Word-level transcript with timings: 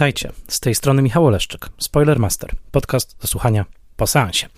Witajcie, 0.00 0.32
z 0.48 0.60
tej 0.60 0.74
strony 0.74 1.02
Michał 1.02 1.26
Oleszczyk, 1.26 1.68
Spoilermaster, 1.78 2.50
podcast 2.70 3.16
do 3.20 3.28
słuchania 3.28 3.64
po 3.96 4.06
seansie. 4.06 4.48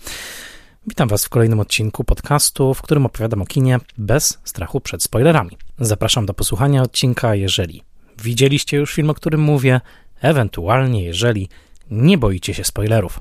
Witam 0.87 1.09
Was 1.09 1.25
w 1.25 1.29
kolejnym 1.29 1.59
odcinku 1.59 2.03
podcastu, 2.03 2.73
w 2.73 2.81
którym 2.81 3.05
opowiadam 3.05 3.41
o 3.41 3.45
kinie 3.45 3.79
bez 3.97 4.39
strachu 4.43 4.81
przed 4.81 5.03
spoilerami. 5.03 5.57
Zapraszam 5.79 6.25
do 6.25 6.33
posłuchania 6.33 6.81
odcinka, 6.81 7.35
jeżeli 7.35 7.83
widzieliście 8.23 8.77
już 8.77 8.93
film, 8.93 9.09
o 9.09 9.13
którym 9.13 9.41
mówię, 9.41 9.81
ewentualnie 10.21 11.03
jeżeli 11.03 11.49
nie 11.91 12.17
boicie 12.17 12.53
się 12.53 12.63
spoilerów. 12.63 13.19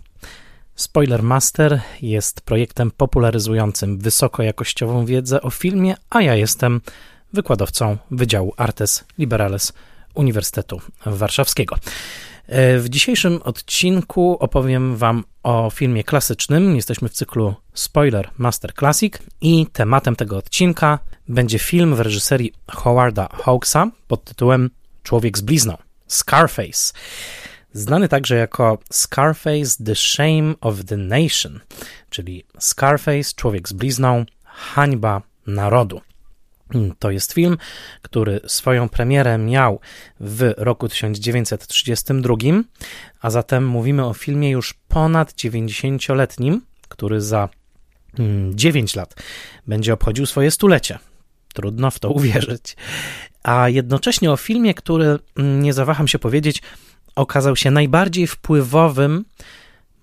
Spoilermaster 0.74 1.80
jest 2.02 2.40
projektem 2.40 2.90
popularyzującym 2.90 3.98
wysokojakościową 3.98 5.06
wiedzę 5.06 5.42
o 5.42 5.50
filmie, 5.50 5.94
a 6.10 6.22
ja 6.22 6.34
jestem 6.34 6.80
wykładowcą 7.32 7.96
Wydziału 8.10 8.54
Artes 8.56 9.04
Liberales 9.18 9.72
Uniwersytetu 10.14 10.80
Warszawskiego. 11.06 11.76
E, 12.46 12.78
w 12.78 12.88
dzisiejszym 12.88 13.42
odcinku 13.42 14.36
opowiem 14.40 14.96
Wam 14.96 15.24
o 15.42 15.70
filmie 15.70 16.04
klasycznym. 16.04 16.76
Jesteśmy 16.76 17.08
w 17.08 17.12
cyklu 17.12 17.54
Spoiler 17.74 18.30
Master 18.38 18.74
Classic 18.74 19.14
i 19.40 19.66
tematem 19.72 20.16
tego 20.16 20.36
odcinka 20.36 20.98
będzie 21.28 21.58
film 21.58 21.94
w 21.94 22.00
reżyserii 22.00 22.52
Howarda 22.70 23.28
Hawksa 23.32 23.90
pod 24.08 24.24
tytułem 24.24 24.70
Człowiek 25.02 25.38
z 25.38 25.40
blizną 25.40 25.76
Scarface. 26.06 26.92
Znany 27.72 28.08
także 28.08 28.36
jako 28.36 28.78
Scarface 28.90 29.84
The 29.84 29.94
Shame 29.94 30.54
of 30.60 30.84
the 30.84 30.96
Nation, 30.96 31.60
czyli 32.10 32.44
Scarface 32.58 33.34
Człowiek 33.36 33.68
z 33.68 33.72
blizną 33.72 34.24
Hańba 34.44 35.22
Narodu. 35.46 36.00
To 36.98 37.10
jest 37.10 37.32
film, 37.32 37.58
który 38.02 38.40
swoją 38.46 38.88
premierę 38.88 39.38
miał 39.38 39.80
w 40.20 40.54
roku 40.56 40.88
1932, 40.88 42.36
a 43.20 43.30
zatem 43.30 43.66
mówimy 43.66 44.06
o 44.06 44.14
filmie 44.14 44.50
już 44.50 44.74
ponad 44.88 45.32
90-letnim, 45.32 46.60
który 46.88 47.20
za 47.20 47.48
9 48.50 48.96
mm, 48.96 49.02
lat 49.02 49.22
będzie 49.66 49.92
obchodził 49.92 50.26
swoje 50.26 50.50
stulecie. 50.50 50.98
Trudno 51.54 51.90
w 51.90 51.98
to 51.98 52.10
uwierzyć. 52.10 52.76
A 53.42 53.68
jednocześnie 53.68 54.32
o 54.32 54.36
filmie, 54.36 54.74
który, 54.74 55.18
mm, 55.36 55.62
nie 55.62 55.72
zawaham 55.72 56.08
się 56.08 56.18
powiedzieć, 56.18 56.62
okazał 57.14 57.56
się 57.56 57.70
najbardziej 57.70 58.26
wpływowym, 58.26 59.24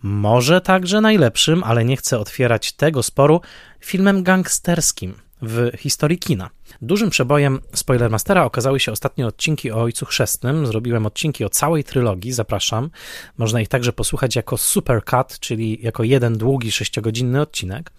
może 0.03 0.61
także 0.61 1.01
najlepszym, 1.01 1.63
ale 1.63 1.85
nie 1.85 1.97
chcę 1.97 2.19
otwierać 2.19 2.71
tego 2.71 3.03
sporu, 3.03 3.41
filmem 3.79 4.23
gangsterskim 4.23 5.28
w 5.41 5.71
historii 5.77 6.19
kina. 6.19 6.49
Dużym 6.81 7.09
przebojem 7.09 7.59
Spoilermastera 7.73 8.43
okazały 8.43 8.79
się 8.79 8.91
ostatnie 8.91 9.27
odcinki 9.27 9.71
o 9.71 9.81
Ojcu 9.81 10.05
Chrzestnym. 10.05 10.67
Zrobiłem 10.67 11.05
odcinki 11.05 11.45
o 11.45 11.49
całej 11.49 11.83
trylogii, 11.83 12.31
zapraszam. 12.31 12.89
Można 13.37 13.61
ich 13.61 13.67
także 13.67 13.93
posłuchać 13.93 14.35
jako 14.35 14.57
supercut, 14.57 15.39
czyli 15.39 15.79
jako 15.81 16.03
jeden 16.03 16.37
długi, 16.37 16.71
sześciogodzinny 16.71 17.41
odcinek. 17.41 17.91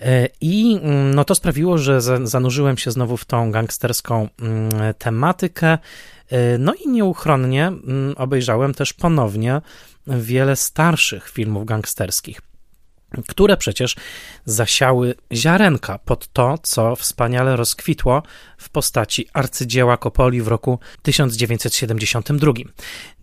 E, 0.00 0.28
I 0.40 0.78
mm, 0.82 1.14
no 1.14 1.24
to 1.24 1.34
sprawiło, 1.34 1.78
że 1.78 2.00
zanurzyłem 2.26 2.78
się 2.78 2.90
znowu 2.90 3.16
w 3.16 3.24
tą 3.24 3.50
gangsterską 3.50 4.28
mm, 4.40 4.94
tematykę. 4.98 5.78
E, 6.30 6.58
no 6.58 6.74
i 6.74 6.88
nieuchronnie 6.88 7.66
mm, 7.66 8.14
obejrzałem 8.16 8.74
też 8.74 8.92
ponownie 8.92 9.60
wiele 10.06 10.56
starszych 10.56 11.30
filmów 11.30 11.64
gangsterskich 11.64 12.40
które 13.28 13.56
przecież 13.56 13.96
zasiały 14.44 15.14
ziarenka 15.32 15.98
pod 15.98 16.32
to, 16.32 16.58
co 16.62 16.96
wspaniale 16.96 17.56
rozkwitło 17.56 18.22
w 18.58 18.68
postaci 18.68 19.28
arcydzieła 19.32 19.96
Kopoli 19.96 20.42
w 20.42 20.48
roku 20.48 20.78
1972. 21.02 22.52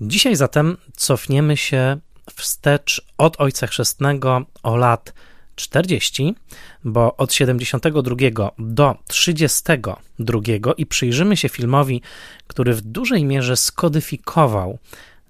Dzisiaj 0.02 0.36
zatem 0.36 0.78
cofniemy 0.96 1.58
się 1.58 1.98
wstecz 2.36 3.02
od 3.18 3.42
Ojca 3.42 3.68
Chrzestnego 3.68 4.46
o 4.64 4.76
lat 4.76 5.14
40, 5.56 6.36
bo 6.84 7.18
od 7.18 7.34
72 7.34 8.16
do 8.58 8.96
32 9.08 10.40
i 10.78 10.86
przyjrzymy 10.86 11.38
się 11.38 11.50
filmowi, 11.50 12.02
który 12.48 12.74
w 12.74 12.82
dużej 12.82 13.26
mierze 13.26 13.58
skodyfikował 13.58 14.80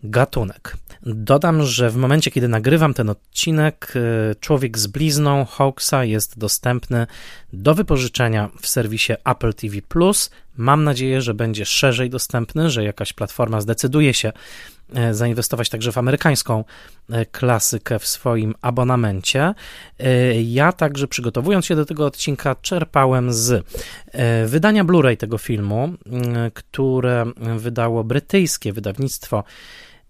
gatunek. 0.04 0.78
Dodam, 1.06 1.64
że 1.64 1.90
w 1.90 1.96
momencie, 1.96 2.32
kiedy 2.32 2.48
nagrywam 2.48 2.94
ten 2.94 3.10
odcinek, 3.10 3.94
y, 3.96 4.36
Człowiek 4.40 4.78
z 4.78 4.88
blizną 4.88 5.46
Hawksa 5.46 6.04
jest 6.04 6.40
dostępny 6.40 7.08
do 7.54 7.76
wypożyczenia 7.76 8.50
w 8.62 8.68
serwisie 8.68 9.14
Apple 9.26 9.54
TV. 9.54 9.78
Mam 10.58 10.84
nadzieję, 10.84 11.22
że 11.22 11.34
będzie 11.34 11.66
szerzej 11.66 12.10
dostępny, 12.10 12.70
że 12.70 12.84
jakaś 12.84 13.14
platforma 13.14 13.62
zdecyduje 13.62 14.14
się 14.14 14.32
e, 14.94 15.14
zainwestować 15.14 15.70
także 15.70 15.92
w 15.92 15.98
amerykańską 15.98 16.64
e, 17.10 17.26
klasykę 17.26 18.00
w 18.00 18.08
swoim 18.08 18.56
abonamencie. 18.62 19.54
Ja 20.44 20.72
także 20.72 21.08
przygotowując 21.08 21.66
się 21.66 21.76
do 21.76 21.86
tego 21.86 22.06
odcinka 22.06 22.56
czerpałem 22.56 23.34
z 23.34 23.66
wydania 24.46 24.84
Blu-ray 24.84 25.18
tego 25.18 25.38
filmu, 25.38 25.94
które 26.54 27.26
wydało 27.58 28.04
brytyjskie 28.04 28.74
wydawnictwo 28.74 29.44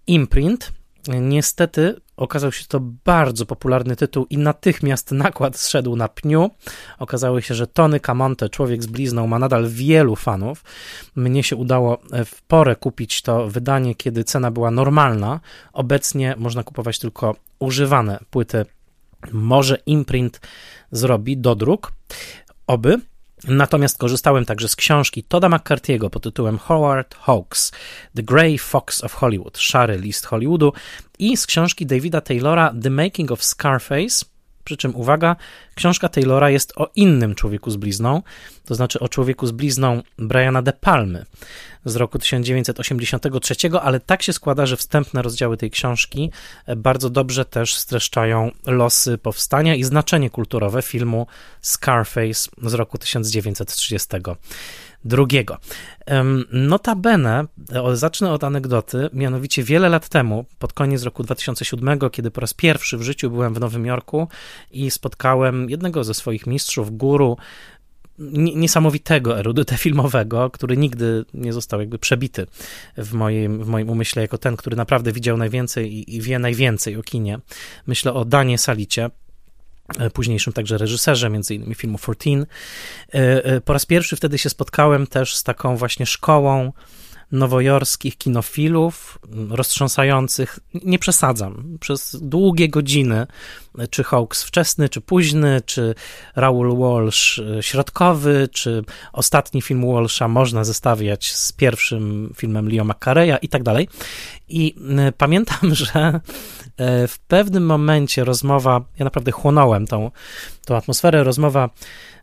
Imprint. 0.07 0.71
Niestety 1.07 1.95
okazał 2.17 2.51
się 2.51 2.65
to 2.67 2.79
bardzo 2.79 3.45
popularny 3.45 3.95
tytuł 3.95 4.25
i 4.29 4.37
natychmiast 4.37 5.11
nakład 5.11 5.57
zszedł 5.57 5.95
na 5.95 6.07
pniu. 6.07 6.51
Okazało 6.99 7.41
się, 7.41 7.55
że 7.55 7.67
Tony 7.67 7.99
Camonte, 7.99 8.49
człowiek 8.49 8.83
z 8.83 8.85
blizną, 8.85 9.27
ma 9.27 9.39
nadal 9.39 9.69
wielu 9.69 10.15
fanów. 10.15 10.63
Mnie 11.15 11.43
się 11.43 11.55
udało 11.55 11.97
w 12.25 12.41
porę 12.41 12.75
kupić 12.75 13.21
to 13.21 13.47
wydanie, 13.47 13.95
kiedy 13.95 14.23
cena 14.23 14.51
była 14.51 14.71
normalna. 14.71 15.39
Obecnie 15.73 16.35
można 16.37 16.63
kupować 16.63 16.99
tylko 16.99 17.35
używane 17.59 18.19
płyty. 18.29 18.65
Może 19.31 19.77
imprint 19.85 20.41
zrobi 20.91 21.37
dodruk. 21.37 21.91
Oby. 22.67 22.99
Natomiast 23.47 23.97
korzystałem 23.97 24.45
także 24.45 24.67
z 24.67 24.75
książki 24.75 25.23
Toda 25.23 25.49
McCarthy'ego 25.49 26.09
pod 26.09 26.23
tytułem 26.23 26.57
Howard 26.57 27.15
Hawks, 27.15 27.71
The 28.15 28.23
Grey 28.23 28.57
Fox 28.57 29.03
of 29.03 29.13
Hollywood, 29.13 29.57
Szary 29.57 29.97
List 29.97 30.25
Hollywoodu 30.25 30.73
i 31.19 31.37
z 31.37 31.45
książki 31.47 31.85
Davida 31.85 32.21
Taylora 32.21 32.73
The 32.83 32.89
Making 32.89 33.31
of 33.31 33.43
Scarface, 33.43 34.25
przy 34.63 34.77
czym 34.77 34.95
uwaga, 34.95 35.35
książka 35.75 36.09
Taylora 36.09 36.49
jest 36.49 36.73
o 36.75 36.89
innym 36.95 37.35
człowieku 37.35 37.71
z 37.71 37.75
blizną, 37.75 38.21
to 38.65 38.75
znaczy 38.75 38.99
o 38.99 39.09
człowieku 39.09 39.47
z 39.47 39.51
blizną 39.51 40.01
Briana 40.17 40.61
De 40.61 40.73
Palmy 40.73 41.25
z 41.85 41.95
roku 41.95 42.19
1983, 42.19 43.55
ale 43.81 43.99
tak 43.99 44.23
się 44.23 44.33
składa, 44.33 44.65
że 44.65 44.77
wstępne 44.77 45.21
rozdziały 45.21 45.57
tej 45.57 45.71
książki 45.71 46.31
bardzo 46.77 47.09
dobrze 47.09 47.45
też 47.45 47.75
streszczają 47.75 48.51
losy 48.65 49.17
powstania 49.17 49.75
i 49.75 49.83
znaczenie 49.83 50.29
kulturowe 50.29 50.81
filmu 50.81 51.27
Scarface 51.61 52.49
z 52.61 52.73
roku 52.73 52.97
1930 52.97 54.07
drugiego. 55.05 55.57
Notabene, 56.51 57.45
zacznę 57.93 58.31
od 58.31 58.43
anegdoty, 58.43 59.09
mianowicie 59.13 59.63
wiele 59.63 59.89
lat 59.89 60.09
temu, 60.09 60.45
pod 60.59 60.73
koniec 60.73 61.03
roku 61.03 61.23
2007, 61.23 61.99
kiedy 62.11 62.31
po 62.31 62.41
raz 62.41 62.53
pierwszy 62.53 62.97
w 62.97 63.01
życiu 63.01 63.29
byłem 63.29 63.53
w 63.53 63.59
Nowym 63.59 63.85
Jorku 63.85 64.27
i 64.71 64.91
spotkałem 64.91 65.69
jednego 65.69 66.03
ze 66.03 66.13
swoich 66.13 66.47
mistrzów, 66.47 66.97
guru, 66.97 67.37
niesamowitego 68.55 69.39
erudyta 69.39 69.77
filmowego, 69.77 70.49
który 70.49 70.77
nigdy 70.77 71.25
nie 71.33 71.53
został 71.53 71.79
jakby 71.79 71.99
przebity 71.99 72.47
w 72.97 73.13
moim, 73.13 73.63
w 73.63 73.67
moim 73.67 73.89
umyśle 73.89 74.21
jako 74.21 74.37
ten, 74.37 74.57
który 74.57 74.75
naprawdę 74.75 75.11
widział 75.11 75.37
najwięcej 75.37 75.93
i, 75.93 76.15
i 76.15 76.21
wie 76.21 76.39
najwięcej 76.39 76.97
o 76.97 77.03
kinie. 77.03 77.39
Myślę 77.87 78.13
o 78.13 78.25
Danie 78.25 78.57
Salicie, 78.57 79.09
późniejszym 80.13 80.53
także 80.53 80.77
reżyserze, 80.77 81.29
między 81.29 81.55
innymi 81.55 81.75
filmu 81.75 81.97
14. 81.97 82.45
E, 83.13 83.45
e, 83.45 83.61
po 83.61 83.73
raz 83.73 83.85
pierwszy 83.85 84.15
wtedy 84.15 84.37
się 84.37 84.49
spotkałem 84.49 85.07
też 85.07 85.35
z 85.35 85.43
taką 85.43 85.77
właśnie 85.77 86.05
szkołą 86.05 86.71
nowojorskich 87.33 88.17
kinofilów, 88.17 89.19
roztrząsających, 89.49 90.59
nie 90.73 90.99
przesadzam, 90.99 91.77
przez 91.79 92.17
długie 92.21 92.69
godziny, 92.69 93.27
czy 93.89 94.03
Hawks 94.03 94.43
wczesny, 94.43 94.89
czy 94.89 95.01
późny, 95.01 95.61
czy 95.65 95.95
Raoul 96.35 96.77
Walsh 96.77 97.41
środkowy, 97.61 98.49
czy 98.51 98.83
ostatni 99.13 99.61
film 99.61 99.93
Walsha 99.93 100.27
można 100.27 100.63
zestawiać 100.63 101.33
z 101.33 101.51
pierwszym 101.51 102.33
filmem 102.37 102.69
Leo 102.69 102.85
McCarreya 102.85 103.37
i 103.41 103.49
tak 103.49 103.63
dalej. 103.63 103.87
I 104.49 104.75
pamiętam, 105.17 105.75
że 105.75 106.19
E, 106.77 107.07
w 107.07 107.19
pewnym 107.19 107.65
momencie 107.65 108.23
rozmowa, 108.23 108.81
ja 108.99 109.03
naprawdę 109.03 109.31
chłonąłem 109.31 109.87
tą, 109.87 110.11
tą 110.65 110.75
atmosferę, 110.75 111.23
rozmowa 111.23 111.69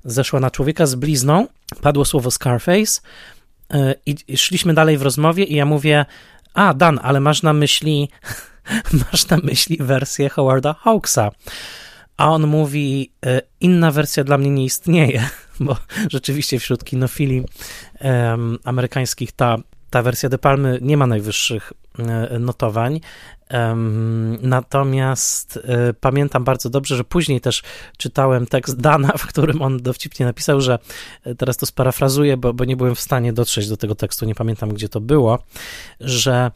zeszła 0.04 0.40
na 0.40 0.50
człowieka 0.50 0.86
z 0.86 0.94
blizną, 0.94 1.46
padło 1.82 2.04
słowo 2.04 2.30
Scarface 2.30 3.00
e, 3.00 3.39
i 4.06 4.36
szliśmy 4.36 4.74
dalej 4.74 4.98
w 4.98 5.02
rozmowie 5.02 5.44
i 5.44 5.54
ja 5.54 5.64
mówię, 5.64 6.06
a 6.54 6.74
Dan, 6.74 7.00
ale 7.02 7.20
masz 7.20 7.42
na 7.42 7.52
myśli, 7.52 8.08
masz 9.12 9.28
na 9.28 9.36
myśli 9.36 9.76
wersję 9.80 10.28
Howarda 10.28 10.74
Hawksa. 10.74 11.30
A 12.16 12.28
on 12.28 12.46
mówi, 12.46 13.12
e, 13.26 13.42
inna 13.60 13.90
wersja 13.90 14.24
dla 14.24 14.38
mnie 14.38 14.50
nie 14.50 14.64
istnieje, 14.64 15.28
bo 15.60 15.76
rzeczywiście 16.10 16.58
wśród 16.58 16.84
kinofili 16.84 17.44
um, 18.00 18.58
amerykańskich 18.64 19.32
ta 19.32 19.58
ta 19.90 20.02
wersja 20.02 20.28
De 20.28 20.38
Palmy 20.38 20.78
nie 20.82 20.96
ma 20.96 21.06
najwyższych 21.06 21.72
e, 21.98 22.38
notowań. 22.38 23.00
Natomiast 24.42 25.58
e, 25.64 25.94
pamiętam 25.94 26.44
bardzo 26.44 26.70
dobrze, 26.70 26.96
że 26.96 27.04
później 27.04 27.40
też 27.40 27.62
czytałem 27.96 28.46
tekst 28.46 28.80
Dana, 28.80 29.12
w 29.18 29.26
którym 29.26 29.62
on 29.62 29.82
dowcipnie 29.82 30.26
napisał, 30.26 30.60
że 30.60 30.78
e, 31.24 31.34
teraz 31.34 31.56
to 31.56 31.66
sparafrazuję, 31.66 32.36
bo, 32.36 32.52
bo 32.52 32.64
nie 32.64 32.76
byłem 32.76 32.94
w 32.94 33.00
stanie 33.00 33.32
dotrzeć 33.32 33.68
do 33.68 33.76
tego 33.76 33.94
tekstu, 33.94 34.26
nie 34.26 34.34
pamiętam 34.34 34.68
gdzie 34.68 34.88
to 34.88 35.00
było, 35.00 35.38
że 36.00 36.50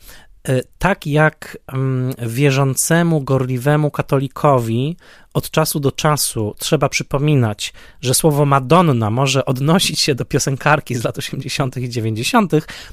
tak 0.79 1.07
jak 1.07 1.59
mm, 1.67 2.15
wierzącemu, 2.19 3.21
gorliwemu 3.21 3.91
katolikowi 3.91 4.97
od 5.35 5.51
czasu 5.51 5.81
do 5.81 5.93
czasu 5.93 6.55
trzeba 6.59 6.89
przypominać, 6.89 7.73
że 8.01 8.15
słowo 8.15 8.45
Madonna 8.45 9.11
może 9.11 9.45
odnosić 9.45 10.01
się 10.01 10.15
do 10.15 10.25
piosenkarki 10.25 10.95
z 10.95 11.05
lat 11.05 11.19
80. 11.19 11.77
i 11.77 11.89
90., 11.89 12.53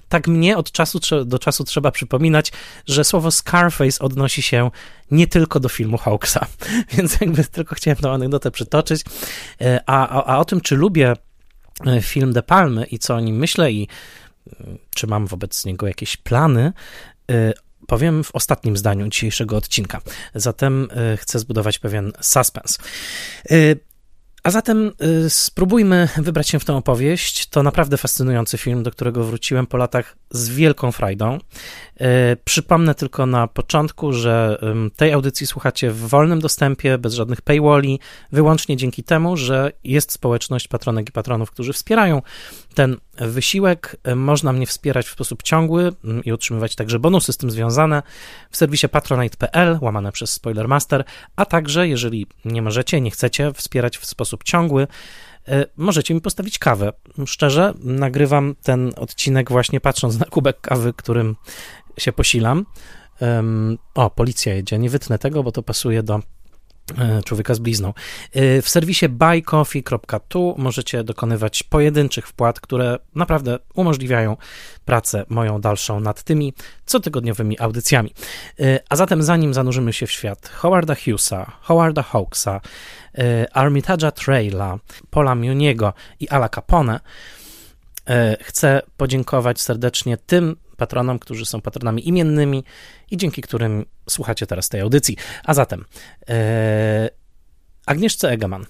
tak 0.09 0.27
mnie 0.27 0.57
od 0.57 0.71
czasu 0.71 0.99
do 1.25 1.39
czasu 1.39 1.63
trzeba 1.63 1.91
przypominać, 1.91 2.51
że 2.85 3.03
słowo 3.03 3.31
Scarface 3.31 3.99
odnosi 3.99 4.41
się 4.41 4.71
nie 5.11 5.27
tylko 5.27 5.59
do 5.59 5.69
filmu 5.69 5.97
Hawksa. 5.97 6.45
Więc 6.93 7.21
jakby 7.21 7.43
tylko 7.43 7.75
chciałem 7.75 7.97
tę 7.97 8.11
anegdotę 8.11 8.51
przytoczyć. 8.51 9.01
E, 9.61 9.79
a, 9.85 10.07
a, 10.07 10.25
a 10.25 10.37
o 10.37 10.45
tym, 10.45 10.61
czy 10.61 10.75
lubię 10.75 11.13
e, 11.85 12.01
film 12.01 12.33
De 12.33 12.43
Palmy 12.43 12.85
i 12.85 12.99
co 12.99 13.15
o 13.15 13.19
nim 13.19 13.35
myślę 13.35 13.71
i 13.71 13.87
czy 14.95 15.07
mam 15.07 15.27
wobec 15.27 15.65
niego 15.65 15.87
jakieś 15.87 16.17
plany, 16.17 16.73
Y, 16.73 17.10
powiem 17.87 18.23
w 18.23 18.35
ostatnim 18.35 18.77
zdaniu 18.77 19.07
dzisiejszego 19.07 19.57
odcinka. 19.57 20.01
Zatem 20.35 20.87
y, 21.13 21.17
chcę 21.17 21.39
zbudować 21.39 21.79
pewien 21.79 22.11
suspens. 22.21 22.77
Y, 23.51 23.79
a 24.43 24.51
zatem 24.51 24.91
spróbujmy 25.29 26.09
wybrać 26.17 26.49
się 26.49 26.59
w 26.59 26.65
tę 26.65 26.75
opowieść. 26.75 27.45
To 27.45 27.63
naprawdę 27.63 27.97
fascynujący 27.97 28.57
film, 28.57 28.83
do 28.83 28.91
którego 28.91 29.23
wróciłem 29.23 29.67
po 29.67 29.77
latach 29.77 30.17
z 30.31 30.49
wielką 30.49 30.91
frajdą. 30.91 31.37
Przypomnę 32.45 32.95
tylko 32.95 33.25
na 33.25 33.47
początku, 33.47 34.13
że 34.13 34.61
tej 34.95 35.13
audycji 35.13 35.47
słuchacie 35.47 35.91
w 35.91 35.97
wolnym 35.97 36.39
dostępie, 36.39 36.97
bez 36.97 37.13
żadnych 37.13 37.41
paywalli, 37.41 37.99
wyłącznie 38.31 38.77
dzięki 38.77 39.03
temu, 39.03 39.37
że 39.37 39.71
jest 39.83 40.11
społeczność 40.11 40.67
patronek 40.67 41.09
i 41.09 41.11
patronów, 41.11 41.51
którzy 41.51 41.73
wspierają 41.73 42.21
ten 42.73 42.97
wysiłek. 43.17 43.97
E, 44.03 44.15
można 44.15 44.53
mnie 44.53 44.67
wspierać 44.67 45.07
w 45.07 45.11
sposób 45.11 45.43
ciągły 45.43 45.91
i 46.25 46.31
otrzymywać 46.31 46.75
także 46.75 46.99
bonusy 46.99 47.33
z 47.33 47.37
tym 47.37 47.51
związane 47.51 48.03
w 48.51 48.57
serwisie 48.57 48.89
patronite.pl, 48.89 49.77
łamane 49.81 50.11
przez 50.11 50.31
Spoilermaster, 50.31 51.03
a 51.35 51.45
także, 51.45 51.87
jeżeli 51.87 52.27
nie 52.45 52.61
możecie, 52.61 53.01
nie 53.01 53.11
chcecie 53.11 53.53
wspierać 53.53 53.97
w 53.97 54.05
sposób 54.05 54.43
ciągły, 54.43 54.87
E, 55.47 55.65
możecie 55.77 56.13
mi 56.13 56.21
postawić 56.21 56.59
kawę. 56.59 56.93
Szczerze, 57.25 57.73
nagrywam 57.83 58.55
ten 58.63 58.91
odcinek 58.95 59.51
właśnie 59.51 59.81
patrząc 59.81 60.19
na 60.19 60.25
kubek 60.25 60.61
kawy, 60.61 60.93
którym 60.93 61.35
się 61.97 62.13
posilam. 62.13 62.65
O, 63.95 64.09
policja 64.09 64.53
jedzie. 64.53 64.79
Nie 64.79 64.89
wytnę 64.89 65.19
tego, 65.19 65.43
bo 65.43 65.51
to 65.51 65.63
pasuje 65.63 66.03
do 66.03 66.19
człowieka 67.25 67.53
z 67.53 67.59
blizną. 67.59 67.93
E, 68.33 68.61
w 68.61 68.69
serwisie 68.69 69.09
buycoffee.tu 69.09 70.55
możecie 70.57 71.03
dokonywać 71.03 71.63
pojedynczych 71.63 72.27
wpłat, 72.27 72.59
które 72.59 72.97
naprawdę 73.15 73.59
umożliwiają 73.75 74.37
pracę 74.85 75.25
moją 75.29 75.61
dalszą 75.61 75.99
nad 75.99 76.23
tymi 76.23 76.53
cotygodniowymi 76.85 77.59
audycjami. 77.59 78.13
A 78.89 78.95
zatem 78.95 79.23
zanim 79.23 79.53
zanurzymy 79.53 79.93
się 79.93 80.07
w 80.07 80.11
świat 80.11 80.49
Howarda 80.49 80.95
Hughesa, 80.95 81.51
Howarda 81.61 82.03
Hawkesa, 82.03 82.61
E, 83.17 83.45
Armitage'a 83.53 84.11
Traila, 84.11 84.79
Paula 85.09 85.35
Muniego 85.35 85.93
i 86.19 86.29
Ala 86.29 86.49
Capone, 86.49 86.99
e, 88.09 88.37
chcę 88.43 88.81
podziękować 88.97 89.61
serdecznie 89.61 90.17
tym 90.17 90.55
patronom, 90.81 91.19
którzy 91.19 91.45
są 91.45 91.61
patronami 91.61 92.07
imiennymi 92.07 92.63
i 93.11 93.17
dzięki 93.17 93.41
którym 93.41 93.85
słuchacie 94.09 94.47
teraz 94.47 94.69
tej 94.69 94.81
audycji. 94.81 95.17
A 95.43 95.53
zatem 95.53 95.85
e, 96.29 97.09
Agnieszce 97.85 98.29
Egeman, 98.29 98.65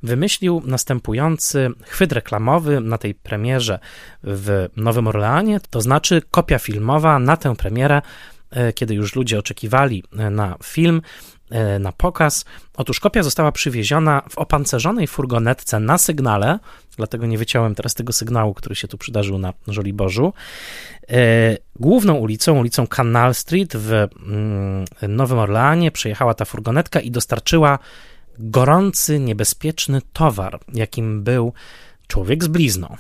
wymyślił 0.03 0.63
następujący 0.67 1.69
chwyt 1.87 2.13
reklamowy 2.13 2.81
na 2.81 2.99
tej 2.99 3.15
premierze 3.15 3.79
w 4.25 4.69
Nowym 4.77 5.07
Orleanie, 5.07 5.61
to 5.71 5.81
znaczy 5.81 6.23
kopia 6.31 6.59
filmowa 6.59 7.19
na 7.19 7.37
tę 7.37 7.57
premierę 7.57 8.03
e, 8.51 8.73
kiedy 8.73 8.95
już 8.95 9.17
ludzie 9.17 9.39
oczekiwali 9.39 10.05
e, 10.19 10.31
na 10.31 10.57
film, 10.65 11.03
na 11.81 11.93
pokaz. 11.93 12.45
Otóż 12.77 13.01
kopia 13.01 13.23
została 13.23 13.53
przywieziona 13.53 14.23
w 14.31 14.39
opancerzonej 14.39 15.07
furgonetce 15.07 15.81
na 15.81 15.99
sygnale, 15.99 16.59
dlatego 16.97 17.27
nie 17.27 17.39
wyciąłem 17.39 17.75
teraz 17.75 17.95
tego 17.95 18.13
sygnału, 18.13 18.55
który 18.55 18.75
się 18.75 18.89
tu 18.89 18.99
przydarzył 18.99 19.39
na 19.39 19.53
Żoliborzu. 19.69 20.33
E, 21.09 21.57
główną 21.77 22.15
ulicą, 22.15 22.59
ulicą 22.59 22.87
Canal 22.87 23.35
Street 23.35 23.77
w 23.77 23.93
mm, 23.93 24.85
Nowym 25.09 25.39
Orleanie 25.39 25.91
przejechała 25.91 26.35
ta 26.35 26.45
furgonetka 26.45 27.01
i 27.01 27.11
dostarczyła 27.11 27.79
gorący, 28.39 29.19
niebezpieczny 29.19 30.01
towar, 30.13 30.61
jakim 30.75 31.23
był 31.23 31.53
człowiek 32.07 32.45
z 32.45 32.47
blizną. 32.47 32.97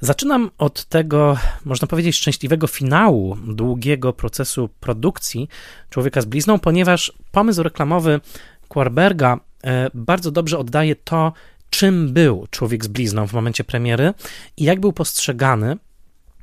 Zaczynam 0.00 0.50
od 0.58 0.84
tego, 0.84 1.36
można 1.64 1.88
powiedzieć, 1.88 2.16
szczęśliwego 2.16 2.66
finału 2.66 3.36
długiego 3.46 4.12
procesu 4.12 4.68
produkcji 4.80 5.48
Człowieka 5.90 6.20
z 6.20 6.24
blizną, 6.24 6.58
ponieważ 6.58 7.12
pomysł 7.32 7.62
reklamowy 7.62 8.20
Quarberga 8.68 9.40
e, 9.64 9.90
bardzo 9.94 10.30
dobrze 10.30 10.58
oddaje 10.58 10.96
to, 10.96 11.32
czym 11.70 12.12
był 12.12 12.46
Człowiek 12.50 12.84
z 12.84 12.88
blizną 12.88 13.26
w 13.26 13.32
momencie 13.32 13.64
premiery 13.64 14.14
i 14.56 14.64
jak 14.64 14.80
był 14.80 14.92
postrzegany, 14.92 15.76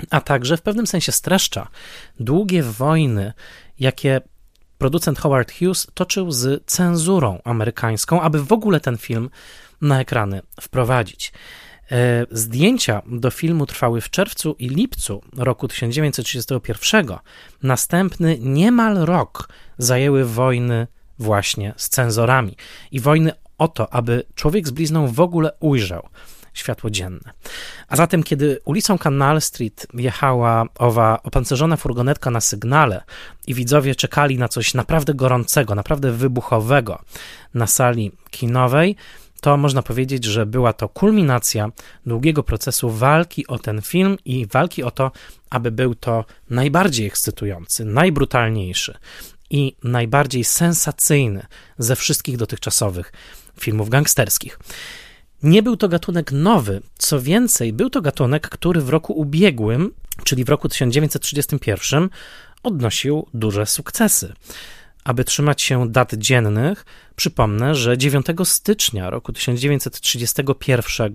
a 0.10 0.22
także 0.22 0.58
w 0.58 0.62
pewnym 0.62 0.88
sensie 0.88 1.12
streszcza 1.12 1.68
długie 2.20 2.64
wojny, 2.64 3.34
jakie 3.80 4.22
producent 4.78 5.20
Howard 5.20 5.52
Hughes 5.60 5.88
toczył 5.94 6.32
z 6.32 6.66
cenzurą 6.66 7.40
amerykańską, 7.44 8.22
aby 8.22 8.44
w 8.44 8.52
ogóle 8.52 8.80
ten 8.80 8.98
film 8.98 9.30
na 9.82 10.02
ekrany 10.02 10.42
wprowadzić. 10.62 11.34
E, 11.92 12.26
zdjęcia 12.32 13.02
do 13.06 13.32
filmu 13.32 13.66
trwały 13.66 14.02
w 14.02 14.10
czerwcu 14.10 14.56
i 14.60 14.70
lipcu 14.70 15.22
roku 15.38 15.68
1931. 15.68 17.08
Następny 17.64 18.38
niemal 18.40 18.96
rok 18.96 19.50
zajęły 19.78 20.26
wojny 20.26 20.88
właśnie 21.20 21.74
z 21.78 21.90
cenzorami 21.90 22.58
i 22.92 23.00
wojny 23.00 23.32
o 23.58 23.68
to, 23.68 23.94
aby 23.94 24.24
człowiek 24.36 24.68
z 24.68 24.72
blizną 24.72 25.08
w 25.08 25.20
ogóle 25.20 25.52
ujrzał 25.60 26.10
światło 26.54 26.90
dzienne. 26.90 27.34
A 27.88 27.96
zatem, 27.96 28.24
kiedy 28.24 28.60
ulicą 28.66 28.98
Canal 28.98 29.42
Street 29.42 29.88
jechała 29.94 30.66
owa 30.80 31.20
opancerzona 31.24 31.78
furgonetka 31.78 32.32
na 32.32 32.42
sygnale 32.42 33.04
i 33.48 33.54
widzowie 33.54 33.96
czekali 33.96 34.38
na 34.38 34.48
coś 34.48 34.74
naprawdę 34.74 35.14
gorącego, 35.14 35.76
naprawdę 35.76 36.12
wybuchowego 36.12 37.02
na 37.54 37.68
sali 37.68 38.12
kinowej, 38.30 38.96
to 39.42 39.58
można 39.58 39.82
powiedzieć, 39.82 40.26
że 40.26 40.46
była 40.46 40.74
to 40.74 40.90
kulminacja 40.90 41.72
długiego 42.06 42.44
procesu 42.44 42.90
walki 42.90 43.48
o 43.48 43.60
ten 43.60 43.82
film 43.82 44.18
i 44.26 44.46
walki 44.46 44.84
o 44.84 44.92
to, 44.92 45.12
aby 45.50 45.72
był 45.72 45.96
to 45.96 46.26
najbardziej 46.50 47.08
ekscytujący, 47.08 47.86
najbrutalniejszy 47.86 48.98
i 49.50 49.76
najbardziej 49.84 50.44
sensacyjny 50.44 51.46
ze 51.78 51.96
wszystkich 51.96 52.38
dotychczasowych 52.38 53.14
filmów 53.60 53.90
gangsterskich. 53.90 54.60
Nie 55.44 55.64
był 55.64 55.78
to 55.78 55.90
gatunek 55.90 56.32
nowy, 56.32 56.82
co 56.98 57.22
więcej, 57.22 57.74
był 57.74 57.90
to 57.90 58.02
gatunek, 58.02 58.50
który 58.50 58.82
w 58.82 58.90
roku 58.90 59.14
ubiegłym, 59.14 59.94
czyli 60.24 60.44
w 60.44 60.50
roku 60.50 60.70
1931, 60.70 62.10
odnosił 62.64 63.28
duże 63.34 63.66
sukcesy. 63.66 64.34
Aby 65.04 65.24
trzymać 65.24 65.62
się 65.62 65.90
dat 65.90 66.14
dziennych, 66.14 66.86
przypomnę, 67.16 67.76
że 67.76 67.98
9 67.98 68.26
stycznia 68.44 69.10
roku 69.10 69.34
1931 69.34 71.14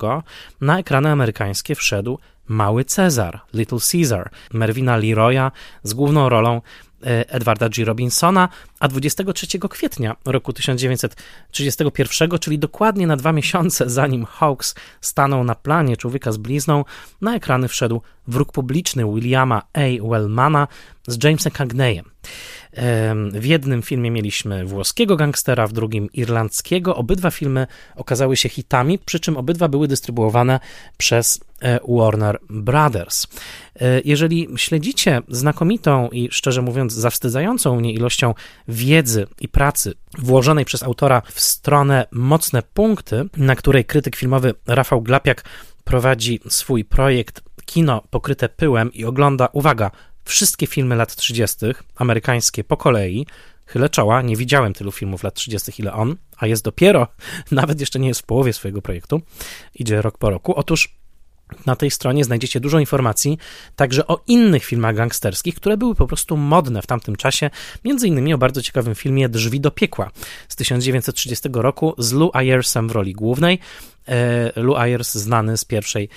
na 0.61 0.79
ekrany 0.79 1.11
amerykańskie 1.11 1.75
wszedł 1.75 2.19
Mały 2.49 2.85
Cezar, 2.85 3.41
Little 3.55 3.79
Caesar, 3.93 4.31
Mervina 4.53 4.97
Leroya 4.97 5.51
z 5.83 5.95
główną 5.95 6.29
rolą 6.29 6.61
e, 7.07 7.31
Edwarda 7.31 7.69
G. 7.69 7.85
Robinsona, 7.85 8.49
a 8.81 8.89
23 8.89 9.47
kwietnia 9.71 10.17
roku 10.25 10.53
1931, 10.53 12.39
czyli 12.39 12.59
dokładnie 12.59 13.07
na 13.07 13.17
dwa 13.17 13.33
miesiące 13.33 13.91
zanim 13.91 14.25
Hawks 14.25 14.75
stanął 15.01 15.45
na 15.45 15.55
planie 15.55 15.97
Człowieka 15.97 16.33
z 16.33 16.37
blizną, 16.37 16.85
na 17.21 17.35
ekrany 17.35 17.69
wszedł 17.69 18.01
wróg 18.29 18.53
publiczny 18.53 19.05
Williama 19.15 19.63
A. 19.73 20.09
Wellmana 20.09 20.69
z 21.07 21.25
Jamesem 21.25 21.53
Cagneyem. 21.53 22.11
W 23.33 23.45
jednym 23.45 23.83
filmie 23.83 24.11
mieliśmy 24.11 24.65
włoskiego 24.65 25.17
gangstera, 25.17 25.67
w 25.67 25.73
drugim 25.73 26.09
irlandzkiego. 26.13 26.97
Obydwa 26.97 27.31
filmy 27.31 27.67
okazały 27.97 28.37
się 28.37 28.49
hitami, 28.49 28.99
przy 28.99 29.21
czym 29.21 29.37
obydwa 29.37 29.69
były 29.69 29.89
dystrybuowane 29.89 30.61
przez 30.97 31.41
e, 31.63 31.81
Warner 31.89 32.39
Brothers. 32.51 33.27
E, 33.81 34.01
jeżeli 34.05 34.49
śledzicie 34.57 35.23
znakomitą 35.29 36.09
i 36.09 36.29
szczerze 36.33 36.63
mówiąc 36.63 36.93
zawstydzającą 36.93 37.77
mnie 37.77 37.93
ilością 37.93 38.35
wiedzy 38.69 39.27
i 39.41 39.49
pracy 39.49 39.95
włożonej 40.19 40.65
przez 40.65 40.83
autora 40.83 41.23
w 41.33 41.41
stronę 41.41 42.07
mocne 42.13 42.63
punkty, 42.63 43.25
na 43.37 43.57
której 43.57 43.85
krytyk 43.85 44.17
filmowy 44.17 44.55
Rafał 44.67 45.03
Glapiak 45.03 45.45
prowadzi 45.85 46.41
swój 46.49 46.85
projekt 46.85 47.43
Kino 47.67 48.03
pokryte 48.11 48.49
pyłem 48.49 48.93
i 48.93 49.05
ogląda, 49.05 49.49
uwaga, 49.53 49.91
wszystkie 50.27 50.67
filmy 50.67 50.97
lat 50.97 51.17
30. 51.17 51.67
amerykańskie 51.97 52.65
po 52.65 52.77
kolei. 52.77 53.27
Chylę 53.67 53.89
czoła, 53.89 54.23
nie 54.23 54.37
widziałem 54.37 54.73
tylu 54.73 54.93
filmów 54.93 55.23
lat 55.23 55.35
30. 55.35 55.73
ile 55.79 55.93
on, 55.93 56.17
a 56.37 56.47
jest 56.47 56.65
dopiero, 56.65 57.07
nawet 57.51 57.81
jeszcze 57.81 57.99
nie 57.99 58.09
jest 58.09 58.21
w 58.21 58.27
połowie 58.27 58.53
swojego 58.53 58.83
projektu, 58.83 59.23
idzie 59.75 60.03
rok 60.03 60.19
po 60.19 60.31
roku. 60.31 60.55
Otóż 60.55 60.97
na 61.67 61.77
tej 61.77 61.91
stronie 61.91 62.25
znajdziecie 62.25 62.61
dużo 62.61 62.79
informacji 62.79 63.39
także 63.77 64.07
o 64.07 64.21
innych 64.27 64.65
filmach 64.65 64.97
gangsterskich, 64.97 65.55
które 65.55 65.77
były 65.77 65.95
po 65.95 66.07
prostu 66.07 66.37
modne 66.37 66.83
w 66.83 66.87
tamtym 66.87 67.17
czasie, 67.17 67.51
między 67.85 68.09
innymi 68.09 68.35
o 68.35 68.39
bardzo 68.39 68.63
ciekawym 68.63 68.95
filmie 68.95 69.29
Drzwi 69.29 69.61
do 69.61 69.71
piekła 69.71 70.11
z 70.49 70.57
1930 70.57 71.49
roku 71.53 71.95
z 71.99 72.13
Lou 72.13 72.31
Ayersem 72.33 72.89
w 72.89 72.93
roli 72.93 73.13
głównej. 73.13 73.59
E, 74.09 74.63
Lou 74.63 74.77
Ayers 74.77 75.15
znany 75.15 75.57
z 75.57 75.65
pierwszej 75.65 76.09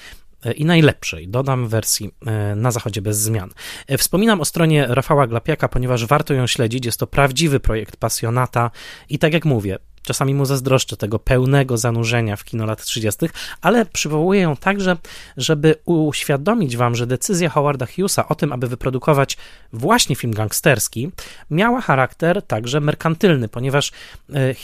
i 0.56 0.66
najlepszej, 0.66 1.28
dodam 1.28 1.68
wersji 1.68 2.12
e, 2.26 2.56
na 2.56 2.72
zachodzie 2.72 3.02
bez 3.02 3.18
zmian. 3.18 3.50
E, 3.88 3.98
wspominam 3.98 4.42
o 4.42 4.46
stronie 4.46 4.86
Rafała 4.90 5.28
Glapiaka, 5.28 5.68
ponieważ 5.68 6.06
warto 6.06 6.34
ją 6.34 6.48
śledzić, 6.48 6.86
jest 6.86 7.00
to 7.00 7.08
prawdziwy 7.08 7.60
projekt 7.60 7.98
pasjonata 7.98 8.72
i 9.10 9.20
tak 9.20 9.34
jak 9.34 9.46
mówię, 9.46 9.78
Czasami 10.02 10.34
mu 10.34 10.46
zazdroszczę 10.46 10.98
tego 10.98 11.20
pełnego 11.20 11.78
zanurzenia 11.78 12.36
w 12.36 12.44
kino 12.44 12.66
lat 12.66 12.84
30., 12.84 13.26
ale 13.62 13.86
przywołuję 13.86 14.42
ją 14.42 14.56
także, 14.56 14.98
żeby 15.38 15.76
uświadomić 15.86 16.78
wam, 16.78 16.96
że 16.96 17.08
decyzja 17.08 17.50
Howarda 17.50 17.86
Hughesa 17.86 18.28
o 18.28 18.36
tym, 18.36 18.54
aby 18.54 18.68
wyprodukować 18.68 19.38
właśnie 19.74 20.16
film 20.16 20.34
gangsterski, 20.34 21.12
miała 21.52 21.82
charakter 21.82 22.42
także 22.42 22.80
merkantylny, 22.80 23.48
ponieważ 23.48 23.92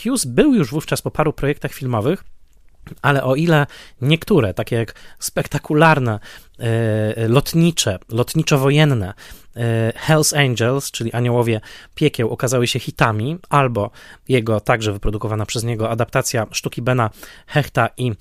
Hughes 0.04 0.26
był 0.26 0.54
już 0.54 0.72
wówczas 0.72 1.02
po 1.02 1.12
paru 1.12 1.34
projektach 1.34 1.74
filmowych, 1.74 2.24
ale 3.02 3.24
o 3.24 3.36
ile 3.36 3.68
niektóre, 4.02 4.54
takie 4.54 4.76
jak 4.76 4.94
spektakularne, 5.20 6.20
e, 6.60 7.28
lotnicze, 7.28 8.00
lotniczo-wojenne 8.10 9.14
e, 9.56 9.94
Hells 9.96 10.34
Angels, 10.34 10.92
czyli 10.92 11.14
Aniołowie 11.14 11.62
Piekieł, 11.96 12.30
okazały 12.30 12.68
się 12.68 12.80
hitami, 12.80 13.38
albo 13.50 13.92
jego 14.30 14.60
także 14.60 14.94
wyprodukowana 14.94 15.46
przez 15.46 15.64
niego 15.64 15.90
adaptacja 15.90 16.48
sztuki 16.52 16.82
Bena 16.82 17.10
Hechta 17.48 17.90
i 17.98 18.12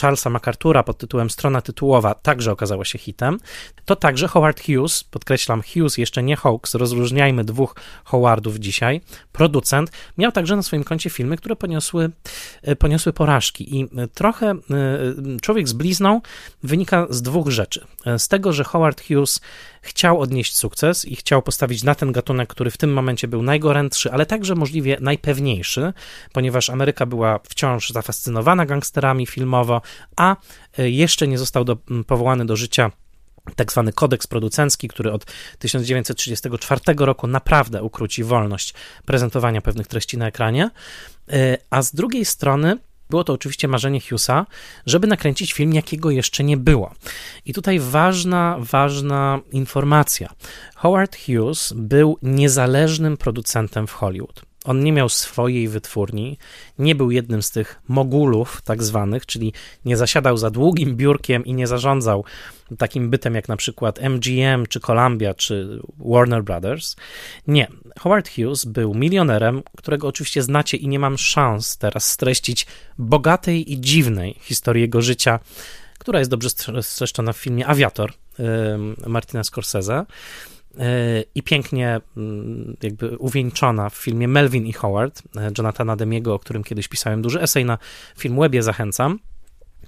Charlesa 0.00 0.30
MacArthura 0.30 0.82
pod 0.82 0.98
tytułem 0.98 1.30
Strona 1.30 1.60
tytułowa 1.60 2.14
także 2.14 2.52
okazała 2.52 2.84
się 2.84 2.98
hitem, 2.98 3.38
to 3.84 3.96
także 3.96 4.28
Howard 4.28 4.60
Hughes, 4.66 5.04
podkreślam 5.04 5.62
Hughes, 5.62 5.98
jeszcze 5.98 6.22
nie 6.22 6.36
Hawks, 6.36 6.74
rozróżniajmy 6.74 7.44
dwóch 7.44 7.74
Howardów 8.04 8.56
dzisiaj, 8.56 9.00
producent, 9.32 9.90
miał 10.18 10.32
także 10.32 10.56
na 10.56 10.62
swoim 10.62 10.84
koncie 10.84 11.10
filmy, 11.10 11.36
które 11.36 11.56
poniosły, 11.56 12.10
e, 12.62 12.76
poniosły 12.76 13.12
porażki 13.12 13.76
i 13.76 13.84
e, 13.84 14.08
trochę 14.08 14.56
Człowiek 15.42 15.68
z 15.68 15.72
blizną 15.72 16.20
wynika 16.62 17.06
z 17.10 17.22
dwóch 17.22 17.50
rzeczy. 17.50 17.86
Z 18.18 18.28
tego, 18.28 18.52
że 18.52 18.64
Howard 18.64 19.02
Hughes 19.08 19.40
chciał 19.86 20.20
odnieść 20.20 20.56
sukces 20.56 21.04
i 21.04 21.16
chciał 21.16 21.42
postawić 21.42 21.82
na 21.82 21.94
ten 21.94 22.12
gatunek, 22.12 22.48
który 22.48 22.70
w 22.70 22.76
tym 22.76 22.92
momencie 22.92 23.28
był 23.28 23.42
najgorętszy, 23.42 24.12
ale 24.12 24.26
także 24.26 24.54
możliwie 24.54 24.96
najpewniejszy, 25.00 25.92
ponieważ 26.32 26.70
Ameryka 26.70 27.06
była 27.06 27.40
wciąż 27.48 27.90
zafascynowana 27.90 28.66
gangsterami 28.66 29.26
filmowo, 29.26 29.82
a 30.16 30.36
e, 30.78 30.90
jeszcze 30.90 31.28
nie 31.28 31.38
został 31.38 31.64
do, 31.64 31.76
powołany 32.06 32.46
do 32.46 32.56
życia 32.56 32.90
tak 33.56 33.72
zwany 33.72 33.92
kodeks 33.92 34.26
producencki, 34.26 34.88
który 34.88 35.12
od 35.12 35.24
1934 35.58 36.80
roku 36.98 37.26
naprawdę 37.26 37.82
ukróci 37.82 38.24
wolność 38.24 38.74
prezentowania 39.04 39.62
pewnych 39.62 39.86
treści 39.86 40.18
na 40.18 40.26
ekranie, 40.26 40.70
e, 41.32 41.58
a 41.70 41.82
z 41.82 41.94
drugiej 41.94 42.24
strony 42.24 42.78
było 43.10 43.24
to 43.24 43.32
oczywiście 43.32 43.68
marzenie 43.68 44.00
Hughesa, 44.00 44.46
żeby 44.86 45.06
nakręcić 45.06 45.52
film, 45.52 45.72
jakiego 45.72 46.10
jeszcze 46.10 46.44
nie 46.44 46.56
było. 46.56 46.94
I 47.44 47.52
tutaj 47.52 47.80
ważna, 47.80 48.56
ważna 48.60 49.40
informacja. 49.52 50.32
Howard 50.74 51.16
Hughes 51.26 51.72
był 51.76 52.18
niezależnym 52.22 53.16
producentem 53.16 53.86
w 53.86 53.92
Hollywood. 53.92 54.42
On 54.66 54.84
nie 54.84 54.92
miał 54.92 55.08
swojej 55.08 55.68
wytwórni, 55.68 56.38
nie 56.78 56.94
był 56.94 57.10
jednym 57.10 57.42
z 57.42 57.50
tych 57.50 57.80
mogulów, 57.88 58.62
tak 58.64 58.82
zwanych, 58.82 59.26
czyli 59.26 59.52
nie 59.84 59.96
zasiadał 59.96 60.36
za 60.36 60.50
długim 60.50 60.96
biurkiem 60.96 61.44
i 61.44 61.54
nie 61.54 61.66
zarządzał 61.66 62.24
takim 62.78 63.10
bytem 63.10 63.34
jak 63.34 63.48
na 63.48 63.56
przykład 63.56 64.00
MGM, 64.00 64.66
czy 64.68 64.80
Columbia, 64.80 65.34
czy 65.34 65.80
Warner 65.98 66.44
Brothers. 66.44 66.96
Nie. 67.46 67.68
Howard 67.98 68.30
Hughes 68.34 68.64
był 68.64 68.94
milionerem, 68.94 69.62
którego 69.76 70.08
oczywiście 70.08 70.42
znacie 70.42 70.76
i 70.76 70.88
nie 70.88 70.98
mam 70.98 71.18
szans 71.18 71.78
teraz 71.78 72.10
streścić 72.10 72.66
bogatej 72.98 73.72
i 73.72 73.80
dziwnej 73.80 74.38
historii 74.40 74.80
jego 74.80 75.02
życia, 75.02 75.40
która 75.98 76.18
jest 76.18 76.30
dobrze 76.30 76.48
streszczona 76.82 77.32
w 77.32 77.36
filmie 77.36 77.66
Aviator 77.66 78.12
Martina 79.06 79.44
Scorsese 79.44 80.06
i 81.34 81.42
pięknie 81.42 82.00
mm, 82.16 82.76
jakby 82.82 83.18
uwieńczona 83.18 83.90
w 83.90 83.94
filmie 83.94 84.28
Melvin 84.28 84.66
i 84.66 84.72
Howard 84.72 85.22
e, 85.36 85.50
Jonathana 85.58 85.96
Demiego, 85.96 86.34
o 86.34 86.38
którym 86.38 86.64
kiedyś 86.64 86.88
pisałem 86.88 87.22
duży 87.22 87.40
esej 87.40 87.64
na 87.64 87.78
film 88.18 88.36
Webie, 88.40 88.62
zachęcam. 88.62 89.18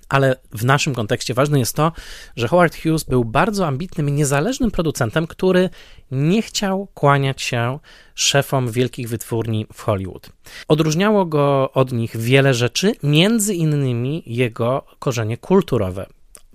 Ale 0.09 0.37
w 0.53 0.65
naszym 0.65 0.95
kontekście 0.95 1.35
ważne 1.35 1.59
jest 1.59 1.77
to, 1.77 1.93
że 2.37 2.49
Howard 2.49 2.77
Hughes 2.83 3.05
był 3.05 3.25
bardzo 3.25 3.67
ambitnym 3.67 4.09
i 4.09 4.13
niezależnym 4.13 4.71
producentem, 4.71 5.27
który 5.27 5.71
nie 6.11 6.43
chciał 6.43 6.89
kłaniać 6.95 7.43
się 7.43 7.79
szefom 8.15 8.71
wielkich 8.71 9.09
wytwórni 9.09 9.67
w 9.73 9.83
Hollywood. 9.83 10.31
Odróżniało 10.69 11.27
go 11.27 11.73
od 11.73 11.93
nich 11.93 12.17
wiele 12.17 12.55
rzeczy, 12.55 12.93
między 13.03 13.55
innymi 13.55 14.23
jego 14.27 14.85
korzenie 14.99 15.37
kulturowe. 15.37 16.07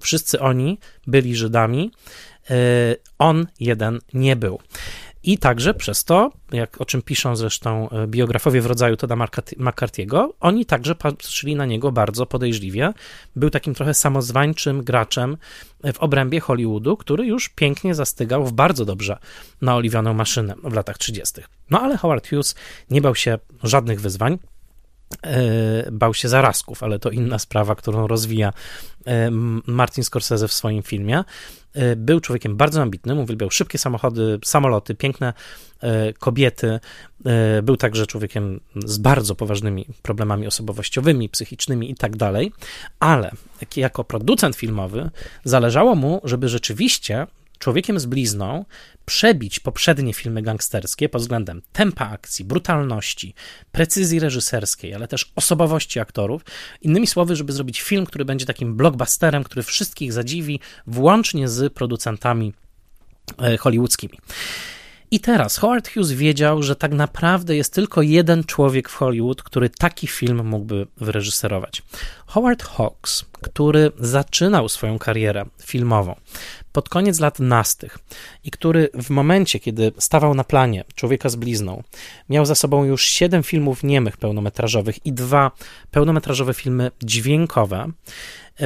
Wszyscy 0.01 0.39
oni 0.39 0.77
byli 1.07 1.35
Żydami, 1.35 1.91
on 3.19 3.47
jeden 3.59 3.99
nie 4.13 4.35
był. 4.35 4.59
I 5.23 5.37
także 5.37 5.73
przez 5.73 6.03
to, 6.03 6.31
jak 6.51 6.81
o 6.81 6.85
czym 6.85 7.01
piszą 7.01 7.35
zresztą 7.35 7.89
e, 7.89 8.07
biografowie 8.07 8.61
w 8.61 8.65
rodzaju 8.65 8.97
Toda 8.97 9.15
McCarthy'ego, 9.15 10.29
oni 10.39 10.65
także 10.65 10.95
patrzyli 10.95 11.55
na 11.55 11.65
niego 11.65 11.91
bardzo 11.91 12.25
podejrzliwie. 12.25 12.93
Był 13.35 13.49
takim 13.49 13.73
trochę 13.73 13.93
samozwańczym 13.93 14.83
graczem 14.83 15.37
w 15.93 15.99
obrębie 15.99 16.39
Hollywoodu, 16.39 16.97
który 16.97 17.25
już 17.25 17.49
pięknie 17.49 17.95
zastygał 17.95 18.45
w 18.45 18.53
bardzo 18.53 18.85
dobrze 18.85 19.17
naoliwioną 19.61 20.13
maszynę 20.13 20.55
w 20.63 20.73
latach 20.73 20.97
30. 20.97 21.41
No 21.69 21.81
ale 21.81 21.97
Howard 21.97 22.29
Hughes 22.29 22.55
nie 22.89 23.01
bał 23.01 23.15
się 23.15 23.39
żadnych 23.63 24.01
wyzwań. 24.01 24.37
E, 25.21 25.91
bał 25.91 26.13
się 26.13 26.29
zarazków, 26.29 26.83
ale 26.83 26.99
to 26.99 27.09
inna 27.09 27.39
sprawa, 27.39 27.75
którą 27.75 28.07
rozwija 28.07 28.53
e, 29.05 29.29
Martin 29.67 30.03
Scorsese 30.03 30.47
w 30.47 30.53
swoim 30.53 30.83
filmie. 30.83 31.23
E, 31.73 31.95
był 31.95 32.19
człowiekiem 32.19 32.57
bardzo 32.57 32.81
ambitnym, 32.81 33.19
uwielbiał 33.19 33.51
szybkie 33.51 33.77
samochody, 33.77 34.39
samoloty, 34.45 34.95
piękne 34.95 35.33
kobiety. 36.19 36.79
Był 37.63 37.77
także 37.77 38.07
człowiekiem 38.07 38.59
z 38.85 38.97
bardzo 38.97 39.35
poważnymi 39.35 39.85
problemami 40.01 40.47
osobowościowymi, 40.47 41.29
psychicznymi 41.29 41.91
i 41.91 41.95
tak 41.95 42.17
dalej, 42.17 42.51
ale 42.99 43.31
jako 43.75 44.03
producent 44.03 44.55
filmowy 44.55 45.09
zależało 45.43 45.95
mu, 45.95 46.21
żeby 46.23 46.49
rzeczywiście 46.49 47.27
człowiekiem 47.63 47.99
z 47.99 48.05
blizną 48.05 48.65
przebić 49.05 49.59
poprzednie 49.59 50.13
filmy 50.13 50.41
gangsterskie 50.41 51.09
pod 51.09 51.21
względem 51.21 51.61
tempa 51.73 52.09
akcji, 52.09 52.45
brutalności, 52.45 53.33
precyzji 53.71 54.19
reżyserskiej, 54.19 54.93
ale 54.93 55.07
też 55.07 55.31
osobowości 55.35 55.99
aktorów. 55.99 56.41
Innymi 56.81 57.07
słowy, 57.07 57.35
żeby 57.35 57.53
zrobić 57.53 57.81
film, 57.81 58.05
który 58.05 58.25
będzie 58.25 58.45
takim 58.45 58.75
blockbusterem, 58.75 59.43
który 59.43 59.63
wszystkich 59.63 60.13
zadziwi, 60.13 60.59
włącznie 60.87 61.47
z 61.47 61.73
producentami 61.73 62.53
e, 63.39 63.57
hollywoodzkimi. 63.57 64.17
I 65.11 65.19
teraz 65.19 65.57
Howard 65.57 65.89
Hughes 65.93 66.11
wiedział, 66.11 66.63
że 66.63 66.75
tak 66.75 66.91
naprawdę 66.91 67.55
jest 67.55 67.73
tylko 67.73 68.01
jeden 68.01 68.43
człowiek 68.43 68.89
w 68.89 68.95
Hollywood, 68.95 69.43
który 69.43 69.69
taki 69.69 70.07
film 70.07 70.45
mógłby 70.47 70.87
wyreżyserować. 70.97 71.81
Howard 72.33 72.63
Hawks, 72.63 73.25
który 73.41 73.91
zaczynał 73.99 74.69
swoją 74.69 74.99
karierę 74.99 75.45
filmową 75.61 76.15
pod 76.71 76.89
koniec 76.89 77.19
lat 77.19 77.39
nastych 77.39 77.99
i 78.43 78.51
który 78.51 78.89
w 78.93 79.09
momencie, 79.09 79.59
kiedy 79.59 79.91
stawał 79.97 80.33
na 80.35 80.43
planie 80.43 80.83
Człowieka 80.95 81.29
z 81.29 81.35
blizną, 81.35 81.83
miał 82.29 82.45
za 82.45 82.55
sobą 82.55 82.83
już 82.83 83.05
siedem 83.05 83.43
filmów 83.43 83.83
niemych 83.83 84.17
pełnometrażowych 84.17 85.05
i 85.05 85.13
dwa 85.13 85.51
pełnometrażowe 85.91 86.53
filmy 86.53 86.91
dźwiękowe, 87.03 87.91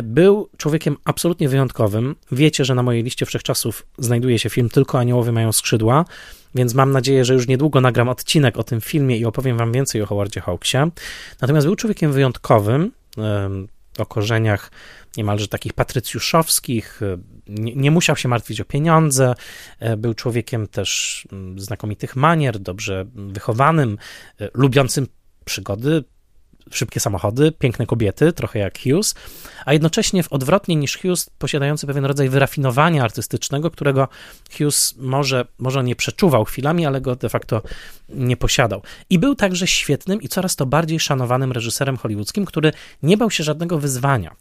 był 0.03 0.49
człowiekiem 0.57 0.97
absolutnie 1.05 1.49
wyjątkowym. 1.49 2.15
Wiecie, 2.31 2.65
że 2.65 2.75
na 2.75 2.83
mojej 2.83 3.03
liście 3.03 3.25
wszechczasów 3.25 3.85
znajduje 3.97 4.39
się 4.39 4.49
film 4.49 4.69
Tylko 4.69 4.99
aniołowie 4.99 5.31
mają 5.31 5.51
skrzydła, 5.51 6.05
więc 6.55 6.73
mam 6.73 6.91
nadzieję, 6.91 7.25
że 7.25 7.33
już 7.33 7.47
niedługo 7.47 7.81
nagram 7.81 8.09
odcinek 8.09 8.57
o 8.57 8.63
tym 8.63 8.81
filmie 8.81 9.17
i 9.17 9.25
opowiem 9.25 9.57
wam 9.57 9.71
więcej 9.71 10.01
o 10.01 10.05
Howardzie 10.05 10.41
Hawksie. 10.41 10.77
Natomiast 11.41 11.67
był 11.67 11.75
człowiekiem 11.75 12.11
wyjątkowym, 12.11 12.91
o 13.97 14.05
korzeniach 14.05 14.71
niemalże 15.17 15.47
takich 15.47 15.73
patrycjuszowskich, 15.73 17.01
nie, 17.47 17.75
nie, 17.75 17.91
musiał 17.91 18.15
się 18.15 18.29
martwić 18.29 18.61
o 18.61 18.65
pieniądze, 18.65 19.33
e, 19.79 19.97
był 19.97 20.13
człowiekiem 20.13 20.67
też 20.67 21.23
mm, 21.31 21.59
znakomitych 21.59 22.15
manier, 22.15 22.59
dobrze 22.59 23.05
wychowanym, 23.15 23.97
e, 24.41 24.49
lubiącym 24.53 25.07
przygody, 25.45 26.03
szybkie 26.71 26.99
samochody, 26.99 27.51
piękne 27.51 27.85
kobiety, 27.85 28.33
trochę 28.33 28.59
jak 28.59 28.79
Hughes, 28.79 29.15
a 29.65 29.73
jednocześnie 29.73 30.23
w 30.23 30.33
odwrotnie 30.33 30.75
niż 30.75 30.97
Hughes 30.97 31.29
posiadający 31.37 31.87
pewien 31.87 32.05
rodzaj 32.05 32.29
wyrafinowania 32.29 33.03
artystycznego, 33.03 33.71
którego 33.71 34.07
Hughes 34.57 34.95
może, 34.97 35.45
może 35.57 35.83
nie 35.83 35.95
przeczuwał 35.95 36.45
chwilami, 36.45 36.85
ale 36.85 37.01
go 37.01 37.15
de 37.15 37.29
facto 37.29 37.61
nie 38.09 38.37
posiadał. 38.37 38.81
I 39.09 39.19
był 39.19 39.35
także 39.35 39.67
świetnym 39.67 40.21
i 40.21 40.27
coraz 40.27 40.55
to 40.55 40.65
bardziej 40.65 40.99
szanowanym 40.99 41.51
reżyserem 41.51 41.97
hollywoodzkim, 41.97 42.45
który 42.45 42.71
nie 43.03 43.17
bał 43.17 43.31
się 43.31 43.43
żadnego 43.43 43.79
wyzwania. 43.79 44.35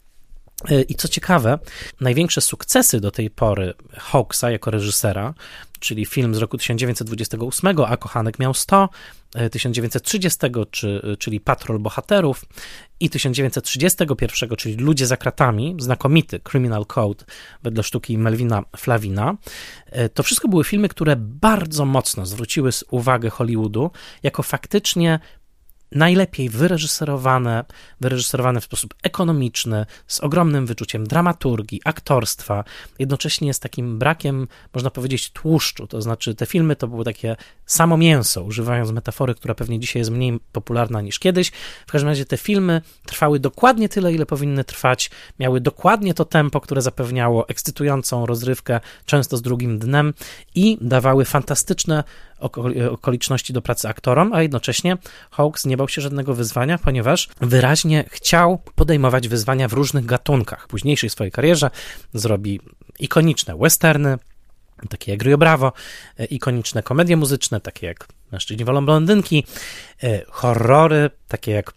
E, 0.70 0.82
I 0.82 0.94
co 0.94 1.08
ciekawe, 1.08 1.58
największe 2.00 2.40
sukcesy 2.40 3.00
do 3.00 3.10
tej 3.10 3.30
pory 3.30 3.74
Hawksa 3.92 4.50
jako 4.50 4.70
reżysera, 4.70 5.34
czyli 5.78 6.06
film 6.06 6.34
z 6.34 6.38
roku 6.38 6.58
1928, 6.58 7.80
a 7.86 7.96
Kochanek 7.96 8.38
miał 8.38 8.54
100, 8.54 8.88
1930, 9.50 10.46
e, 10.46 10.48
e, 11.12 11.16
czyli 11.16 11.40
Patrol 11.40 11.78
Bohaterów 11.78 12.44
i 13.00 13.10
1931, 13.10 14.56
czyli 14.56 14.74
Ludzie 14.74 15.06
za 15.06 15.16
kratami, 15.16 15.76
znakomity 15.78 16.40
Criminal 16.40 16.86
Code 16.86 17.24
wedle 17.62 17.82
sztuki 17.82 18.18
Melvina 18.18 18.62
Flavina. 18.76 19.36
To 20.14 20.22
wszystko 20.22 20.48
były 20.48 20.64
filmy, 20.64 20.88
które 20.88 21.16
bardzo 21.16 21.84
mocno 21.84 22.26
zwróciły 22.26 22.70
uwagę 22.90 23.30
Hollywoodu 23.30 23.90
jako 24.22 24.42
faktycznie 24.42 25.20
najlepiej 25.92 26.48
wyreżyserowane, 26.48 27.64
wyreżyserowane 28.00 28.60
w 28.60 28.64
sposób 28.64 28.94
ekonomiczny, 29.02 29.86
z 30.06 30.20
ogromnym 30.20 30.66
wyczuciem 30.66 31.06
dramaturgii, 31.06 31.80
aktorstwa, 31.84 32.64
jednocześnie 32.98 33.54
z 33.54 33.60
takim 33.60 33.98
brakiem, 33.98 34.48
można 34.74 34.90
powiedzieć, 34.90 35.30
tłuszczu. 35.30 35.86
To 35.86 36.02
znaczy, 36.02 36.34
te 36.34 36.46
filmy 36.46 36.76
to 36.76 36.88
było 36.88 37.04
takie 37.04 37.36
samo 37.66 37.96
mięso, 37.96 38.42
używając 38.42 38.90
metafory, 38.90 39.34
która 39.34 39.54
pewnie 39.54 39.80
dzisiaj 39.80 40.00
jest 40.00 40.10
mniej 40.10 40.40
popularna 40.52 41.00
niż 41.00 41.18
kiedyś. 41.18 41.52
W 41.86 41.92
każdym 41.92 42.08
razie 42.08 42.24
te 42.24 42.36
filmy 42.36 42.82
trwały 43.06 43.40
dokładnie 43.40 43.88
tyle, 43.88 44.12
ile 44.12 44.26
powinny 44.26 44.64
trwać, 44.64 45.10
miały 45.38 45.60
dokładnie 45.60 46.14
to 46.14 46.24
tempo, 46.24 46.60
które 46.60 46.82
zapewniało 46.82 47.48
ekscytującą 47.48 48.26
rozrywkę, 48.26 48.80
często 49.04 49.36
z 49.36 49.42
drugim 49.42 49.78
dnem 49.78 50.14
i 50.54 50.78
dawały 50.80 51.24
fantastyczne 51.24 52.04
okoliczności 52.90 53.52
do 53.52 53.62
pracy 53.62 53.88
aktorom, 53.88 54.32
a 54.32 54.42
jednocześnie 54.42 54.96
Hawks 55.30 55.66
nie 55.66 55.76
bał 55.76 55.88
się 55.88 56.00
żadnego 56.00 56.34
wyzwania, 56.34 56.78
ponieważ 56.78 57.28
wyraźnie 57.40 58.04
chciał 58.08 58.58
podejmować 58.74 59.28
wyzwania 59.28 59.68
w 59.68 59.72
różnych 59.72 60.06
gatunkach. 60.06 60.64
W 60.64 60.68
późniejszej 60.68 61.10
swojej 61.10 61.32
karierze 61.32 61.70
zrobi 62.14 62.60
ikoniczne 62.98 63.56
westerny, 63.56 64.18
takie 64.88 65.12
jak 65.12 65.22
Rio 65.22 65.38
Bravo, 65.38 65.72
e, 66.18 66.24
ikoniczne 66.24 66.82
komedie 66.82 67.16
muzyczne, 67.16 67.60
takie 67.60 67.86
jak 67.86 68.08
Mężczyźni 68.32 68.64
wolą 68.64 68.86
blondynki, 68.86 69.44
e, 70.02 70.22
horrory, 70.28 71.10
takie 71.28 71.52
jak 71.52 71.70
e, 71.70 71.72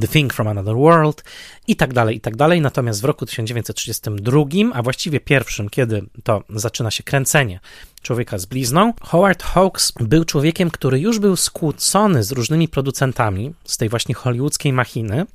The 0.00 0.08
Thing 0.08 0.32
from 0.32 0.48
Another 0.48 0.74
World 0.74 1.24
i 1.66 1.76
tak 1.76 1.92
dalej, 1.92 2.16
i 2.16 2.20
tak 2.20 2.36
dalej. 2.36 2.60
Natomiast 2.60 3.00
w 3.00 3.04
roku 3.04 3.26
1932, 3.26 4.42
a 4.74 4.82
właściwie 4.82 5.20
pierwszym, 5.20 5.68
kiedy 5.68 6.02
to 6.24 6.42
zaczyna 6.48 6.90
się 6.90 7.02
kręcenie 7.02 7.60
człowieka 8.02 8.38
z 8.38 8.46
blizną, 8.46 8.92
Howard 9.02 9.42
Hawks 9.42 9.92
był 10.00 10.24
człowiekiem, 10.24 10.70
który 10.70 11.00
już 11.00 11.18
był 11.18 11.36
skłócony 11.36 12.24
z 12.24 12.32
różnymi 12.32 12.68
producentami 12.68 13.54
z 13.64 13.76
tej 13.76 13.88
właśnie 13.88 14.14
hollywoodzkiej 14.14 14.72
machiny. 14.72 15.26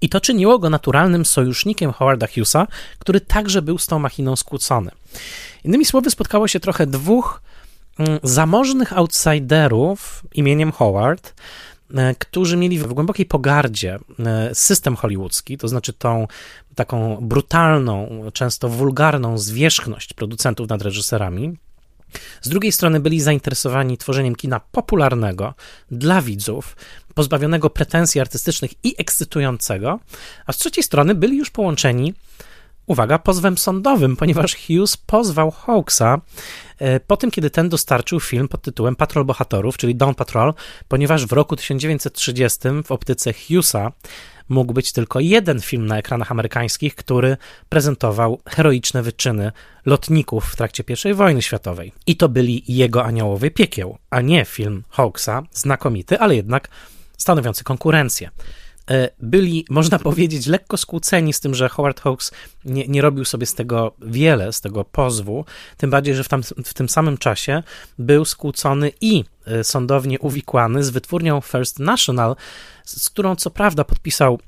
I 0.00 0.08
to 0.08 0.20
czyniło 0.20 0.58
go 0.58 0.70
naturalnym 0.70 1.24
sojusznikiem 1.24 1.92
Howarda 1.92 2.26
Hughesa, 2.26 2.66
który 2.98 3.20
także 3.20 3.62
był 3.62 3.78
z 3.78 3.86
tą 3.86 3.98
machiną 3.98 4.36
skłócony. 4.36 4.90
Innymi 5.64 5.84
słowy, 5.84 6.10
spotkało 6.10 6.48
się 6.48 6.60
trochę 6.60 6.86
dwóch 6.86 7.42
mm, 7.98 8.18
zamożnych 8.22 8.98
outsiderów 8.98 10.22
imieniem 10.34 10.72
Howard, 10.72 11.28
e, 11.28 11.32
którzy 12.18 12.56
mieli 12.56 12.78
w 12.78 12.92
głębokiej 12.92 13.26
pogardzie 13.26 13.98
e, 14.18 14.54
system 14.54 14.96
hollywoodzki, 14.96 15.58
to 15.58 15.68
znaczy 15.68 15.92
tą 15.92 16.26
taką 16.74 17.18
brutalną, 17.20 18.22
często 18.32 18.68
wulgarną 18.68 19.38
zwierzchność 19.38 20.12
producentów 20.12 20.68
nad 20.68 20.82
reżyserami, 20.82 21.56
z 22.42 22.48
drugiej 22.48 22.72
strony 22.72 23.00
byli 23.00 23.20
zainteresowani 23.20 23.98
tworzeniem 23.98 24.36
kina 24.36 24.60
popularnego 24.60 25.54
dla 25.90 26.22
widzów, 26.22 26.76
pozbawionego 27.14 27.70
pretensji 27.70 28.20
artystycznych 28.20 28.70
i 28.84 28.94
ekscytującego, 28.98 29.98
a 30.46 30.52
z 30.52 30.56
trzeciej 30.56 30.84
strony 30.84 31.14
byli 31.14 31.36
już 31.36 31.50
połączeni 31.50 32.14
uwaga, 32.90 33.18
pozwem 33.18 33.58
sądowym, 33.58 34.16
ponieważ 34.16 34.56
Hughes 34.56 34.96
pozwał 34.96 35.50
Hawksa 35.50 36.20
e, 36.78 37.00
po 37.00 37.16
tym, 37.16 37.30
kiedy 37.30 37.50
ten 37.50 37.68
dostarczył 37.68 38.20
film 38.20 38.48
pod 38.48 38.62
tytułem 38.62 38.96
Patrol 38.96 39.24
Bohaterów, 39.24 39.76
czyli 39.76 39.94
Dawn 39.94 40.14
Patrol, 40.14 40.54
ponieważ 40.88 41.26
w 41.26 41.32
roku 41.32 41.56
1930 41.56 42.58
w 42.84 42.92
optyce 42.92 43.32
Hughesa 43.32 43.92
mógł 44.48 44.72
być 44.72 44.92
tylko 44.92 45.20
jeden 45.20 45.60
film 45.60 45.86
na 45.86 45.98
ekranach 45.98 46.30
amerykańskich, 46.30 46.94
który 46.94 47.36
prezentował 47.68 48.40
heroiczne 48.46 49.02
wyczyny 49.02 49.52
lotników 49.86 50.44
w 50.44 50.56
trakcie 50.56 50.84
I 51.10 51.14
wojny 51.14 51.42
światowej. 51.42 51.92
I 52.06 52.16
to 52.16 52.28
byli 52.28 52.62
jego 52.68 53.04
Aniołowie 53.04 53.50
Piekieł, 53.50 53.98
a 54.10 54.20
nie 54.20 54.44
film 54.44 54.82
Hawksa, 54.88 55.42
znakomity, 55.52 56.18
ale 56.18 56.36
jednak 56.36 56.68
stanowiący 57.16 57.64
konkurencję. 57.64 58.30
E, 58.90 59.08
byli, 59.18 59.64
można 59.70 59.98
powiedzieć, 59.98 60.46
lekko 60.46 60.76
skłóceni 60.76 61.32
z 61.32 61.40
tym, 61.40 61.54
że 61.54 61.68
Howard 61.68 62.00
Hawks 62.00 62.30
nie, 62.64 62.88
nie 62.88 63.02
robił 63.02 63.24
sobie 63.24 63.46
z 63.46 63.54
tego 63.54 63.92
wiele, 64.02 64.52
z 64.52 64.60
tego 64.60 64.84
pozwu, 64.84 65.44
tym 65.76 65.90
bardziej, 65.90 66.14
że 66.14 66.24
w, 66.24 66.28
tam, 66.28 66.42
w 66.42 66.74
tym 66.74 66.88
samym 66.88 67.18
czasie 67.18 67.62
był 67.98 68.24
skłócony 68.24 68.92
i 69.00 69.24
e, 69.46 69.64
sądownie 69.64 70.18
uwikłany 70.18 70.84
z 70.84 70.90
wytwórnią 70.90 71.40
First 71.40 71.78
National, 71.78 72.36
z 72.84 73.10
którą 73.10 73.36
co 73.36 73.50
prawda 73.50 73.84
podpisał 73.84 74.38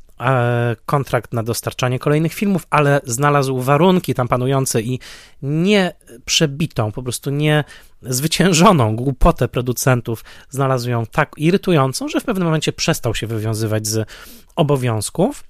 kontrakt 0.86 1.32
na 1.32 1.42
dostarczanie 1.42 1.98
kolejnych 1.98 2.34
filmów, 2.34 2.66
ale 2.70 3.00
znalazł 3.04 3.60
warunki 3.60 4.14
tam 4.14 4.28
panujące 4.28 4.82
i 4.82 5.00
nie 5.42 5.92
przebitą, 6.24 6.92
po 6.92 7.02
prostu 7.02 7.30
nie 7.30 7.64
zwyciężoną 8.02 8.96
głupotę 8.96 9.48
producentów. 9.48 10.24
Znalazł 10.50 10.90
ją 10.90 11.06
tak 11.06 11.32
irytującą, 11.36 12.08
że 12.08 12.20
w 12.20 12.24
pewnym 12.24 12.46
momencie 12.46 12.72
przestał 12.72 13.14
się 13.14 13.26
wywiązywać 13.26 13.86
z 13.86 14.08
obowiązków 14.56 15.44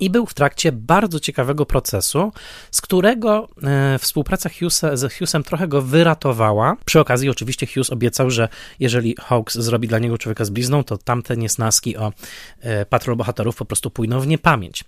i 0.00 0.10
był 0.10 0.26
w 0.26 0.34
trakcie 0.34 0.72
bardzo 0.72 1.20
ciekawego 1.20 1.66
procesu, 1.66 2.32
z 2.70 2.80
którego 2.80 3.48
e, 3.62 3.98
współpraca 3.98 4.48
Hughesa, 4.48 4.96
z 4.96 5.12
Hughesem 5.12 5.42
trochę 5.42 5.68
go 5.68 5.82
wyratowała. 5.82 6.76
Przy 6.84 7.00
okazji 7.00 7.30
oczywiście 7.30 7.66
Hughes 7.66 7.90
obiecał, 7.90 8.30
że 8.30 8.48
jeżeli 8.80 9.14
Hawks 9.20 9.58
zrobi 9.58 9.88
dla 9.88 9.98
niego 9.98 10.18
człowieka 10.18 10.44
z 10.44 10.50
blizną, 10.50 10.84
to 10.84 10.98
tamte 10.98 11.36
niesnaski 11.36 11.96
o 11.96 12.12
e, 12.60 12.86
patrol 12.86 13.16
bohaterów 13.16 13.56
po 13.56 13.64
prostu 13.64 13.90
pójdą 13.90 14.20
w 14.20 14.26
niepamięć. 14.26 14.84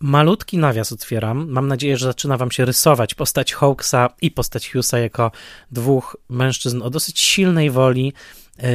Malutki 0.00 0.58
nawias 0.58 0.92
otwieram. 0.92 1.48
Mam 1.48 1.68
nadzieję, 1.68 1.96
że 1.96 2.06
zaczyna 2.06 2.36
wam 2.36 2.50
się 2.50 2.64
rysować 2.64 3.14
postać 3.14 3.54
Hawksa 3.54 4.08
i 4.22 4.30
postać 4.30 4.70
Hughesa 4.70 4.98
jako 4.98 5.30
dwóch 5.70 6.16
mężczyzn 6.28 6.82
o 6.82 6.90
dosyć 6.90 7.20
silnej 7.20 7.70
woli, 7.70 8.12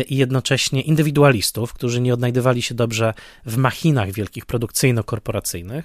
i 0.08 0.18
jednocześnie 0.18 0.82
indywidualistów, 0.82 1.74
którzy 1.74 2.02
nie 2.02 2.14
odnajdywali 2.14 2.62
się 2.62 2.76
dobrze 2.76 3.14
w 3.46 3.58
machinach 3.58 4.12
wielkich 4.12 4.46
produkcyjno-korporacyjnych. 4.46 5.84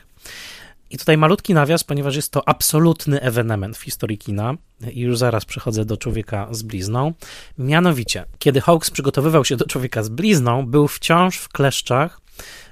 I 0.91 0.99
tutaj 0.99 1.17
malutki 1.17 1.55
nawias, 1.55 1.85
ponieważ 1.85 2.17
jest 2.17 2.33
to 2.33 2.49
absolutny 2.49 3.21
ewenement 3.21 3.77
w 3.77 3.83
historii 3.83 4.19
kina 4.19 4.55
i 4.93 5.01
już 5.01 5.19
zaraz 5.19 5.45
przechodzę 5.45 5.85
do 5.85 5.97
Człowieka 5.97 6.49
z 6.51 6.63
blizną. 6.63 7.13
Mianowicie, 7.59 8.25
kiedy 8.39 8.61
Hawks 8.61 8.91
przygotowywał 8.91 9.45
się 9.45 9.57
do 9.57 9.67
Człowieka 9.67 10.03
z 10.03 10.09
blizną, 10.09 10.67
był 10.67 10.89
wciąż 10.89 11.37
w 11.37 11.49
kleszczach 11.49 12.21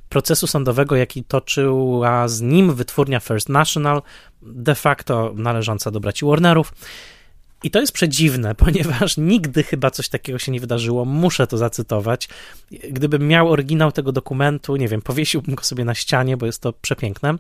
procesu 0.09 0.47
sądowego, 0.47 0.97
jaki 0.97 1.25
toczyła 1.25 2.29
z 2.29 2.41
nim 2.41 2.75
wytwórnia 2.75 3.21
First 3.21 3.49
National, 3.49 4.03
de 4.43 4.75
facto 4.75 5.33
należąca 5.37 5.91
do 5.91 6.01
braci 6.01 6.25
Warnerów. 6.25 6.73
I 7.63 7.71
to 7.71 7.81
jest 7.81 7.93
przedziwne, 7.93 8.55
ponieważ 8.65 9.17
nigdy 9.17 9.63
chyba 9.63 9.91
coś 9.91 10.09
takiego 10.09 10.39
się 10.39 10.53
nie 10.53 10.61
wydarzyło. 10.61 11.05
Muszę 11.05 11.47
to 11.47 11.59
zacytować. 11.59 12.29
Gdybym 12.71 13.29
miał 13.29 13.51
oryginał 13.51 13.93
tego 13.93 14.13
dokumentu, 14.13 14.77
nie 14.77 14.89
wiem, 14.89 15.03
powiesiłbym 15.03 15.55
go 15.55 15.65
sobie 15.65 15.85
na 15.85 15.95
ścianie, 15.95 16.37
bo 16.37 16.47
jest 16.47 16.63
to 16.63 16.73
przepiękne. 16.73 17.35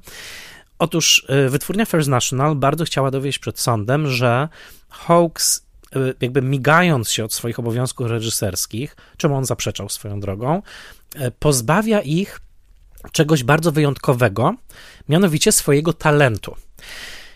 Otóż 0.79 1.27
y, 1.47 1.51
wytwórnia 1.51 1.87
First 1.87 2.09
National 2.09 2.57
bardzo 2.57 2.85
chciała 2.85 3.11
dowieść 3.11 3.39
przed 3.39 3.61
sądem, 3.61 4.09
że 4.09 4.49
Hawks, 4.89 5.67
y, 5.97 6.15
jakby 6.21 6.43
migając 6.43 7.11
się 7.11 7.25
od 7.25 7.33
swoich 7.33 7.59
obowiązków 7.59 8.07
reżyserskich, 8.07 8.97
czemu 9.17 9.37
on 9.37 9.45
zaprzeczał 9.45 9.89
swoją 9.89 10.21
drogą, 10.21 10.63
y, 11.17 11.31
pozbawia 11.39 12.01
ich 12.01 12.41
czegoś 13.13 13.45
bardzo 13.45 13.73
wyjątkowego, 13.73 14.55
mianowicie 15.09 15.53
swojego 15.53 15.93
talentu. 15.93 16.57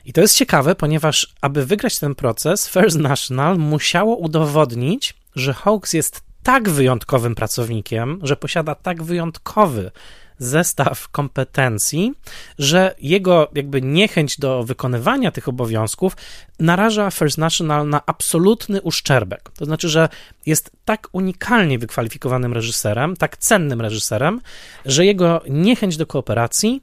I 0.04 0.12
to 0.12 0.20
jest 0.20 0.36
ciekawe, 0.36 0.74
ponieważ 0.74 1.34
aby 1.40 1.66
wygrać 1.66 1.98
ten 1.98 2.14
proces, 2.14 2.68
First 2.68 2.98
National 2.98 3.58
musiało 3.58 4.16
udowodnić, 4.16 5.14
że 5.36 5.54
Hawks 5.54 5.92
jest 5.92 6.22
tak 6.42 6.68
wyjątkowym 6.68 7.34
pracownikiem, 7.34 8.18
że 8.22 8.36
posiada 8.36 8.74
tak 8.74 9.02
wyjątkowy 9.02 9.90
zestaw 10.38 11.08
kompetencji, 11.08 12.12
że 12.58 12.94
jego 12.98 13.48
jakby 13.54 13.82
niechęć 13.82 14.38
do 14.38 14.64
wykonywania 14.64 15.30
tych 15.30 15.48
obowiązków 15.48 16.16
naraża 16.58 17.10
First 17.10 17.38
National 17.38 17.88
na 17.88 18.06
absolutny 18.06 18.82
uszczerbek. 18.82 19.50
To 19.58 19.64
znaczy, 19.64 19.88
że 19.88 20.08
jest 20.46 20.70
tak 20.84 21.08
unikalnie 21.12 21.78
wykwalifikowanym 21.78 22.52
reżyserem, 22.52 23.16
tak 23.16 23.36
cennym 23.36 23.80
reżyserem, 23.80 24.40
że 24.84 25.06
jego 25.06 25.40
niechęć 25.48 25.96
do 25.96 26.06
kooperacji 26.06 26.82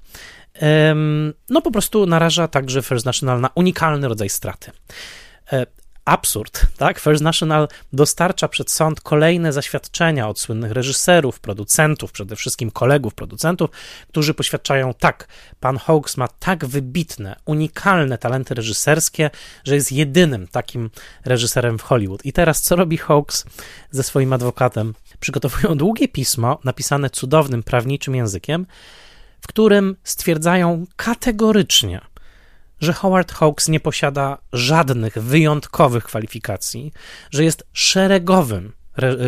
no 1.49 1.61
po 1.61 1.71
prostu 1.71 2.05
naraża 2.05 2.47
także 2.47 2.81
First 2.81 3.05
National 3.05 3.41
na 3.41 3.49
unikalny 3.55 4.07
rodzaj 4.07 4.29
straty. 4.29 4.71
E, 5.53 5.65
absurd, 6.05 6.65
tak? 6.77 6.99
First 6.99 7.23
National 7.23 7.67
dostarcza 7.93 8.47
przed 8.47 8.71
sąd 8.71 9.01
kolejne 9.01 9.53
zaświadczenia 9.53 10.29
od 10.29 10.39
słynnych 10.39 10.71
reżyserów, 10.71 11.39
producentów, 11.39 12.11
przede 12.11 12.35
wszystkim 12.35 12.71
kolegów 12.71 13.13
producentów, 13.13 13.69
którzy 14.07 14.33
poświadczają 14.33 14.93
tak, 14.93 15.27
pan 15.59 15.77
Hawks 15.77 16.17
ma 16.17 16.27
tak 16.27 16.65
wybitne, 16.65 17.35
unikalne 17.45 18.17
talenty 18.17 18.53
reżyserskie, 18.53 19.29
że 19.63 19.75
jest 19.75 19.91
jedynym 19.91 20.47
takim 20.47 20.89
reżyserem 21.25 21.77
w 21.79 21.81
Hollywood. 21.81 22.25
I 22.25 22.33
teraz 22.33 22.61
co 22.61 22.75
robi 22.75 22.97
Hawks 22.97 23.45
ze 23.91 24.03
swoim 24.03 24.33
adwokatem? 24.33 24.93
Przygotowują 25.19 25.77
długie 25.77 26.07
pismo 26.07 26.59
napisane 26.63 27.09
cudownym 27.09 27.63
prawniczym 27.63 28.15
językiem, 28.15 28.65
w 29.45 29.47
którym 29.47 29.95
stwierdzają 30.03 30.85
kategorycznie, 30.95 32.01
że 32.79 32.93
Howard 32.93 33.31
Hawks 33.31 33.67
nie 33.67 33.79
posiada 33.79 34.37
żadnych 34.53 35.13
wyjątkowych 35.13 36.03
kwalifikacji, 36.03 36.93
że 37.31 37.43
jest 37.43 37.63
szeregowym 37.73 38.71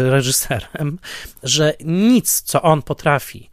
reżyserem, 0.10 1.00
że 1.44 1.74
nic, 1.86 2.42
co 2.42 2.62
on 2.62 2.82
potrafi, 2.82 3.50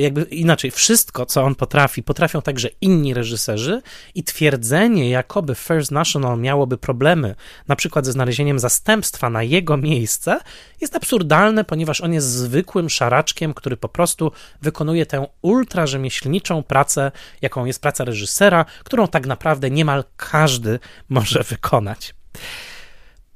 jakby 0.00 0.22
inaczej, 0.22 0.70
wszystko, 0.70 1.26
co 1.26 1.42
on 1.42 1.54
potrafi, 1.54 2.02
potrafią 2.02 2.42
także 2.42 2.68
inni 2.80 3.14
reżyserzy 3.14 3.82
i 4.14 4.24
twierdzenie, 4.24 5.10
jakoby 5.10 5.54
First 5.54 5.90
National 5.90 6.38
miałoby 6.38 6.78
problemy, 6.78 7.34
na 7.68 7.76
przykład 7.76 8.06
ze 8.06 8.12
znalezieniem 8.12 8.58
zastępstwa 8.58 9.30
na 9.30 9.42
jego 9.42 9.76
miejsce, 9.76 10.40
jest 10.80 10.96
absurdalne, 10.96 11.64
ponieważ 11.64 12.00
on 12.00 12.12
jest 12.12 12.26
zwykłym 12.26 12.90
szaraczkiem, 12.90 13.54
który 13.54 13.76
po 13.76 13.88
prostu 13.88 14.32
wykonuje 14.62 15.06
tę 15.06 15.26
ultra 15.42 15.86
rzemieślniczą 15.86 16.62
pracę, 16.62 17.12
jaką 17.42 17.64
jest 17.64 17.82
praca 17.82 18.04
reżysera, 18.04 18.64
którą 18.84 19.08
tak 19.08 19.26
naprawdę 19.26 19.70
niemal 19.70 20.04
każdy 20.16 20.78
może 21.08 21.42
wykonać. 21.42 22.14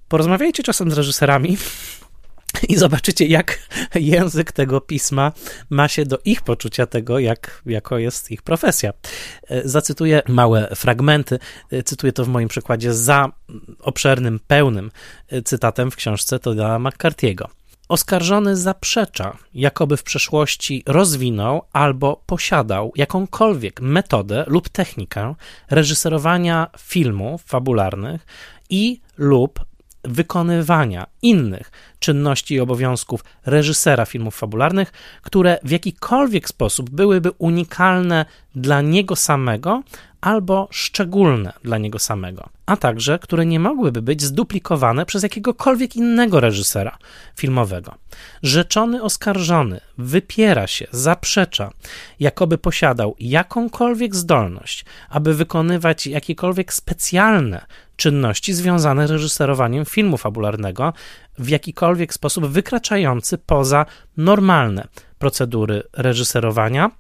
Porozmawiajcie 0.09 0.63
czasem 0.63 0.91
z 0.91 0.95
reżyserami, 0.95 1.57
i 2.69 2.77
zobaczycie, 2.77 3.27
jak 3.27 3.59
język 3.95 4.53
tego 4.53 4.81
pisma 4.81 5.33
ma 5.71 5.89
się 5.89 6.07
do 6.07 6.19
ich 6.25 6.43
poczucia 6.43 6.87
tego, 6.87 7.19
jak, 7.19 7.63
jako 7.67 7.99
jest 7.99 8.31
ich 8.31 8.43
profesja. 8.43 8.93
E, 9.49 9.69
zacytuję 9.69 10.23
małe 10.29 10.69
fragmenty. 10.75 11.39
E, 11.71 11.83
cytuję 11.83 12.13
to 12.13 12.25
w 12.25 12.29
moim 12.29 12.49
przykładzie 12.49 12.95
za 12.95 13.33
obszernym, 13.81 14.41
pełnym 14.47 14.91
e, 15.29 15.43
cytatem 15.43 15.91
w 15.91 15.97
książce 15.97 16.39
Toda 16.39 16.77
McCarthy'ego. 16.79 17.47
Oskarżony 17.89 18.57
zaprzecza, 18.57 19.37
jakoby 19.55 19.97
w 19.97 20.03
przeszłości 20.03 20.83
rozwinął 20.87 21.63
albo 21.73 22.23
posiadał 22.27 22.93
jakąkolwiek 22.97 23.81
metodę 23.81 24.45
lub 24.47 24.69
technikę 24.69 25.35
reżyserowania 25.71 26.67
filmów 26.79 27.43
fabularnych 27.43 28.27
i 28.71 29.01
lub 29.19 29.61
wykonywania 30.05 31.07
innych 31.23 31.71
czynności 31.99 32.55
i 32.55 32.61
obowiązków 32.61 33.25
reżysera 33.47 34.05
filmów 34.07 34.37
fabularnych, 34.37 34.93
które 35.23 35.59
w 35.63 35.71
jakikolwiek 35.71 36.49
sposób 36.49 36.91
byłyby 36.91 37.31
unikalne 37.39 38.27
dla 38.55 38.81
niego 38.81 39.17
samego 39.17 39.83
albo 40.23 40.69
szczególne 40.71 41.53
dla 41.65 41.79
niego 41.79 41.99
samego, 41.99 42.49
a 42.67 42.77
także 42.77 43.19
które 43.19 43.47
nie 43.47 43.61
mogłyby 43.61 44.03
być 44.03 44.23
zduplikowane 44.23 45.07
przez 45.07 45.23
jakiegokolwiek 45.23 45.97
innego 45.97 46.41
reżysera 46.41 46.99
filmowego. 47.37 47.95
Rzeczony 48.43 49.03
oskarżony 49.03 49.81
wypiera 49.99 50.67
się, 50.67 50.87
zaprzecza, 50.91 51.71
jakoby 52.21 52.59
posiadał 52.59 53.15
jakąkolwiek 53.19 54.15
zdolność, 54.17 54.85
aby 55.09 55.35
wykonywać 55.35 56.07
jakiekolwiek 56.07 56.73
specjalne 56.73 57.67
czynności 57.97 58.53
związane 58.53 59.09
z 59.09 59.11
reżyserowaniem 59.11 59.85
filmu 59.85 60.17
fabularnego 60.17 60.93
w 61.39 61.49
jakikolwiek 61.49 62.15
sposób 62.15 62.47
wykraczający 62.47 63.39
poza 63.39 63.87
normalne 64.17 64.89
procedury 65.19 65.83
reżyserowania 65.93 66.91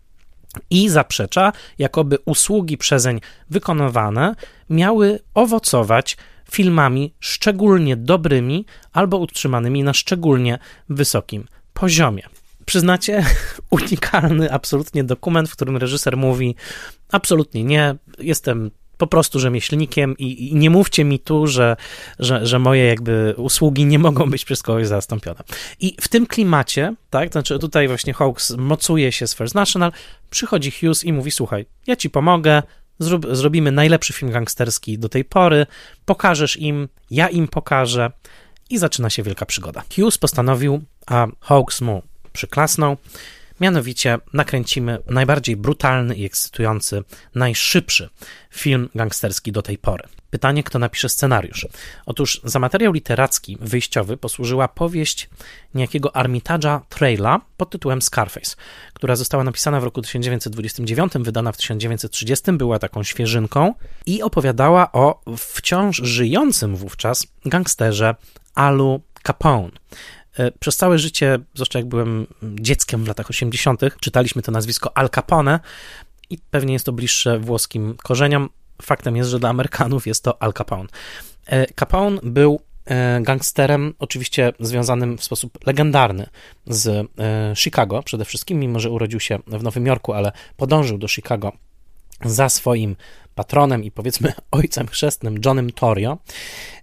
i 0.71 0.89
zaprzecza, 0.89 1.53
jakoby 1.79 2.19
usługi 2.25 2.79
przezeń 2.79 3.21
wykonywane 3.51 4.35
miały 4.71 5.19
owocować 5.35 6.17
filmami 6.51 7.15
szczególnie 7.21 7.97
dobrymi 7.97 8.67
albo 8.93 9.19
utrzymanymi 9.19 9.83
na 9.83 9.93
szczególnie 9.95 10.59
wysokim 10.89 11.47
poziomie. 11.75 12.23
Przyznacie, 12.65 13.25
unikalny 13.71 14.53
absolutnie 14.53 15.05
dokument, 15.05 15.49
w 15.49 15.53
którym 15.53 15.77
reżyser 15.77 16.17
mówi: 16.17 16.55
Absolutnie 17.13 17.65
nie, 17.65 17.95
jestem 18.19 18.71
po 19.03 19.07
prostu 19.07 19.41
rzemieślnikiem 19.41 20.19
i, 20.19 20.49
i 20.49 20.55
nie 20.55 20.71
mówcie 20.71 21.05
mi 21.05 21.19
tu, 21.19 21.47
że, 21.47 21.77
że, 22.19 22.47
że 22.47 22.59
moje 22.59 22.85
jakby 22.87 23.35
usługi 23.37 23.87
nie 23.87 23.99
mogą 23.99 24.31
być 24.31 24.45
przez 24.45 24.63
kogoś 24.63 24.87
zastąpione. 24.87 25.41
I 25.81 25.97
w 26.01 26.09
tym 26.09 26.27
klimacie, 26.27 26.95
tak, 27.11 27.33
znaczy 27.33 27.59
tutaj 27.59 27.89
właśnie 27.89 28.13
Hawks 28.13 28.51
mocuje 28.51 29.13
się 29.13 29.27
z 29.27 29.35
First 29.35 29.55
National, 29.55 29.93
przychodzi 30.31 30.71
Hughes 30.71 31.05
i 31.05 31.13
mówi, 31.13 31.31
słuchaj, 31.31 31.67
ja 31.87 31.97
ci 31.97 32.11
pomogę, 32.11 32.63
zrób, 32.99 33.27
zrobimy 33.31 33.73
najlepszy 33.73 34.13
film 34.13 34.33
gangsterski 34.33 34.99
do 34.99 35.09
tej 35.09 35.25
pory, 35.25 35.67
pokażesz 36.05 36.57
im, 36.57 36.89
ja 37.11 37.29
im 37.29 37.49
pokażę 37.49 38.11
i 38.71 38.79
zaczyna 38.79 39.11
się 39.11 39.23
wielka 39.23 39.47
przygoda. 39.47 39.83
Hughes 39.97 40.19
postanowił, 40.19 40.83
a 41.07 41.27
Hawks 41.41 41.81
mu 41.81 42.03
przyklasnął, 42.33 42.97
Mianowicie 43.63 44.19
nakręcimy 44.33 44.99
najbardziej 45.07 45.57
brutalny 45.57 46.15
i 46.15 46.25
ekscytujący, 46.25 47.03
najszybszy 47.35 48.11
film 48.51 48.89
gangsterski 48.95 49.53
do 49.53 49.63
tej 49.63 49.79
pory. 49.79 50.05
Pytanie, 50.31 50.63
kto 50.63 50.79
napisze 50.79 51.09
scenariusz? 51.09 51.67
Otóż 52.07 52.41
za 52.45 52.59
materiał 52.59 52.93
literacki 52.93 53.59
wyjściowy 53.61 54.17
posłużyła 54.17 54.69
powieść 54.69 55.29
niejakiego 55.75 56.09
Armitage'a 56.09 56.81
Traila 56.89 57.41
pod 57.57 57.71
tytułem 57.71 58.03
Scarface, 58.03 58.57
która 58.95 59.17
została 59.17 59.45
napisana 59.45 59.81
w 59.81 59.85
roku 59.85 60.03
1929, 60.03 61.13
wydana 61.21 61.53
w 61.53 61.57
1930, 61.57 62.53
była 62.53 62.79
taką 62.79 63.03
świeżynką 63.03 63.75
i 64.07 64.23
opowiadała 64.23 64.93
o 64.93 65.21
wciąż 65.37 65.97
żyjącym 65.97 66.77
wówczas 66.77 67.27
gangsterze 67.45 68.15
Alu 68.55 69.03
Capone. 69.27 69.71
E, 70.39 70.51
przez 70.51 70.77
całe 70.77 70.99
życie, 70.99 71.39
zwłaszcza 71.55 71.79
jak 71.79 71.89
byłem 71.89 72.27
dzieckiem 72.43 73.05
w 73.05 73.09
latach 73.09 73.31
80., 73.31 73.81
czytaliśmy 74.01 74.43
to 74.43 74.53
nazwisko 74.53 74.97
Al 74.97 75.11
Capone 75.11 75.61
i 76.31 76.39
pewnie 76.51 76.73
jest 76.73 76.87
to 76.87 76.93
bliższe 76.93 77.39
włoskim 77.39 77.95
korzeniom. 78.03 78.49
Faktem 78.83 79.17
jest, 79.17 79.31
że 79.31 79.39
dla 79.39 79.49
Amerykanów 79.49 80.07
jest 80.07 80.25
to 80.25 80.43
Al 80.43 80.53
Capone. 80.53 80.89
E, 81.47 81.67
Capone 81.81 82.21
był 82.23 82.61
e, 82.85 83.21
gangsterem, 83.23 83.95
oczywiście 83.99 84.53
związanym 84.61 85.19
w 85.19 85.25
sposób 85.25 85.67
legendarny 85.67 86.27
z 86.67 87.09
Chicago 87.59 88.03
przede 88.03 88.25
wszystkim, 88.25 88.61
mimo 88.61 88.81
że 88.81 88.91
urodził 88.91 89.21
się 89.21 89.39
w 89.47 89.63
Nowym 89.63 89.87
Jorku, 89.87 90.13
ale 90.13 90.33
podążył 90.57 90.99
do 90.99 91.09
Chicago 91.09 91.53
za 92.25 92.49
swoim 92.49 92.97
patronem 93.35 93.85
i 93.85 93.91
powiedzmy 93.91 94.33
ojcem 94.51 94.87
chrzestnym 94.87 95.39
Johnem 95.45 95.71
Torio. 95.71 96.19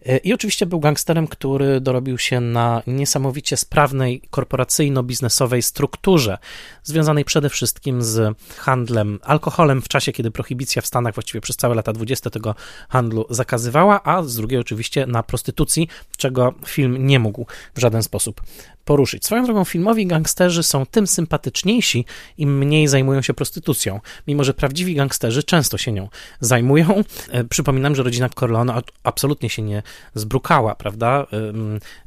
E, 0.05 0.17
I 0.17 0.33
oczywiście 0.33 0.65
był 0.65 0.79
gangsterem, 0.79 1.27
który 1.27 1.81
dorobił 1.81 2.17
się 2.17 2.41
na 2.41 2.83
niesamowicie 2.87 3.57
sprawnej 3.57 4.21
korporacyjno-biznesowej 4.31 5.61
strukturze, 5.61 6.37
związanej 6.83 7.25
przede 7.25 7.49
wszystkim 7.49 8.01
z 8.01 8.37
handlem 8.57 9.19
alkoholem 9.23 9.81
w 9.81 9.87
czasie, 9.87 10.11
kiedy 10.11 10.31
prohibicja 10.31 10.81
w 10.81 10.87
Stanach 10.87 11.13
właściwie 11.13 11.41
przez 11.41 11.55
całe 11.55 11.75
lata 11.75 11.93
20 11.93 12.29
tego 12.29 12.55
handlu 12.89 13.25
zakazywała, 13.29 14.03
a 14.03 14.23
z 14.23 14.35
drugiej 14.35 14.59
oczywiście 14.59 15.05
na 15.07 15.23
prostytucji, 15.23 15.87
czego 16.17 16.53
film 16.65 17.07
nie 17.07 17.19
mógł 17.19 17.45
w 17.75 17.79
żaden 17.79 18.03
sposób 18.03 18.41
poruszyć. 18.89 19.25
Swoją 19.25 19.45
drogą 19.45 19.65
filmowi 19.65 20.07
gangsterzy 20.07 20.63
są 20.63 20.85
tym 20.85 21.07
sympatyczniejsi, 21.07 22.05
im 22.37 22.57
mniej 22.57 22.87
zajmują 22.87 23.21
się 23.21 23.33
prostytucją, 23.33 23.99
mimo 24.27 24.43
że 24.43 24.53
prawdziwi 24.53 24.95
gangsterzy 24.95 25.43
często 25.43 25.77
się 25.77 25.91
nią 25.91 26.09
zajmują. 26.39 27.03
E, 27.29 27.43
przypominam, 27.43 27.95
że 27.95 28.03
rodzina 28.03 28.29
Corleone 28.29 28.81
absolutnie 29.03 29.49
się 29.49 29.61
nie 29.61 29.83
zbrukała, 30.15 30.75
prawda, 30.75 31.27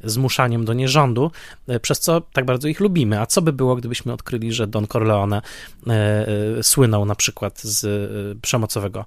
zmuszaniem 0.03 0.65
do 0.65 0.73
nierządu, 0.73 1.31
e, 1.67 1.79
przez 1.79 1.99
co 1.99 2.21
tak 2.21 2.45
bardzo 2.45 2.67
ich 2.67 2.79
lubimy. 2.79 3.21
A 3.21 3.25
co 3.25 3.41
by 3.41 3.53
było, 3.53 3.75
gdybyśmy 3.75 4.13
odkryli, 4.13 4.53
że 4.53 4.67
Don 4.67 4.87
Corleone 4.87 5.41
e, 5.87 6.63
słynął 6.63 7.05
na 7.05 7.15
przykład 7.15 7.61
z 7.61 8.11
przemocowego 8.41 9.05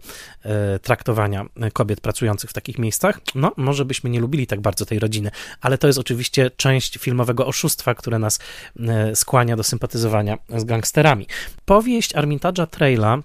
traktowania 0.83 1.47
kobiet 1.73 2.01
pracujących 2.01 2.51
w 2.51 2.53
takich 2.53 2.79
miejscach? 2.79 3.21
No, 3.35 3.53
może 3.57 3.85
byśmy 3.85 4.11
nie 4.11 4.21
lubili 4.21 4.47
tak 4.47 4.61
bardzo 4.61 4.87
tej 4.87 4.99
rodziny, 4.99 5.31
ale 5.61 5.79
to 5.79 5.87
jest 5.87 5.99
oczywiście 5.99 6.51
część 6.51 6.99
filmowego 6.99 7.47
oszustwa, 7.47 7.95
które 7.95 8.19
nas 8.19 8.39
skłania 9.15 9.57
do 9.57 9.63
sympatyzowania 9.63 10.39
z 10.57 10.65
gangsterami. 10.65 11.27
Powieść 11.65 12.15
Armitage'a 12.15 12.67
Traila 12.67 13.23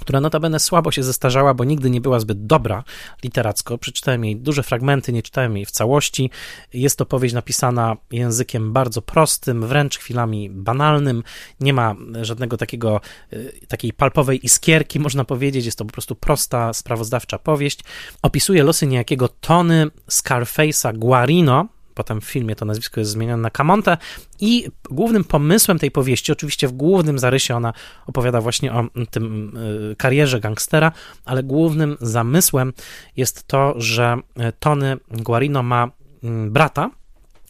która 0.00 0.20
notabene 0.20 0.60
słabo 0.60 0.92
się 0.92 1.02
zestarzała, 1.02 1.54
bo 1.54 1.64
nigdy 1.64 1.90
nie 1.90 2.00
była 2.00 2.20
zbyt 2.20 2.46
dobra 2.46 2.84
literacko. 3.24 3.78
Przeczytałem 3.78 4.24
jej 4.24 4.36
duże 4.36 4.62
fragmenty, 4.62 5.12
nie 5.12 5.22
czytałem 5.22 5.56
jej 5.56 5.66
w 5.66 5.70
całości. 5.70 6.30
Jest 6.72 6.98
to 6.98 7.06
powieść 7.06 7.34
napisana 7.34 7.96
językiem 8.10 8.72
bardzo 8.72 9.02
prostym, 9.02 9.66
wręcz 9.66 9.98
chwilami 9.98 10.50
banalnym. 10.50 11.22
Nie 11.60 11.72
ma 11.72 11.94
żadnego 12.22 12.56
takiego, 12.56 13.00
y, 13.32 13.66
takiej 13.68 13.92
palpowej 13.92 14.46
iskierki, 14.46 15.00
można 15.08 15.24
powiedzieć. 15.24 15.66
Jest 15.66 15.78
to 15.78 15.84
po 15.84 15.92
prostu 15.92 16.14
prosta, 16.14 16.72
sprawozdawcza 16.72 17.38
powieść. 17.38 17.80
Opisuje 18.22 18.62
losy 18.62 18.86
niejakiego 18.86 19.28
Tony 19.28 19.86
Scarface'a 20.10 20.98
Guarino, 20.98 21.68
potem 21.98 22.20
w 22.20 22.24
filmie 22.24 22.56
to 22.56 22.64
nazwisko 22.64 23.00
jest 23.00 23.10
zmienione 23.10 23.42
na 23.42 23.50
Camonte 23.50 23.96
i 24.40 24.70
głównym 24.90 25.24
pomysłem 25.24 25.78
tej 25.78 25.90
powieści, 25.90 26.32
oczywiście 26.32 26.68
w 26.68 26.72
głównym 26.72 27.18
zarysie 27.18 27.56
ona 27.56 27.72
opowiada 28.06 28.40
właśnie 28.40 28.72
o 28.72 28.84
tym 29.10 29.56
y, 29.92 29.96
karierze 29.96 30.40
gangstera, 30.40 30.92
ale 31.24 31.42
głównym 31.42 31.96
zamysłem 32.00 32.72
jest 33.16 33.46
to, 33.46 33.74
że 33.76 34.16
Tony 34.58 34.96
Guarino 35.10 35.62
ma 35.62 35.90
mm, 36.22 36.52
brata, 36.52 36.90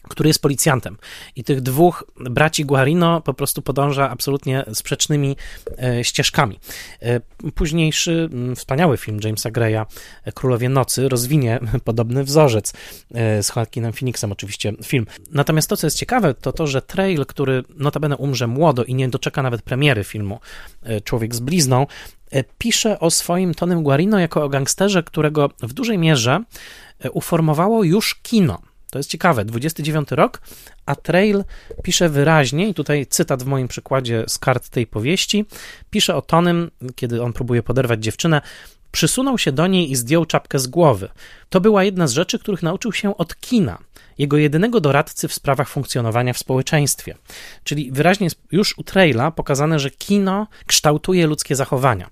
który 0.09 0.29
jest 0.29 0.41
policjantem. 0.41 0.97
I 1.35 1.43
tych 1.43 1.61
dwóch 1.61 2.03
braci 2.19 2.65
Guarino 2.65 3.21
po 3.21 3.33
prostu 3.33 3.61
podąża 3.61 4.09
absolutnie 4.09 4.65
sprzecznymi 4.73 5.35
e, 5.83 6.03
ścieżkami. 6.03 6.59
E, 7.01 7.19
późniejszy 7.55 8.29
wspaniały 8.55 8.97
film 8.97 9.19
Jamesa 9.23 9.51
Greya, 9.51 9.85
Królowie 10.33 10.69
Nocy, 10.69 11.09
rozwinie 11.09 11.59
podobny 11.85 12.23
wzorzec 12.23 12.73
e, 13.13 13.43
z 13.43 13.55
Joaquinem 13.55 13.93
Phoenixem 13.93 14.31
oczywiście 14.31 14.73
film. 14.83 15.05
Natomiast 15.31 15.69
to, 15.69 15.77
co 15.77 15.87
jest 15.87 15.97
ciekawe, 15.97 16.33
to 16.33 16.51
to, 16.51 16.67
że 16.67 16.81
Trail, 16.81 17.25
który 17.25 17.63
notabene 17.75 18.17
umrze 18.17 18.47
młodo 18.47 18.83
i 18.83 18.95
nie 18.95 19.09
doczeka 19.09 19.43
nawet 19.43 19.61
premiery 19.61 20.03
filmu 20.03 20.39
Człowiek 21.03 21.35
z 21.35 21.39
blizną, 21.39 21.87
pisze 22.57 22.99
o 22.99 23.11
swoim 23.11 23.53
Tonym 23.53 23.83
Guarino 23.83 24.19
jako 24.19 24.43
o 24.43 24.49
gangsterze, 24.49 25.03
którego 25.03 25.49
w 25.61 25.73
dużej 25.73 25.97
mierze 25.97 26.43
uformowało 27.13 27.83
już 27.83 28.15
kino. 28.15 28.61
To 28.91 28.99
jest 28.99 29.09
ciekawe, 29.09 29.45
29 29.45 30.11
rok, 30.11 30.41
a 30.85 30.95
Trail 30.95 31.43
pisze 31.83 32.09
wyraźnie, 32.09 32.69
i 32.69 32.73
tutaj 32.73 33.07
cytat 33.07 33.43
w 33.43 33.45
moim 33.45 33.67
przykładzie 33.67 34.23
z 34.27 34.37
kart 34.37 34.69
tej 34.69 34.87
powieści, 34.87 35.45
pisze 35.89 36.15
o 36.15 36.21
Tonym, 36.21 36.71
kiedy 36.95 37.23
on 37.23 37.33
próbuje 37.33 37.63
poderwać 37.63 38.03
dziewczynę, 38.03 38.41
przysunął 38.91 39.37
się 39.37 39.51
do 39.51 39.67
niej 39.67 39.91
i 39.91 39.95
zdjął 39.95 40.25
czapkę 40.25 40.59
z 40.59 40.67
głowy. 40.67 41.09
To 41.49 41.61
była 41.61 41.83
jedna 41.83 42.07
z 42.07 42.11
rzeczy, 42.11 42.39
których 42.39 42.63
nauczył 42.63 42.93
się 42.93 43.17
od 43.17 43.35
kina 43.35 43.77
jego 44.19 44.37
jedynego 44.37 44.81
doradcy 44.81 45.27
w 45.27 45.33
sprawach 45.33 45.69
funkcjonowania 45.69 46.33
w 46.33 46.37
społeczeństwie. 46.37 47.15
Czyli 47.63 47.91
wyraźnie 47.91 48.27
już 48.51 48.77
u 48.77 48.83
Traila 48.83 49.31
pokazane, 49.31 49.79
że 49.79 49.91
kino 49.91 50.47
kształtuje 50.65 51.27
ludzkie 51.27 51.55
zachowania. 51.55 52.09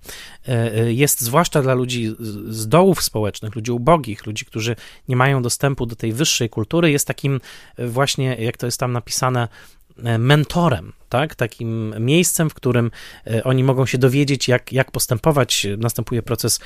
E, 0.48 0.74
e, 0.74 0.93
jest 0.93 1.22
zwłaszcza 1.22 1.62
dla 1.62 1.74
ludzi 1.74 2.15
z 2.48 2.67
dołów 2.67 3.04
społecznych, 3.04 3.56
ludzi 3.56 3.72
ubogich, 3.72 4.26
ludzi, 4.26 4.46
którzy 4.46 4.76
nie 5.08 5.15
mają 5.15 5.41
dostępu 5.41 5.86
do 5.86 5.96
tej 5.96 6.13
wyższej 6.13 6.50
kultury, 6.50 6.91
jest 6.91 7.08
takim 7.08 7.41
właśnie, 7.78 8.36
jak 8.36 8.58
to 8.58 8.65
jest 8.65 8.80
tam 8.80 8.91
napisane, 8.91 9.43
e, 9.43 9.77
mentorem, 10.19 10.93
tak? 11.10 11.36
takim 11.36 11.95
miejscem, 11.99 12.49
w 12.49 12.53
którym 12.53 12.91
e, 13.27 13.43
oni 13.43 13.63
mogą 13.63 13.86
się 13.86 13.97
dowiedzieć, 13.97 14.47
jak, 14.47 14.71
jak 14.71 14.91
postępować. 14.91 15.67
Następuje 15.77 16.21
proces 16.21 16.60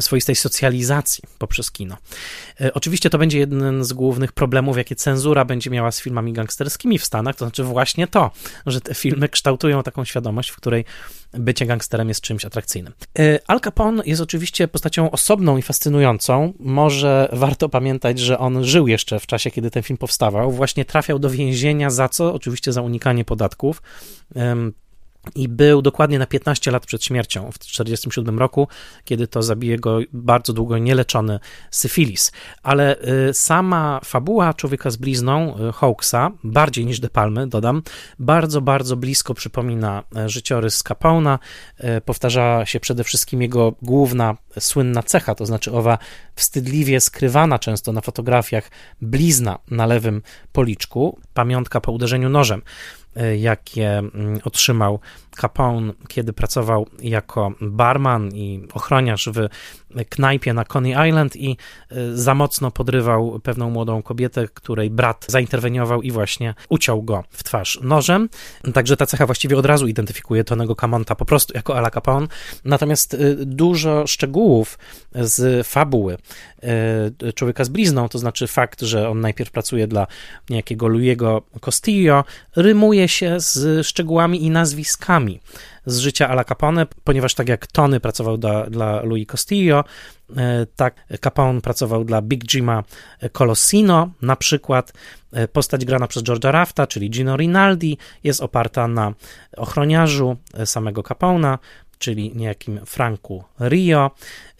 swoistej 0.00 0.36
socjalizacji 0.36 1.24
poprzez 1.38 1.70
kino. 1.70 1.96
E, 2.60 2.74
oczywiście 2.74 3.10
to 3.10 3.18
będzie 3.18 3.38
jeden 3.38 3.84
z 3.84 3.92
głównych 3.92 4.32
problemów, 4.32 4.76
jakie 4.76 4.96
cenzura 4.96 5.44
będzie 5.44 5.70
miała 5.70 5.92
z 5.92 6.00
filmami 6.00 6.32
gangsterskimi 6.32 6.98
w 6.98 7.04
Stanach, 7.04 7.36
to 7.36 7.44
znaczy 7.44 7.64
właśnie 7.64 8.06
to, 8.06 8.30
że 8.66 8.80
te 8.80 8.94
filmy 8.94 9.28
kształtują 9.28 9.82
taką 9.82 10.04
świadomość, 10.04 10.50
w 10.50 10.56
której 10.56 10.84
bycie 11.38 11.66
gangsterem 11.66 12.08
jest 12.08 12.20
czymś 12.20 12.44
atrakcyjnym. 12.44 12.92
E, 13.18 13.38
Al 13.46 13.60
Capone 13.60 14.02
jest 14.06 14.22
oczywiście 14.22 14.68
postacią 14.68 15.10
osobną 15.10 15.56
i 15.56 15.62
fascynującą. 15.62 16.52
Może 16.58 17.28
warto 17.32 17.68
pamiętać, 17.68 18.18
że 18.18 18.38
on 18.38 18.64
żył 18.64 18.88
jeszcze 18.88 19.20
w 19.20 19.26
czasie, 19.26 19.50
kiedy 19.50 19.70
ten 19.70 19.82
film 19.82 19.96
powstawał. 19.96 20.52
Właśnie 20.52 20.84
trafiał 20.84 21.18
do 21.18 21.30
więzienia 21.30 21.90
za 21.90 22.08
co? 22.08 22.34
Oczywiście 22.34 22.72
za 22.72 22.82
unikanie 22.82 23.24
podatków 23.24 23.82
i 25.34 25.48
był 25.48 25.82
dokładnie 25.82 26.18
na 26.18 26.26
15 26.26 26.70
lat 26.70 26.86
przed 26.86 27.04
śmiercią 27.04 27.52
w 27.52 27.58
1947 27.58 28.38
roku, 28.38 28.68
kiedy 29.04 29.28
to 29.28 29.42
zabije 29.42 29.78
go 29.78 29.98
bardzo 30.12 30.52
długo 30.52 30.78
nieleczony 30.78 31.38
syfilis. 31.70 32.32
Ale 32.62 32.96
y, 33.28 33.34
sama 33.34 34.00
fabuła 34.04 34.54
Człowieka 34.54 34.90
z 34.90 34.96
blizną, 34.96 35.58
y, 35.68 35.72
Hawksa, 35.72 36.30
bardziej 36.44 36.86
niż 36.86 37.00
De 37.00 37.08
Palmy, 37.08 37.46
dodam, 37.46 37.82
bardzo, 38.18 38.60
bardzo 38.60 38.96
blisko 38.96 39.34
przypomina 39.34 40.02
e, 40.16 40.28
życiorys 40.28 40.84
Capone'a. 40.84 41.38
E, 41.78 42.00
powtarza 42.00 42.66
się 42.66 42.80
przede 42.80 43.04
wszystkim 43.04 43.42
jego 43.42 43.74
główna, 43.82 44.36
słynna 44.58 45.02
cecha, 45.02 45.34
to 45.34 45.46
znaczy 45.46 45.72
owa 45.72 45.98
wstydliwie 46.34 47.00
skrywana 47.00 47.58
często 47.58 47.92
na 47.92 48.00
fotografiach 48.00 48.70
blizna 49.00 49.58
na 49.70 49.86
lewym 49.86 50.22
policzku, 50.52 51.18
pamiątka 51.34 51.80
po 51.80 51.92
uderzeniu 51.92 52.28
nożem. 52.28 52.62
E, 53.16 53.36
jakie 53.36 53.98
mm, 53.98 54.40
otrzymał 54.44 55.00
Capone, 55.40 55.92
kiedy 56.08 56.32
pracował 56.32 56.86
jako 57.02 57.52
barman 57.60 58.28
i 58.34 58.68
ochroniarz 58.74 59.28
w 59.28 59.48
knajpie 60.08 60.54
na 60.54 60.64
Coney 60.64 61.08
Island 61.08 61.36
i 61.36 61.56
y, 61.92 62.18
za 62.18 62.34
mocno 62.34 62.70
podrywał 62.70 63.40
pewną 63.40 63.70
młodą 63.70 64.02
kobietę, 64.02 64.48
której 64.54 64.90
brat 64.90 65.24
zainterweniował 65.28 66.02
i 66.02 66.10
właśnie 66.10 66.54
uciął 66.68 67.02
go 67.02 67.24
w 67.30 67.44
twarz 67.44 67.78
nożem. 67.82 68.28
Także 68.74 68.96
ta 68.96 69.06
cecha 69.06 69.26
właściwie 69.26 69.56
od 69.56 69.66
razu 69.66 69.86
identyfikuje 69.86 70.44
Tonego 70.44 70.74
Camonta 70.74 71.14
po 71.14 71.24
prostu 71.24 71.52
jako 71.54 71.76
Ala 71.76 71.90
Capone. 71.90 72.26
Natomiast 72.64 73.14
y, 73.14 73.36
dużo 73.46 74.06
szczegółów 74.06 74.78
z 75.14 75.66
fabuły 75.66 76.16
y, 77.22 77.32
Człowieka 77.32 77.64
z 77.64 77.68
blizną, 77.68 78.08
to 78.08 78.18
znaczy 78.18 78.46
fakt, 78.46 78.82
że 78.82 79.08
on 79.08 79.20
najpierw 79.20 79.50
pracuje 79.50 79.86
dla 79.86 80.06
niejakiego 80.50 80.88
Louiego 80.88 81.42
Costillo, 81.60 82.24
rymuje 82.56 83.08
się 83.08 83.40
z 83.40 83.86
szczegółami 83.86 84.44
i 84.44 84.50
nazwiskami 84.50 85.40
z 85.86 85.98
życia 85.98 86.28
Ala 86.28 86.44
Capone, 86.44 86.86
ponieważ 87.04 87.34
tak 87.34 87.48
jak 87.48 87.66
Tony 87.66 88.00
pracował 88.00 88.38
dla, 88.38 88.66
dla 88.66 89.02
Louis 89.02 89.26
Castillo, 89.26 89.84
e, 90.36 90.66
tak 90.76 90.94
Capone 91.20 91.60
pracował 91.60 92.04
dla 92.04 92.22
Big 92.22 92.44
Jima 92.44 92.84
Colossino, 93.32 94.10
na 94.22 94.36
przykład. 94.36 94.92
E, 95.32 95.48
postać 95.48 95.84
grana 95.84 96.06
przez 96.06 96.22
George'a 96.22 96.50
Rafta, 96.50 96.86
czyli 96.86 97.10
Gino 97.10 97.36
Rinaldi, 97.36 97.98
jest 98.24 98.40
oparta 98.40 98.88
na 98.88 99.12
ochroniarzu 99.56 100.36
e, 100.54 100.66
samego 100.66 101.02
Capone'a, 101.02 101.58
czyli 101.98 102.32
niejakim 102.34 102.80
Franku 102.86 103.44
Rio 103.60 104.10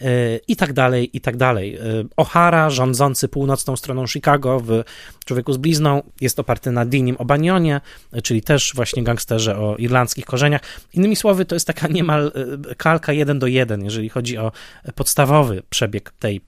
e, 0.01 0.37
i 0.49 0.57
tak 0.57 0.73
dalej, 0.73 1.11
i 1.13 1.21
tak 1.21 1.37
dalej. 1.37 1.77
E, 1.77 1.81
O'Hara, 2.17 2.71
rządzący 2.71 3.29
północną 3.29 3.77
stroną 3.77 4.07
Chicago 4.07 4.61
w 4.61 4.83
Człowieku 5.25 5.53
z 5.53 5.57
blizną, 5.57 6.03
jest 6.21 6.41
oparty 6.41 6.71
na 6.71 6.87
Dinim 6.87 7.17
Obanionie, 7.19 7.81
czyli 8.23 8.43
też 8.43 8.73
właśnie 8.75 9.03
gangsterze 9.03 9.59
o 9.59 9.77
irlandzkich 9.77 10.25
korzeniach. 10.25 10.61
Innymi 10.95 11.17
słowy, 11.17 11.45
to 11.45 11.55
jest 11.55 11.67
taka 11.67 11.89
niemal 11.89 12.33
kalka 12.77 13.13
jeden 13.13 13.39
do 13.39 13.47
jeden, 13.47 13.85
jeżeli 13.85 14.09
chodzi 14.09 14.39
o 14.39 14.53
podstawowy 14.95 15.63
przebieg 15.71 16.13
tej 16.19 16.41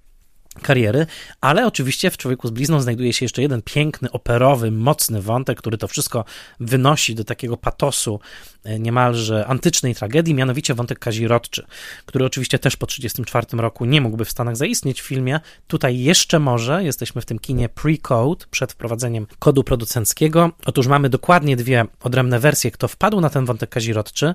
kariery, 0.58 1.06
ale 1.40 1.66
oczywiście 1.66 2.10
w 2.10 2.16
Człowieku 2.16 2.48
z 2.48 2.50
blizną 2.50 2.80
znajduje 2.80 3.12
się 3.12 3.24
jeszcze 3.24 3.42
jeden 3.42 3.62
piękny, 3.62 4.10
operowy, 4.10 4.70
mocny 4.70 5.22
wątek, 5.22 5.58
który 5.58 5.78
to 5.78 5.88
wszystko 5.88 6.24
wynosi 6.60 7.14
do 7.14 7.24
takiego 7.24 7.56
patosu 7.56 8.20
e, 8.64 8.78
niemalże 8.78 9.46
antycznej 9.46 9.94
tragedii, 9.94 10.34
mianowicie 10.34 10.74
wątek 10.74 10.98
kazirodczy, 10.98 11.66
który 12.06 12.24
oczywiście 12.24 12.58
też 12.58 12.76
po 12.76 12.86
1934 12.86 13.62
roku 13.62 13.84
nie 13.84 14.00
mógłby 14.00 14.24
w 14.24 14.30
Stanach 14.30 14.56
zaistnieć 14.56 15.02
w 15.02 15.06
filmie. 15.06 15.40
Tutaj 15.66 15.98
jeszcze 15.98 16.38
może, 16.38 16.84
jesteśmy 16.84 17.20
w 17.22 17.24
tym 17.24 17.38
kinie 17.38 17.68
pre-code, 17.68 18.46
przed 18.50 18.72
wprowadzeniem 18.72 19.26
kodu 19.38 19.64
producenckiego. 19.64 20.50
Otóż 20.66 20.86
mamy 20.86 21.08
dokładnie 21.08 21.56
dwie 21.56 21.84
odrębne 22.00 22.38
wersje, 22.38 22.70
kto 22.70 22.88
wpadł 22.88 23.20
na 23.20 23.30
ten 23.30 23.44
wątek 23.44 23.70
kazirodczy. 23.70 24.34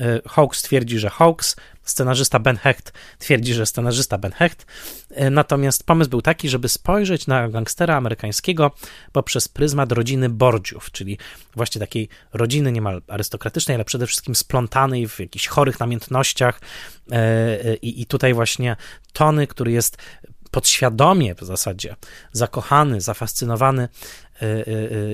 E, 0.00 0.20
Hawks 0.28 0.62
twierdzi, 0.62 0.98
że 0.98 1.10
Hawks, 1.10 1.56
scenarzysta 1.82 2.38
Ben 2.38 2.56
Hecht 2.56 2.92
twierdzi, 3.18 3.54
że 3.54 3.66
scenarzysta 3.66 4.18
Ben 4.18 4.32
Hecht. 4.32 4.66
E, 5.10 5.30
natomiast 5.30 5.84
pomysł 5.84 6.10
był 6.10 6.22
taki, 6.22 6.48
żeby 6.48 6.68
spojrzeć 6.68 7.26
na 7.26 7.48
gangstera 7.48 7.96
amerykańskiego 7.96 8.70
poprzez 9.12 9.48
pryzmat 9.48 9.92
rodziny 9.92 10.28
Bordziów, 10.28 10.90
czyli 10.90 11.18
właśnie 11.54 11.78
takiej 11.78 12.08
rodziny 12.32 12.72
niemal 12.72 13.02
arystokratycznej, 13.08 13.74
ale 13.74 13.84
przede 13.84 14.06
wszystkim 14.06 14.34
splątanej 14.34 15.08
w 15.08 15.20
jakichś 15.20 15.46
chorych 15.46 15.80
namiętnościach. 15.80 16.60
E, 17.12 17.74
I, 17.74 18.02
i 18.02 18.06
tutaj 18.06 18.34
właśnie 18.34 18.76
Tony, 19.12 19.46
który 19.46 19.72
jest 19.72 19.96
podświadomie 20.50 21.34
w 21.34 21.40
zasadzie 21.40 21.96
zakochany, 22.32 23.00
zafascynowany, 23.00 23.88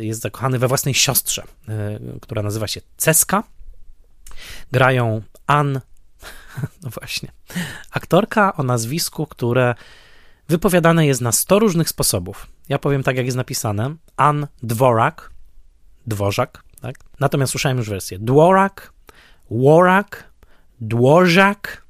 jest 0.01 0.21
zakochany 0.21 0.59
we 0.59 0.69
własnej 0.69 0.95
siostrze, 0.95 1.43
która 2.21 2.43
nazywa 2.43 2.67
się 2.69 2.81
Ceska. 2.97 3.43
Grają 4.73 5.23
Ann 5.47 5.81
no 6.83 6.91
właśnie. 7.01 7.33
Aktorka 7.91 8.57
o 8.57 8.63
nazwisku, 8.63 9.27
które 9.27 9.75
wypowiadane 10.49 11.07
jest 11.07 11.21
na 11.21 11.33
100 11.33 11.59
różnych 11.59 11.89
sposobów. 11.89 12.47
Ja 12.69 12.79
powiem 12.79 13.03
tak, 13.03 13.17
jak 13.17 13.27
jest 13.27 13.37
napisane. 13.37 13.95
Ann 14.17 14.47
Dworak, 14.63 15.31
Dworzak, 16.07 16.63
tak? 16.81 16.95
Natomiast 17.21 17.51
słyszałem 17.51 17.79
już 17.79 17.89
wersję. 17.89 18.19
Dworak, 18.19 18.93
Worak, 19.51 20.31
Dworzak. 20.81 21.85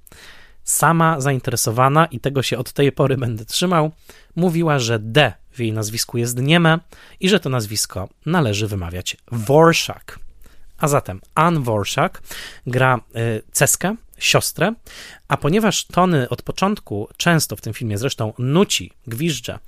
Sama 0.65 1.21
zainteresowana 1.21 2.07
i 2.07 2.21
tego 2.21 2.43
się 2.43 2.59
od 2.59 2.73
tej 2.73 2.93
pory 2.93 3.17
będę 3.17 3.45
trzymał, 3.45 3.91
mówiła, 4.37 4.79
że 4.79 4.99
D 4.99 5.33
w 5.53 5.61
jej 5.61 5.73
nazwisku 5.73 6.19
jest 6.19 6.39
nieme 6.39 6.79
i 7.21 7.29
że 7.29 7.41
to 7.41 7.49
nazwisko 7.49 8.09
należy 8.27 8.67
wymawiać 8.67 9.17
Worszak. 9.33 10.19
A 10.81 10.89
zatem 10.89 11.21
Ann 11.35 11.65
Worszak 11.65 12.23
gra 12.67 13.01
y, 13.17 13.43
Ceskę, 13.53 13.95
siostrę, 14.19 14.75
a 15.31 15.37
ponieważ 15.37 15.85
Tony 15.85 16.29
od 16.29 16.43
początku 16.43 17.09
często 17.17 17.57
w 17.57 17.61
tym 17.61 17.73
filmie 17.73 17.99
zresztą 17.99 18.33
nuci, 18.39 18.93
gwizdże 19.07 19.59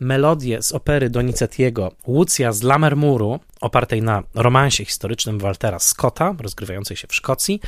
melodię 0.00 0.62
z 0.62 0.72
opery 0.72 1.10
Donizettiego 1.10 1.92
Łucja 2.06 2.52
z 2.52 2.62
Lammermuru, 2.62 3.40
opartej 3.60 4.02
na 4.02 4.22
romansie 4.34 4.84
historycznym 4.84 5.38
Waltera 5.38 5.78
Scotta, 5.78 6.34
rozgrywającej 6.40 6.96
się 6.96 7.08
w 7.08 7.14
Szkocji, 7.14 7.60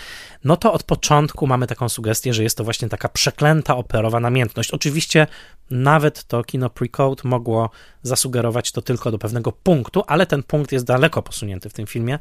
no 0.44 0.56
to 0.56 0.72
od 0.72 0.82
początku 0.82 1.46
mamy 1.46 1.66
taką 1.66 1.88
sugestię, 1.88 2.34
że 2.34 2.42
jest 2.42 2.56
to 2.56 2.64
właśnie 2.64 2.88
taka 2.88 3.08
przeklęta 3.08 3.76
operowa 3.76 4.20
namiętność. 4.20 4.70
Oczywiście 4.70 5.26
nawet 5.70 6.24
to 6.24 6.44
kino 6.44 6.70
Precode 6.70 7.22
mogło 7.24 7.70
zasugerować 8.02 8.72
to 8.72 8.82
tylko 8.82 9.10
do 9.10 9.18
pewnego 9.18 9.52
punktu, 9.52 10.02
ale 10.06 10.26
ten 10.26 10.42
punkt 10.42 10.72
jest 10.72 10.84
daleko 10.84 11.22
posunięty 11.22 11.68
w 11.68 11.72
tym 11.72 11.86
filmie, 11.86 12.18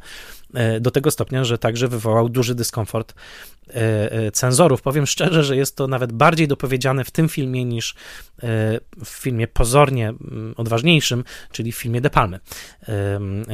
e, 0.54 0.80
do 0.80 0.90
tego 0.90 1.10
stopnia, 1.10 1.44
że 1.44 1.58
także 1.58 1.88
wywołał 1.88 2.28
duży 2.28 2.54
dyskomfort 2.54 3.14
e, 3.68 4.12
e, 4.12 4.30
cenzorów. 4.30 4.82
Powiem 4.82 5.06
szczerze, 5.06 5.23
że 5.30 5.56
jest 5.56 5.76
to 5.76 5.86
nawet 5.86 6.12
bardziej 6.12 6.48
dopowiedziane 6.48 7.04
w 7.04 7.10
tym 7.10 7.28
filmie 7.28 7.64
niż 7.64 7.94
w 9.04 9.08
filmie 9.08 9.48
pozornie 9.48 10.14
odważniejszym, 10.56 11.24
czyli 11.52 11.72
w 11.72 11.76
filmie 11.76 12.00
De 12.00 12.10
Palmy, 12.10 12.40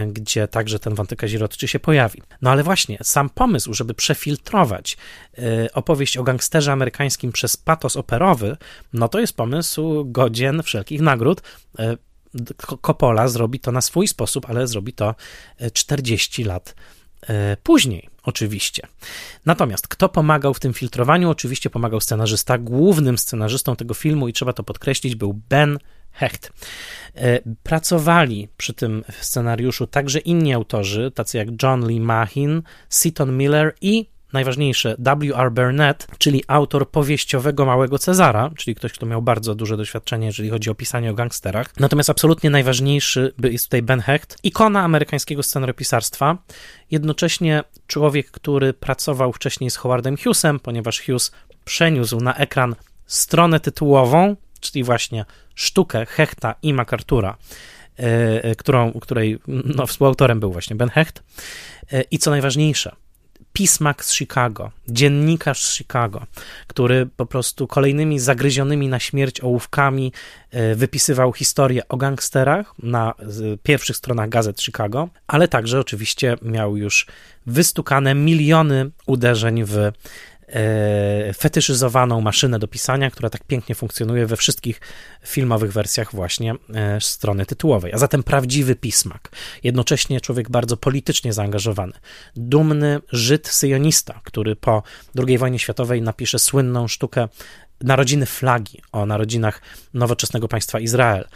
gdzie 0.06 0.48
także 0.48 0.78
ten 0.78 0.94
wątek 0.94 1.18
kazirodczy 1.18 1.68
się 1.68 1.80
pojawi. 1.80 2.22
No 2.42 2.50
ale 2.50 2.62
właśnie, 2.62 2.98
sam 3.02 3.30
pomysł, 3.30 3.74
żeby 3.74 3.94
przefiltrować 3.94 4.96
opowieść 5.74 6.16
o 6.16 6.22
gangsterze 6.22 6.72
amerykańskim 6.72 7.32
przez 7.32 7.56
patos 7.56 7.96
operowy, 7.96 8.56
no 8.92 9.08
to 9.08 9.20
jest 9.20 9.36
pomysł 9.36 10.04
godzien 10.04 10.62
wszelkich 10.62 11.00
nagród. 11.00 11.42
Coppola 12.82 13.28
zrobi 13.28 13.60
to 13.60 13.72
na 13.72 13.80
swój 13.80 14.08
sposób, 14.08 14.50
ale 14.50 14.66
zrobi 14.66 14.92
to 14.92 15.14
40 15.72 16.44
lat 16.44 16.74
E, 17.28 17.56
później, 17.62 18.08
oczywiście. 18.22 18.86
Natomiast 19.46 19.88
kto 19.88 20.08
pomagał 20.08 20.54
w 20.54 20.60
tym 20.60 20.72
filtrowaniu? 20.72 21.30
Oczywiście 21.30 21.70
pomagał 21.70 22.00
scenarzysta. 22.00 22.58
Głównym 22.58 23.18
scenarzystą 23.18 23.76
tego 23.76 23.94
filmu, 23.94 24.28
i 24.28 24.32
trzeba 24.32 24.52
to 24.52 24.62
podkreślić, 24.62 25.14
był 25.14 25.40
Ben 25.48 25.78
Hecht. 26.12 26.52
E, 27.14 27.40
pracowali 27.62 28.48
przy 28.56 28.74
tym 28.74 29.04
scenariuszu 29.20 29.86
także 29.86 30.18
inni 30.18 30.54
autorzy, 30.54 31.10
tacy 31.14 31.38
jak 31.38 31.48
John 31.62 31.86
Lee 31.86 32.00
Mahin, 32.00 32.62
Seaton 32.88 33.36
Miller 33.36 33.74
i 33.80 34.10
najważniejsze, 34.32 34.96
W.R. 34.98 35.52
Burnett, 35.52 36.06
czyli 36.18 36.44
autor 36.46 36.90
powieściowego 36.90 37.66
Małego 37.66 37.98
Cezara, 37.98 38.50
czyli 38.56 38.74
ktoś, 38.74 38.92
kto 38.92 39.06
miał 39.06 39.22
bardzo 39.22 39.54
duże 39.54 39.76
doświadczenie, 39.76 40.26
jeżeli 40.26 40.50
chodzi 40.50 40.70
o 40.70 40.74
pisanie 40.74 41.10
o 41.10 41.14
gangsterach. 41.14 41.72
Natomiast 41.80 42.10
absolutnie 42.10 42.50
najważniejszy 42.50 43.34
jest 43.42 43.64
tutaj 43.64 43.82
Ben 43.82 44.00
Hecht, 44.00 44.38
ikona 44.42 44.82
amerykańskiego 44.82 45.42
scenariopisarstwa, 45.42 46.38
jednocześnie 46.90 47.64
człowiek, 47.86 48.30
który 48.30 48.72
pracował 48.72 49.32
wcześniej 49.32 49.70
z 49.70 49.76
Howardem 49.76 50.16
Hughesem, 50.16 50.60
ponieważ 50.60 51.00
Hughes 51.00 51.32
przeniósł 51.64 52.20
na 52.20 52.36
ekran 52.36 52.74
stronę 53.06 53.60
tytułową, 53.60 54.36
czyli 54.60 54.84
właśnie 54.84 55.24
sztukę 55.54 56.06
Hechta 56.06 56.54
i 56.62 56.74
MacArthura, 56.74 57.36
e, 57.98 58.44
e, 58.44 58.54
którą, 58.54 58.92
której 58.92 59.38
no, 59.46 59.86
współautorem 59.86 60.40
był 60.40 60.52
właśnie 60.52 60.76
Ben 60.76 60.88
Hecht. 60.88 61.22
E, 61.92 62.02
I 62.02 62.18
co 62.18 62.30
najważniejsze, 62.30 62.96
pismak 63.52 64.04
z 64.04 64.14
Chicago, 64.14 64.70
dziennikarz 64.88 65.64
z 65.64 65.74
Chicago, 65.74 66.26
który 66.66 67.06
po 67.16 67.26
prostu 67.26 67.66
kolejnymi 67.66 68.18
zagryzionymi 68.18 68.88
na 68.88 68.98
śmierć 68.98 69.40
ołówkami 69.40 70.12
e, 70.50 70.74
wypisywał 70.74 71.32
historię 71.32 71.88
o 71.88 71.96
gangsterach 71.96 72.74
na 72.82 73.14
pierwszych 73.62 73.96
stronach 73.96 74.28
gazet 74.28 74.62
Chicago, 74.62 75.08
ale 75.26 75.48
także 75.48 75.80
oczywiście 75.80 76.36
miał 76.42 76.76
już 76.76 77.06
wystukane 77.46 78.14
miliony 78.14 78.90
uderzeń 79.06 79.64
w 79.64 79.92
fetyszyzowaną 81.34 82.20
maszynę 82.20 82.58
do 82.58 82.68
pisania, 82.68 83.10
która 83.10 83.30
tak 83.30 83.44
pięknie 83.44 83.74
funkcjonuje 83.74 84.26
we 84.26 84.36
wszystkich 84.36 84.80
filmowych 85.24 85.72
wersjach 85.72 86.14
właśnie 86.14 86.54
e, 86.74 87.00
strony 87.00 87.46
tytułowej. 87.46 87.92
A 87.92 87.98
zatem 87.98 88.22
prawdziwy 88.22 88.76
pismak. 88.76 89.30
Jednocześnie 89.64 90.20
człowiek 90.20 90.50
bardzo 90.50 90.76
politycznie 90.76 91.32
zaangażowany. 91.32 91.92
Dumny 92.36 93.00
Żyd 93.12 93.48
syjonista, 93.48 94.20
który 94.24 94.56
po 94.56 94.82
II 95.26 95.38
wojnie 95.38 95.58
światowej 95.58 96.02
napisze 96.02 96.38
słynną 96.38 96.88
sztukę 96.88 97.28
narodziny 97.82 98.26
flagi, 98.26 98.82
o 98.92 99.06
narodzinach 99.06 99.62
nowoczesnego 99.94 100.48
państwa 100.48 100.80
Izrael. 100.80 101.28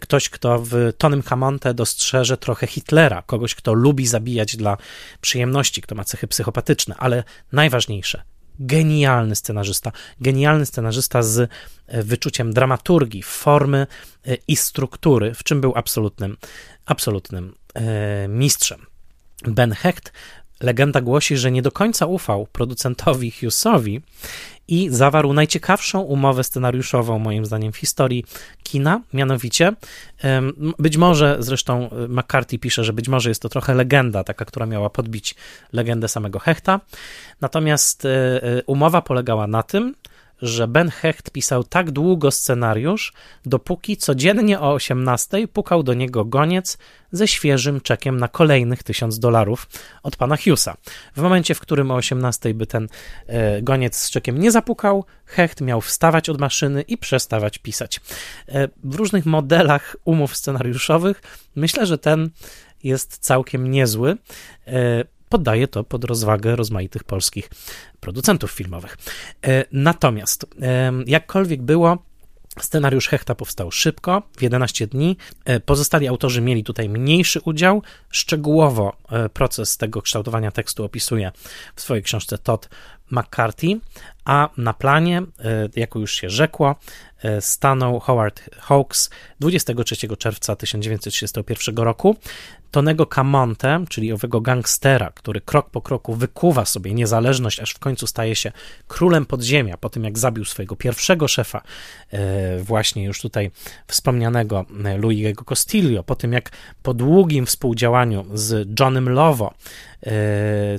Ktoś, 0.00 0.28
kto 0.28 0.58
w 0.58 0.92
Tonym 0.98 1.22
Hamonte 1.22 1.74
dostrzeże 1.74 2.36
trochę 2.36 2.66
Hitlera, 2.66 3.22
kogoś, 3.22 3.54
kto 3.54 3.72
lubi 3.72 4.06
zabijać 4.06 4.56
dla 4.56 4.76
przyjemności, 5.20 5.82
kto 5.82 5.94
ma 5.94 6.04
cechy 6.04 6.26
psychopatyczne, 6.26 6.94
ale 6.98 7.24
najważniejsze, 7.52 8.22
genialny 8.58 9.36
scenarzysta, 9.36 9.92
genialny 10.20 10.66
scenarzysta 10.66 11.22
z 11.22 11.50
e, 11.86 12.02
wyczuciem 12.02 12.52
dramaturgii, 12.52 13.22
formy 13.22 13.86
e, 14.26 14.36
i 14.48 14.56
struktury, 14.56 15.34
w 15.34 15.44
czym 15.44 15.60
był 15.60 15.72
absolutnym, 15.76 16.36
absolutnym 16.86 17.54
e, 17.74 18.28
mistrzem. 18.28 18.86
Ben 19.42 19.72
Hecht 19.72 20.12
Legenda 20.60 21.00
głosi, 21.00 21.36
że 21.36 21.50
nie 21.50 21.62
do 21.62 21.72
końca 21.72 22.06
ufał 22.06 22.46
producentowi 22.46 23.30
Hughesowi 23.30 24.00
i 24.68 24.88
zawarł 24.90 25.32
najciekawszą 25.32 26.00
umowę 26.00 26.44
scenariuszową, 26.44 27.18
moim 27.18 27.46
zdaniem, 27.46 27.72
w 27.72 27.76
historii 27.76 28.24
kina. 28.62 29.00
Mianowicie, 29.12 29.72
być 30.78 30.96
może, 30.96 31.36
zresztą 31.38 31.90
e, 31.90 32.08
McCarthy 32.08 32.58
pisze, 32.58 32.84
że 32.84 32.92
być 32.92 33.08
może 33.08 33.28
jest 33.28 33.42
to 33.42 33.48
trochę 33.48 33.74
legenda, 33.74 34.24
taka, 34.24 34.44
która 34.44 34.66
miała 34.66 34.90
podbić 34.90 35.34
legendę 35.72 36.08
samego 36.08 36.38
Hechta. 36.38 36.80
Natomiast 37.40 38.04
e, 38.04 38.08
e, 38.42 38.62
umowa 38.66 39.02
polegała 39.02 39.46
na 39.46 39.62
tym, 39.62 39.94
że 40.42 40.68
Ben 40.68 40.90
Hecht 40.90 41.30
pisał 41.30 41.64
tak 41.64 41.90
długo 41.90 42.30
scenariusz, 42.30 43.12
dopóki 43.46 43.96
codziennie 43.96 44.60
o 44.60 44.72
18 44.72 45.48
pukał 45.48 45.82
do 45.82 45.94
niego 45.94 46.24
goniec 46.24 46.78
ze 47.12 47.28
świeżym 47.28 47.80
czekiem 47.80 48.16
na 48.16 48.28
kolejnych 48.28 48.82
tysiąc 48.82 49.18
dolarów 49.18 49.68
od 50.02 50.16
pana 50.16 50.36
Hughesa. 50.36 50.76
W 51.16 51.20
momencie, 51.20 51.54
w 51.54 51.60
którym 51.60 51.90
o 51.90 51.94
18 51.94 52.54
by 52.54 52.66
ten 52.66 52.88
e, 53.26 53.62
goniec 53.62 53.96
z 53.96 54.10
czekiem 54.10 54.38
nie 54.38 54.50
zapukał, 54.50 55.04
Hecht 55.24 55.60
miał 55.60 55.80
wstawać 55.80 56.28
od 56.28 56.40
maszyny 56.40 56.82
i 56.82 56.98
przestawać 56.98 57.58
pisać. 57.58 58.00
E, 58.48 58.68
w 58.84 58.94
różnych 58.94 59.26
modelach 59.26 59.96
umów 60.04 60.36
scenariuszowych 60.36 61.22
myślę, 61.56 61.86
że 61.86 61.98
ten 61.98 62.30
jest 62.84 63.18
całkiem 63.18 63.70
niezły. 63.70 64.16
E, 64.66 65.04
poddaję 65.28 65.68
to 65.68 65.84
pod 65.84 66.04
rozwagę 66.04 66.56
rozmaitych 66.56 67.04
polskich 67.04 67.50
producentów 68.00 68.50
filmowych. 68.50 68.96
E, 69.46 69.64
natomiast, 69.72 70.46
jakkolwiek 71.06 71.62
było, 71.62 71.98
Scenariusz 72.62 73.08
Hechta 73.08 73.34
powstał 73.34 73.70
szybko, 73.70 74.22
w 74.36 74.42
11 74.42 74.86
dni. 74.86 75.16
E, 75.44 75.60
pozostali 75.60 76.08
autorzy 76.08 76.40
mieli 76.40 76.64
tutaj 76.64 76.88
mniejszy 76.88 77.40
udział. 77.40 77.82
Szczegółowo 78.10 78.96
e, 79.10 79.28
proces 79.28 79.76
tego 79.76 80.02
kształtowania 80.02 80.50
tekstu 80.50 80.84
opisuje 80.84 81.32
w 81.74 81.80
swojej 81.80 82.02
książce 82.02 82.38
Todd 82.38 82.68
McCarthy, 83.10 83.80
a 84.28 84.48
na 84.56 84.72
planie, 84.72 85.18
e, 85.18 85.68
jak 85.76 85.94
już 85.94 86.14
się 86.14 86.30
rzekło, 86.30 86.76
stanął 87.40 88.00
Howard 88.00 88.42
Hawks 88.58 89.10
23 89.40 90.16
czerwca 90.16 90.56
1931 90.56 91.84
roku. 91.84 92.16
Tonego 92.70 93.06
Camonte, 93.06 93.84
czyli 93.88 94.12
owego 94.12 94.40
gangstera, 94.40 95.10
który 95.14 95.40
krok 95.40 95.70
po 95.70 95.80
kroku 95.80 96.14
wykuwa 96.14 96.64
sobie 96.64 96.94
niezależność, 96.94 97.60
aż 97.60 97.70
w 97.70 97.78
końcu 97.78 98.06
staje 98.06 98.36
się 98.36 98.52
królem 98.88 99.26
podziemia, 99.26 99.76
po 99.76 99.90
tym 99.90 100.04
jak 100.04 100.18
zabił 100.18 100.44
swojego 100.44 100.76
pierwszego 100.76 101.28
szefa, 101.28 101.62
e, 102.10 102.58
właśnie 102.58 103.04
już 103.04 103.20
tutaj 103.20 103.50
wspomnianego 103.86 104.64
Louis'ego 104.98 105.44
Costillo, 105.44 106.02
po 106.02 106.16
tym 106.16 106.32
jak 106.32 106.50
po 106.82 106.94
długim 106.94 107.46
współdziałaniu 107.46 108.24
z 108.34 108.68
Johnem 108.80 109.08
Lovo, 109.08 109.54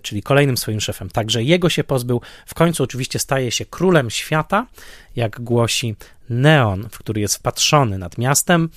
czyli 0.02 0.24
kolejnym 0.24 0.58
swoim 0.58 0.82
szefem, 0.82 1.10
także 1.10 1.44
jego 1.44 1.70
się 1.70 1.84
pozbył, 1.84 2.22
w 2.46 2.54
końcu 2.54 2.84
oczywiście 2.84 3.20
staje 3.20 3.39
się 3.50 3.66
królem 3.66 4.10
świata, 4.10 4.68
jak 5.16 5.42
głosi 5.42 5.96
Neon, 6.30 6.90
w 6.92 6.98
który 6.98 7.22
jest 7.22 7.36
wpatrzony 7.36 7.98
nad 7.98 8.18
miastem, 8.18 8.70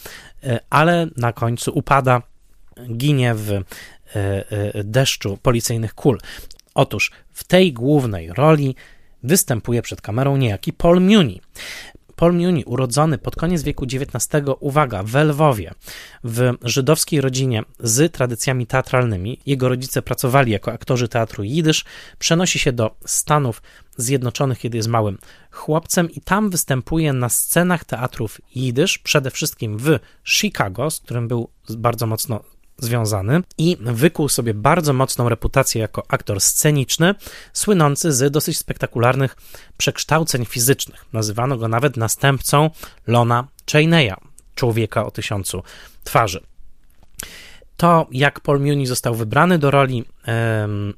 ale 0.70 1.06
na 1.16 1.32
końcu 1.32 1.72
upada 1.74 2.22
ginie 2.96 3.34
w 3.34 3.50
e, 3.50 3.62
e, 4.14 4.84
deszczu 4.84 5.38
policyjnych 5.42 5.94
kul. 5.94 6.18
Otóż 6.74 7.10
w 7.32 7.44
tej 7.44 7.72
głównej 7.72 8.32
roli 8.32 8.76
występuje 9.22 9.82
przed 9.82 10.00
kamerą 10.00 10.36
niejaki 10.36 10.72
Paul 10.72 11.00
Muni. 11.00 11.40
Paul 12.16 12.32
Muni, 12.32 12.64
urodzony 12.64 13.18
pod 13.18 13.36
koniec 13.36 13.62
wieku 13.62 13.84
XIX, 13.84 14.44
uwaga, 14.60 15.02
w 15.02 15.14
Lwowie, 15.14 15.74
w 16.24 16.52
żydowskiej 16.62 17.20
rodzinie 17.20 17.62
z 17.80 18.12
tradycjami 18.12 18.66
teatralnymi. 18.66 19.38
Jego 19.46 19.68
rodzice 19.68 20.02
pracowali 20.02 20.52
jako 20.52 20.72
aktorzy 20.72 21.08
teatru 21.08 21.44
jidysz. 21.44 21.84
Przenosi 22.18 22.58
się 22.58 22.72
do 22.72 22.94
Stanów 23.04 23.62
Zjednoczonych, 23.96 24.58
kiedy 24.58 24.76
jest 24.76 24.88
małym 24.88 25.18
chłopcem 25.50 26.10
i 26.10 26.20
tam 26.20 26.50
występuje 26.50 27.12
na 27.12 27.28
scenach 27.28 27.84
teatrów 27.84 28.40
jidysz, 28.54 28.98
przede 28.98 29.30
wszystkim 29.30 29.78
w 29.78 29.98
Chicago, 30.24 30.90
z 30.90 31.00
którym 31.00 31.28
był 31.28 31.48
bardzo 31.70 32.06
mocno 32.06 32.40
związany 32.78 33.42
i 33.58 33.76
wykuł 33.80 34.28
sobie 34.28 34.54
bardzo 34.54 34.92
mocną 34.92 35.28
reputację 35.28 35.80
jako 35.80 36.02
aktor 36.08 36.40
sceniczny, 36.40 37.14
słynący 37.52 38.12
z 38.12 38.32
dosyć 38.32 38.58
spektakularnych 38.58 39.36
przekształceń 39.76 40.44
fizycznych. 40.44 41.04
Nazywano 41.12 41.56
go 41.56 41.68
nawet 41.68 41.96
następcą 41.96 42.70
Lona 43.06 43.48
Cheneya, 43.72 44.14
człowieka 44.54 45.06
o 45.06 45.10
tysiącu 45.10 45.62
twarzy. 46.04 46.51
To, 47.76 48.06
jak 48.10 48.40
Paul 48.40 48.60
Muni 48.60 48.86
został 48.86 49.14
wybrany 49.14 49.58
do 49.58 49.70
roli 49.70 50.04
um, 50.26 50.94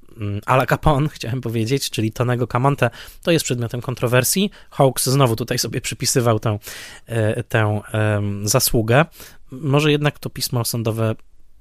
Ala 0.47 0.66
Capone, 0.66 1.09
chciałem 1.14 1.41
powiedzieć, 1.41 1.91
czyli 1.91 2.12
Tonego 2.12 2.47
Camonte, 2.47 2.91
to 3.22 3.31
jest 3.31 3.45
przedmiotem 3.45 3.81
kontrowersji. 3.81 4.51
Hawks 4.70 5.07
znowu 5.07 5.37
tutaj 5.37 5.59
sobie 5.59 5.81
przypisywał 5.81 6.41
tę, 6.41 6.59
e, 7.07 7.43
tę 7.43 7.81
um, 7.93 8.49
zasługę. 8.49 9.05
Może 9.51 9.93
jednak 9.93 10.18
to 10.18 10.31
pismo 10.31 10.64
sądowe 10.64 11.14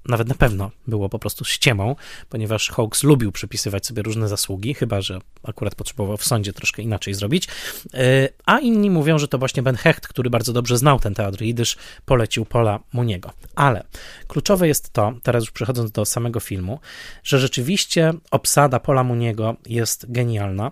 nawet 0.06 0.28
na 0.28 0.36
pewno 0.36 0.72
było 0.88 1.10
po 1.10 1.20
prostu 1.20 1.45
ściemą, 1.45 1.95
ponieważ 2.30 2.70
Hawks 2.70 3.04
lubił 3.04 3.32
przypisywać 3.32 3.86
sobie 3.86 4.01
różne 4.01 4.28
zasługi, 4.28 4.74
chyba 4.74 5.01
że 5.01 5.20
akurat 5.43 5.76
potrzebował 5.76 6.18
w 6.18 6.26
sądzie 6.26 6.54
troszkę 6.54 6.82
inaczej 6.82 7.14
zrobić. 7.14 7.47
E, 7.93 8.30
a 8.45 8.60
inni 8.60 8.89
mówią, 8.89 9.18
że 9.18 9.28
to 9.28 9.38
właśnie 9.38 9.64
Ben 9.64 9.76
Hecht, 9.76 10.08
który 10.08 10.30
bardzo 10.30 10.54
dobrze 10.54 10.78
znał 10.78 10.99
ten 10.99 11.14
teatr 11.14 11.41
jidysz, 11.41 11.78
polecił 12.06 12.45
Pola 12.45 12.80
Muniego. 12.93 13.32
Ale 13.56 13.84
kluczowe 14.28 14.68
jest 14.68 14.89
to, 14.93 15.14
teraz 15.24 15.43
już 15.43 15.51
przechodząc 15.51 15.91
do 15.91 16.06
samego 16.06 16.39
filmu, 16.39 16.80
że 17.24 17.39
rzeczywiście 17.39 18.14
obsada 18.32 18.80
Pola 18.80 19.04
Muniego 19.04 19.56
jest 19.66 20.12
genialna. 20.12 20.72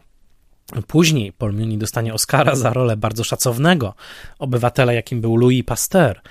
Później 0.88 1.34
Paul 1.34 1.54
Muni 1.54 1.78
dostanie 1.78 2.14
Oscara 2.14 2.56
za 2.56 2.74
rolę 2.74 2.98
bardzo 2.98 3.24
szacownego 3.24 3.94
obywatela, 4.40 4.94
jakim 4.94 5.22
był 5.22 5.38
Louis 5.38 5.66
Pasteur 5.66 6.22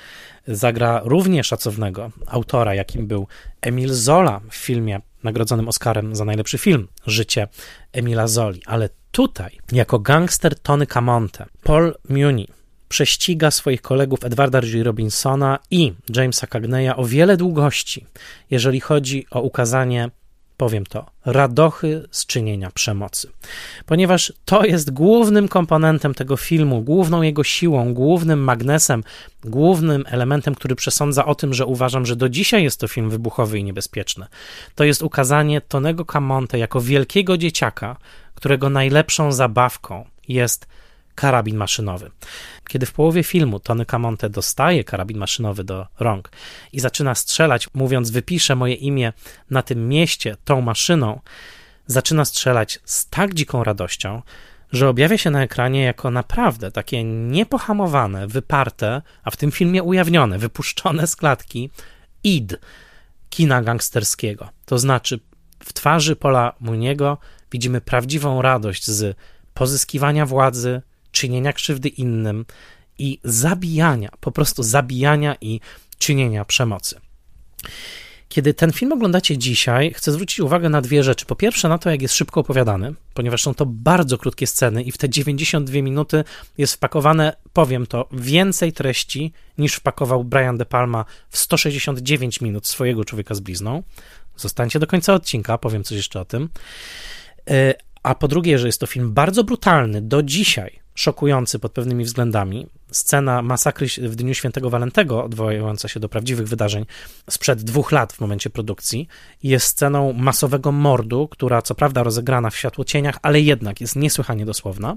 zagra 0.50 1.00
równie 1.04 1.44
szacownego 1.44 2.10
autora, 2.26 2.74
jakim 2.74 3.06
był 3.06 3.26
Emil 3.60 3.94
Zola 3.94 4.40
w 4.50 4.54
filmie 4.54 5.00
nagrodzonym 5.24 5.68
Oscarem 5.68 6.16
za 6.16 6.24
najlepszy 6.24 6.58
film 6.58 6.88
Życie 7.06 7.48
Emila 7.92 8.26
Zoli. 8.26 8.62
Ale 8.66 8.88
tutaj, 9.10 9.58
jako 9.72 9.98
gangster 9.98 10.58
Tony 10.58 10.86
Camonte, 10.86 11.46
Paul 11.62 11.94
Muni 12.08 12.48
prześciga 12.88 13.50
swoich 13.50 13.82
kolegów 13.82 14.24
Edwarda 14.24 14.60
G. 14.60 14.82
Robinsona 14.82 15.58
i 15.70 15.92
Jamesa 16.16 16.46
Cagneya 16.46 16.96
o 16.96 17.04
wiele 17.04 17.36
długości, 17.36 18.06
jeżeli 18.50 18.80
chodzi 18.80 19.26
o 19.30 19.40
ukazanie 19.40 20.10
powiem 20.60 20.86
to, 20.86 21.06
radochy 21.24 22.08
z 22.10 22.26
czynienia 22.26 22.70
przemocy. 22.70 23.30
Ponieważ 23.86 24.32
to 24.44 24.64
jest 24.64 24.90
głównym 24.90 25.48
komponentem 25.48 26.14
tego 26.14 26.36
filmu, 26.36 26.82
główną 26.82 27.22
jego 27.22 27.44
siłą, 27.44 27.94
głównym 27.94 28.44
magnesem, 28.44 29.04
głównym 29.44 30.04
elementem, 30.06 30.54
który 30.54 30.74
przesądza 30.76 31.24
o 31.24 31.34
tym, 31.34 31.54
że 31.54 31.66
uważam, 31.66 32.06
że 32.06 32.16
do 32.16 32.28
dzisiaj 32.28 32.62
jest 32.62 32.80
to 32.80 32.88
film 32.88 33.10
wybuchowy 33.10 33.58
i 33.58 33.64
niebezpieczny. 33.64 34.26
To 34.74 34.84
jest 34.84 35.02
ukazanie 35.02 35.60
Tonego 35.60 36.04
Camonte 36.04 36.58
jako 36.58 36.80
wielkiego 36.80 37.38
dzieciaka, 37.38 37.96
którego 38.34 38.70
najlepszą 38.70 39.32
zabawką 39.32 40.04
jest 40.28 40.66
karabin 41.20 41.56
maszynowy. 41.56 42.10
Kiedy 42.68 42.86
w 42.86 42.92
połowie 42.92 43.22
filmu 43.22 43.60
Tony 43.60 43.86
Camonte 43.86 44.30
dostaje 44.30 44.84
karabin 44.84 45.18
maszynowy 45.18 45.64
do 45.64 45.86
rąk 45.98 46.30
i 46.72 46.80
zaczyna 46.80 47.14
strzelać, 47.14 47.68
mówiąc: 47.74 48.10
Wypiszę 48.10 48.56
moje 48.56 48.74
imię 48.74 49.12
na 49.50 49.62
tym 49.62 49.88
mieście 49.88 50.36
tą 50.44 50.60
maszyną, 50.60 51.20
zaczyna 51.86 52.24
strzelać 52.24 52.80
z 52.84 53.08
tak 53.08 53.34
dziką 53.34 53.64
radością, 53.64 54.22
że 54.72 54.88
objawia 54.88 55.18
się 55.18 55.30
na 55.30 55.42
ekranie 55.42 55.82
jako 55.82 56.10
naprawdę 56.10 56.70
takie 56.70 57.04
niepohamowane, 57.04 58.26
wyparte, 58.26 59.02
a 59.24 59.30
w 59.30 59.36
tym 59.36 59.50
filmie 59.52 59.82
ujawnione, 59.82 60.38
wypuszczone 60.38 61.06
z 61.06 61.16
klatki 61.16 61.70
id 62.24 62.60
kina 63.30 63.62
gangsterskiego. 63.62 64.48
To 64.66 64.78
znaczy, 64.78 65.20
w 65.64 65.72
twarzy 65.72 66.16
Pola 66.16 66.52
Muniego 66.60 67.18
widzimy 67.52 67.80
prawdziwą 67.80 68.42
radość 68.42 68.86
z 68.86 69.16
pozyskiwania 69.54 70.26
władzy, 70.26 70.82
czynienia 71.12 71.52
krzywdy 71.52 71.88
innym 71.88 72.44
i 72.98 73.18
zabijania, 73.24 74.08
po 74.20 74.32
prostu 74.32 74.62
zabijania 74.62 75.36
i 75.40 75.60
czynienia 75.98 76.44
przemocy. 76.44 77.00
Kiedy 78.30 78.54
ten 78.54 78.72
film 78.72 78.92
oglądacie 78.92 79.38
dzisiaj, 79.38 79.92
chcę 79.94 80.12
zwrócić 80.12 80.40
uwagę 80.40 80.68
na 80.68 80.80
dwie 80.80 81.02
rzeczy. 81.02 81.26
Po 81.26 81.36
pierwsze, 81.36 81.68
na 81.68 81.78
to, 81.78 81.90
jak 81.90 82.02
jest 82.02 82.14
szybko 82.14 82.40
opowiadany, 82.40 82.94
ponieważ 83.14 83.42
są 83.42 83.54
to 83.54 83.66
bardzo 83.66 84.18
krótkie 84.18 84.46
sceny 84.46 84.82
i 84.82 84.92
w 84.92 84.98
te 84.98 85.08
92 85.08 85.82
minuty 85.82 86.24
jest 86.58 86.74
wpakowane, 86.74 87.36
powiem 87.52 87.86
to, 87.86 88.08
więcej 88.12 88.72
treści 88.72 89.32
niż 89.58 89.74
wpakował 89.74 90.24
Brian 90.24 90.58
De 90.58 90.66
Palma 90.66 91.04
w 91.28 91.38
169 91.38 92.40
minut 92.40 92.66
swojego 92.66 93.04
człowieka 93.04 93.34
z 93.34 93.40
blizną. 93.40 93.82
Zostańcie 94.36 94.78
do 94.78 94.86
końca 94.86 95.14
odcinka, 95.14 95.58
powiem 95.58 95.84
coś 95.84 95.96
jeszcze 95.96 96.20
o 96.20 96.24
tym. 96.24 96.48
E, 97.50 97.74
a 98.02 98.14
po 98.14 98.28
drugie, 98.28 98.58
że 98.58 98.66
jest 98.66 98.80
to 98.80 98.86
film 98.86 99.12
bardzo 99.12 99.44
brutalny 99.44 100.02
do 100.02 100.22
dzisiaj, 100.22 100.79
szokujący 101.00 101.58
pod 101.58 101.72
pewnymi 101.72 102.04
względami. 102.04 102.66
Scena 102.92 103.42
masakry 103.42 103.86
w 103.98 104.16
Dniu 104.16 104.34
Świętego 104.34 104.70
Walentego, 104.70 105.24
odwołująca 105.24 105.88
się 105.88 106.00
do 106.00 106.08
prawdziwych 106.08 106.48
wydarzeń 106.48 106.86
sprzed 107.30 107.62
dwóch 107.62 107.92
lat 107.92 108.12
w 108.12 108.20
momencie 108.20 108.50
produkcji, 108.50 109.08
jest 109.42 109.66
sceną 109.66 110.12
masowego 110.12 110.72
mordu, 110.72 111.28
która 111.28 111.62
co 111.62 111.74
prawda 111.74 112.02
rozegrana 112.02 112.50
w 112.50 112.56
światłocieniach, 112.56 113.18
ale 113.22 113.40
jednak 113.40 113.80
jest 113.80 113.96
niesłychanie 113.96 114.46
dosłowna. 114.46 114.96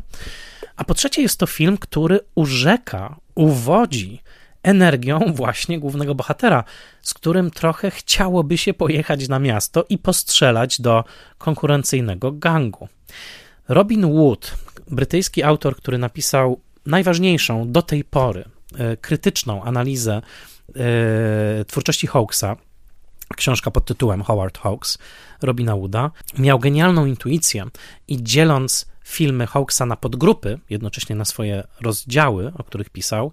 A 0.76 0.84
po 0.84 0.93
trzecie 0.93 1.22
jest 1.22 1.39
to 1.39 1.47
film, 1.47 1.78
który 1.78 2.20
urzeka, 2.36 3.16
uwodzi 3.36 4.22
energią 4.64 5.20
właśnie 5.36 5.80
głównego 5.80 6.16
bohatera, 6.16 6.64
z 7.01 7.14
którym 7.14 7.51
trochę 7.51 7.91
chciałoby 7.91 8.58
się 8.58 8.74
pojechać 8.74 9.28
na 9.28 9.39
miasto 9.39 9.86
i 9.89 9.97
postrzelać 9.97 10.82
do 10.82 11.04
konkurencyjnego 11.38 12.32
gangu. 12.32 12.88
Robin 13.68 14.14
Wood, 14.14 14.54
brytyjski 14.91 15.43
autor, 15.43 15.75
który 15.75 15.97
napisał 15.97 16.59
najważniejszą 16.86 17.71
do 17.71 17.81
tej 17.81 18.03
pory 18.03 18.45
e, 18.77 18.97
krytyczną 18.97 19.63
analizę 19.63 20.21
e, 20.75 21.65
twórczości 21.65 22.07
Hawksa, 22.07 22.55
książka 23.36 23.71
pod 23.71 23.86
tytułem 23.86 24.23
Howard 24.23 24.57
Hawks, 24.57 24.97
Robina 25.41 25.75
Wooda, 25.75 26.11
miał 26.38 26.59
genialną 26.59 27.05
intuicję 27.05 27.65
i 28.07 28.23
dzieląc 28.23 28.86
filmy 29.03 29.47
Hawksa 29.47 29.86
na 29.86 29.95
podgrupy, 29.95 30.59
jednocześnie 30.69 31.15
na 31.15 31.25
swoje 31.25 31.63
rozdziały, 31.81 32.51
o 32.57 32.63
których 32.63 32.89
pisał, 32.89 33.31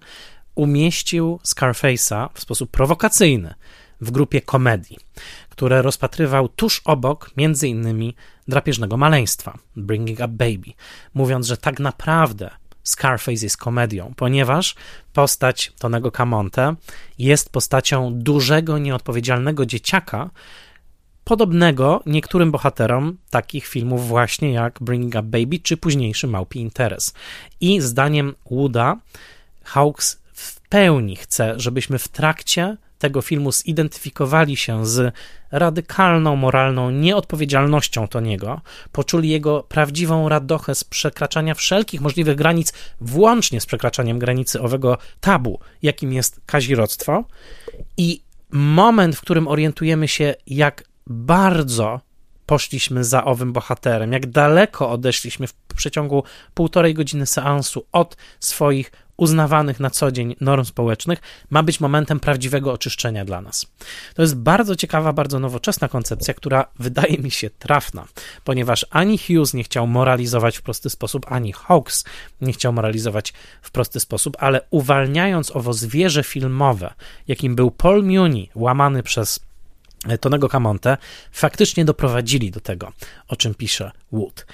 umieścił 0.55 1.39
Scarface'a 1.47 2.29
w 2.33 2.41
sposób 2.41 2.71
prowokacyjny 2.71 3.53
w 4.01 4.11
grupie 4.11 4.41
komedii, 4.41 4.97
które 5.61 5.81
rozpatrywał 5.81 6.49
tuż 6.49 6.81
obok 6.85 7.31
między 7.37 7.67
innymi 7.67 8.15
drapieżnego 8.47 8.97
maleństwa, 8.97 9.57
Bringing 9.75 10.19
Up 10.19 10.27
Baby, 10.27 10.73
mówiąc, 11.13 11.47
że 11.47 11.57
tak 11.57 11.79
naprawdę 11.79 12.49
Scarface 12.83 13.45
jest 13.45 13.57
komedią, 13.57 14.13
ponieważ 14.15 14.75
postać 15.13 15.73
Tonego 15.79 16.11
Camonte 16.11 16.75
jest 17.17 17.49
postacią 17.49 18.13
dużego, 18.13 18.77
nieodpowiedzialnego 18.77 19.65
dzieciaka, 19.65 20.29
podobnego 21.23 22.03
niektórym 22.05 22.51
bohaterom 22.51 23.17
takich 23.29 23.67
filmów 23.67 24.07
właśnie 24.07 24.53
jak 24.53 24.79
Bringing 24.81 25.15
Up 25.15 25.23
Baby 25.23 25.59
czy 25.59 25.77
późniejszy 25.77 26.27
Małpi 26.27 26.59
Interes. 26.59 27.13
I 27.59 27.81
zdaniem 27.81 28.35
Wooda 28.51 28.97
Hawks 29.63 30.21
w 30.33 30.61
pełni 30.69 31.15
chce, 31.15 31.53
żebyśmy 31.59 31.99
w 31.99 32.07
trakcie 32.07 32.77
tego 33.01 33.21
filmu 33.21 33.51
zidentyfikowali 33.51 34.57
się 34.57 34.85
z 34.85 35.13
radykalną 35.51 36.35
moralną 36.35 36.91
nieodpowiedzialnością 36.91 38.07
Toniego, 38.07 38.61
poczuli 38.91 39.29
jego 39.29 39.63
prawdziwą 39.63 40.29
radochę 40.29 40.75
z 40.75 40.83
przekraczania 40.83 41.55
wszelkich 41.55 42.01
możliwych 42.01 42.35
granic, 42.35 42.73
włącznie 43.01 43.61
z 43.61 43.65
przekraczaniem 43.65 44.19
granicy 44.19 44.61
owego 44.61 44.97
tabu, 45.19 45.59
jakim 45.81 46.13
jest 46.13 46.41
kazirodztwo. 46.45 47.23
I 47.97 48.21
moment, 48.51 49.15
w 49.15 49.21
którym 49.21 49.47
orientujemy 49.47 50.07
się, 50.07 50.35
jak 50.47 50.83
bardzo 51.07 52.01
poszliśmy 52.45 53.03
za 53.03 53.23
owym 53.25 53.53
bohaterem, 53.53 54.13
jak 54.13 54.25
daleko 54.25 54.89
odeszliśmy 54.89 55.47
w 55.47 55.53
przeciągu 55.75 56.23
półtorej 56.53 56.93
godziny 56.93 57.25
seansu 57.25 57.85
od 57.91 58.17
swoich 58.39 58.91
uznawanych 59.21 59.79
na 59.79 59.89
co 59.89 60.11
dzień 60.11 60.35
norm 60.41 60.65
społecznych, 60.65 61.19
ma 61.49 61.63
być 61.63 61.79
momentem 61.79 62.19
prawdziwego 62.19 62.73
oczyszczenia 62.73 63.25
dla 63.25 63.41
nas. 63.41 63.65
To 64.15 64.21
jest 64.21 64.35
bardzo 64.35 64.75
ciekawa, 64.75 65.13
bardzo 65.13 65.39
nowoczesna 65.39 65.87
koncepcja, 65.87 66.33
która 66.33 66.65
wydaje 66.79 67.17
mi 67.17 67.31
się 67.31 67.49
trafna, 67.49 68.07
ponieważ 68.43 68.85
ani 68.89 69.17
Hughes 69.17 69.53
nie 69.53 69.63
chciał 69.63 69.87
moralizować 69.87 70.57
w 70.57 70.61
prosty 70.61 70.89
sposób, 70.89 71.25
ani 71.31 71.53
Hawks 71.53 72.03
nie 72.41 72.53
chciał 72.53 72.73
moralizować 72.73 73.33
w 73.61 73.71
prosty 73.71 73.99
sposób, 73.99 74.37
ale 74.39 74.61
uwalniając 74.69 75.55
owo 75.55 75.73
zwierzę 75.73 76.23
filmowe, 76.23 76.93
jakim 77.27 77.55
był 77.55 77.71
Paul 77.71 78.03
Muni, 78.03 78.49
łamany 78.55 79.03
przez 79.03 79.39
Tonego 80.21 80.49
Camonte, 80.49 80.97
faktycznie 81.31 81.85
doprowadzili 81.85 82.51
do 82.51 82.59
tego, 82.59 82.91
o 83.27 83.35
czym 83.35 83.55
pisze 83.55 83.91
Wood. 84.11 84.45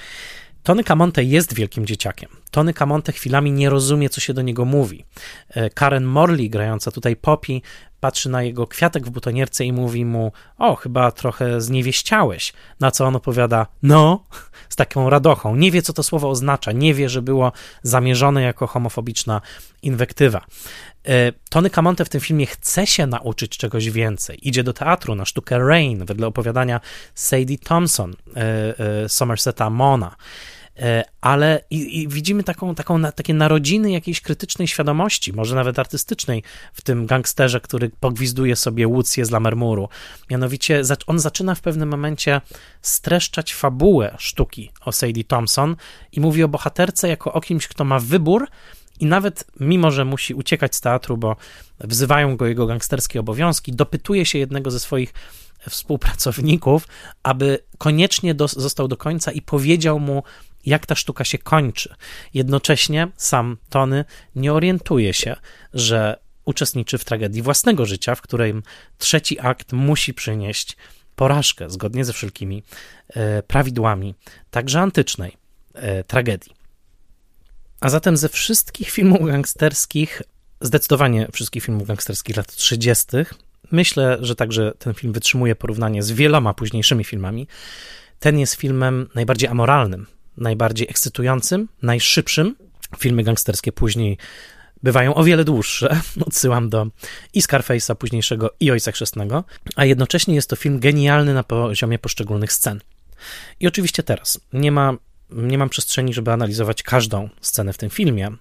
Tony 0.67 0.83
Camonte 0.83 1.23
jest 1.23 1.53
wielkim 1.53 1.85
dzieciakiem. 1.85 2.29
Tony 2.51 2.73
Camonte 2.73 3.11
chwilami 3.11 3.51
nie 3.51 3.69
rozumie, 3.69 4.09
co 4.09 4.21
się 4.21 4.33
do 4.33 4.41
niego 4.41 4.65
mówi. 4.65 5.05
E, 5.49 5.69
Karen 5.69 6.03
Morley, 6.03 6.49
grająca 6.49 6.91
tutaj 6.91 7.15
Poppy, 7.15 7.61
patrzy 7.99 8.29
na 8.29 8.43
jego 8.43 8.67
kwiatek 8.67 9.05
w 9.05 9.09
butonierce 9.09 9.65
i 9.65 9.73
mówi 9.73 10.05
mu: 10.05 10.31
O, 10.57 10.75
chyba 10.75 11.11
trochę 11.11 11.61
zniewieściałeś. 11.61 12.53
Na 12.79 12.91
co 12.91 13.05
on 13.05 13.15
opowiada: 13.15 13.67
No, 13.83 14.23
z 14.69 14.75
taką 14.75 15.09
radochą. 15.09 15.55
Nie 15.55 15.71
wie, 15.71 15.81
co 15.81 15.93
to 15.93 16.03
słowo 16.03 16.29
oznacza, 16.29 16.71
nie 16.71 16.93
wie, 16.93 17.09
że 17.09 17.21
było 17.21 17.51
zamierzone 17.83 18.41
jako 18.41 18.67
homofobiczna 18.67 19.41
inwektywa. 19.81 20.45
E, 21.05 21.31
Tony 21.49 21.69
Camonte 21.69 22.05
w 22.05 22.09
tym 22.09 22.21
filmie 22.21 22.45
chce 22.45 22.87
się 22.87 23.07
nauczyć 23.07 23.57
czegoś 23.57 23.89
więcej. 23.89 24.47
Idzie 24.47 24.63
do 24.63 24.73
teatru 24.73 25.15
na 25.15 25.25
sztukę 25.25 25.59
Rain, 25.59 26.05
wedle 26.05 26.27
opowiadania 26.27 26.79
Sadie 27.15 27.57
Thompson, 27.57 28.15
e, 28.35 29.09
Somerseta 29.09 29.69
Mona. 29.69 30.15
E, 30.79 31.03
ale 31.21 31.63
i, 31.69 32.01
i, 32.01 32.07
widzimy 32.07 32.43
taką, 32.43 32.75
taką, 32.75 33.01
takie 33.01 33.33
narodziny 33.33 33.91
jakiejś 33.91 34.21
krytycznej 34.21 34.67
świadomości, 34.67 35.33
może 35.33 35.55
nawet 35.55 35.79
artystycznej 35.79 36.43
w 36.73 36.81
tym 36.81 37.05
gangsterze, 37.05 37.61
który 37.61 37.89
pogwizduje 37.99 38.55
sobie 38.55 38.87
Łucję 38.87 39.25
z 39.25 39.31
Lamermuru. 39.31 39.89
Mianowicie 40.29 40.81
on 41.07 41.19
zaczyna 41.19 41.55
w 41.55 41.61
pewnym 41.61 41.89
momencie 41.89 42.41
streszczać 42.81 43.53
fabułę 43.53 44.15
sztuki 44.19 44.71
o 44.81 44.91
Sadie 44.91 45.23
Thompson 45.23 45.75
i 46.11 46.19
mówi 46.19 46.43
o 46.43 46.47
bohaterce 46.47 47.07
jako 47.07 47.33
o 47.33 47.41
kimś, 47.41 47.67
kto 47.67 47.85
ma 47.85 47.99
wybór 47.99 48.47
i 48.99 49.05
nawet 49.05 49.45
mimo, 49.59 49.91
że 49.91 50.05
musi 50.05 50.33
uciekać 50.33 50.75
z 50.75 50.81
teatru, 50.81 51.17
bo 51.17 51.35
wzywają 51.79 52.37
go 52.37 52.45
jego 52.45 52.67
gangsterskie 52.67 53.19
obowiązki, 53.19 53.71
dopytuje 53.71 54.25
się 54.25 54.39
jednego 54.39 54.71
ze 54.71 54.79
swoich 54.79 55.13
współpracowników, 55.69 56.87
aby 57.23 57.59
koniecznie 57.77 58.33
do, 58.33 58.47
został 58.47 58.87
do 58.87 58.97
końca 58.97 59.31
i 59.31 59.41
powiedział 59.41 59.99
mu, 59.99 60.23
jak 60.67 60.85
ta 60.85 60.95
sztuka 60.95 61.23
się 61.23 61.37
kończy. 61.37 61.95
Jednocześnie 62.33 63.07
sam 63.17 63.57
Tony 63.69 64.05
nie 64.35 64.53
orientuje 64.53 65.13
się, 65.13 65.35
że 65.73 66.19
uczestniczy 66.45 66.97
w 66.97 67.05
tragedii 67.05 67.41
własnego 67.41 67.85
życia, 67.85 68.15
w 68.15 68.21
którym 68.21 68.63
trzeci 68.97 69.39
akt 69.39 69.73
musi 69.73 70.13
przynieść 70.13 70.77
porażkę 71.15 71.69
zgodnie 71.69 72.05
ze 72.05 72.13
wszelkimi 72.13 72.63
e, 73.09 73.43
prawidłami, 73.43 74.15
także 74.51 74.79
antycznej 74.79 75.37
e, 75.73 76.03
tragedii. 76.03 76.51
A 77.79 77.89
zatem 77.89 78.17
ze 78.17 78.29
wszystkich 78.29 78.89
filmów 78.89 79.27
gangsterskich, 79.27 80.21
zdecydowanie 80.61 81.27
wszystkich 81.33 81.63
filmów 81.63 81.87
gangsterskich 81.87 82.37
lat 82.37 82.55
30., 82.55 83.05
myślę, 83.71 84.17
że 84.21 84.35
także 84.35 84.73
ten 84.79 84.93
film 84.93 85.13
wytrzymuje 85.13 85.55
porównanie 85.55 86.03
z 86.03 86.11
wieloma 86.11 86.53
późniejszymi 86.53 87.03
filmami. 87.03 87.47
Ten 88.19 88.39
jest 88.39 88.53
filmem 88.53 89.09
najbardziej 89.15 89.49
amoralnym, 89.49 90.05
najbardziej 90.37 90.87
ekscytującym, 90.89 91.67
najszybszym. 91.81 92.55
Filmy 92.97 93.23
gangsterskie 93.23 93.71
później 93.71 94.17
bywają 94.83 95.15
o 95.15 95.23
wiele 95.23 95.43
dłuższe. 95.43 95.99
Odsyłam 96.27 96.69
do 96.69 96.87
i 97.33 97.41
Scarface'a 97.41 97.95
późniejszego, 97.95 98.53
i 98.59 98.71
Ojca 98.71 98.91
Chrzestnego, 98.91 99.43
a 99.75 99.85
jednocześnie 99.85 100.35
jest 100.35 100.49
to 100.49 100.55
film 100.55 100.79
genialny 100.79 101.33
na 101.33 101.43
poziomie 101.43 101.99
poszczególnych 101.99 102.53
scen. 102.53 102.81
I 103.59 103.67
oczywiście 103.67 104.03
teraz 104.03 104.39
nie 104.53 104.71
ma, 104.71 104.93
nie 105.29 105.57
mam 105.57 105.69
przestrzeni, 105.69 106.13
żeby 106.13 106.31
analizować 106.31 106.83
każdą 106.83 107.29
scenę 107.41 107.73
w 107.73 107.77
tym 107.77 107.89
filmie. 107.89 108.31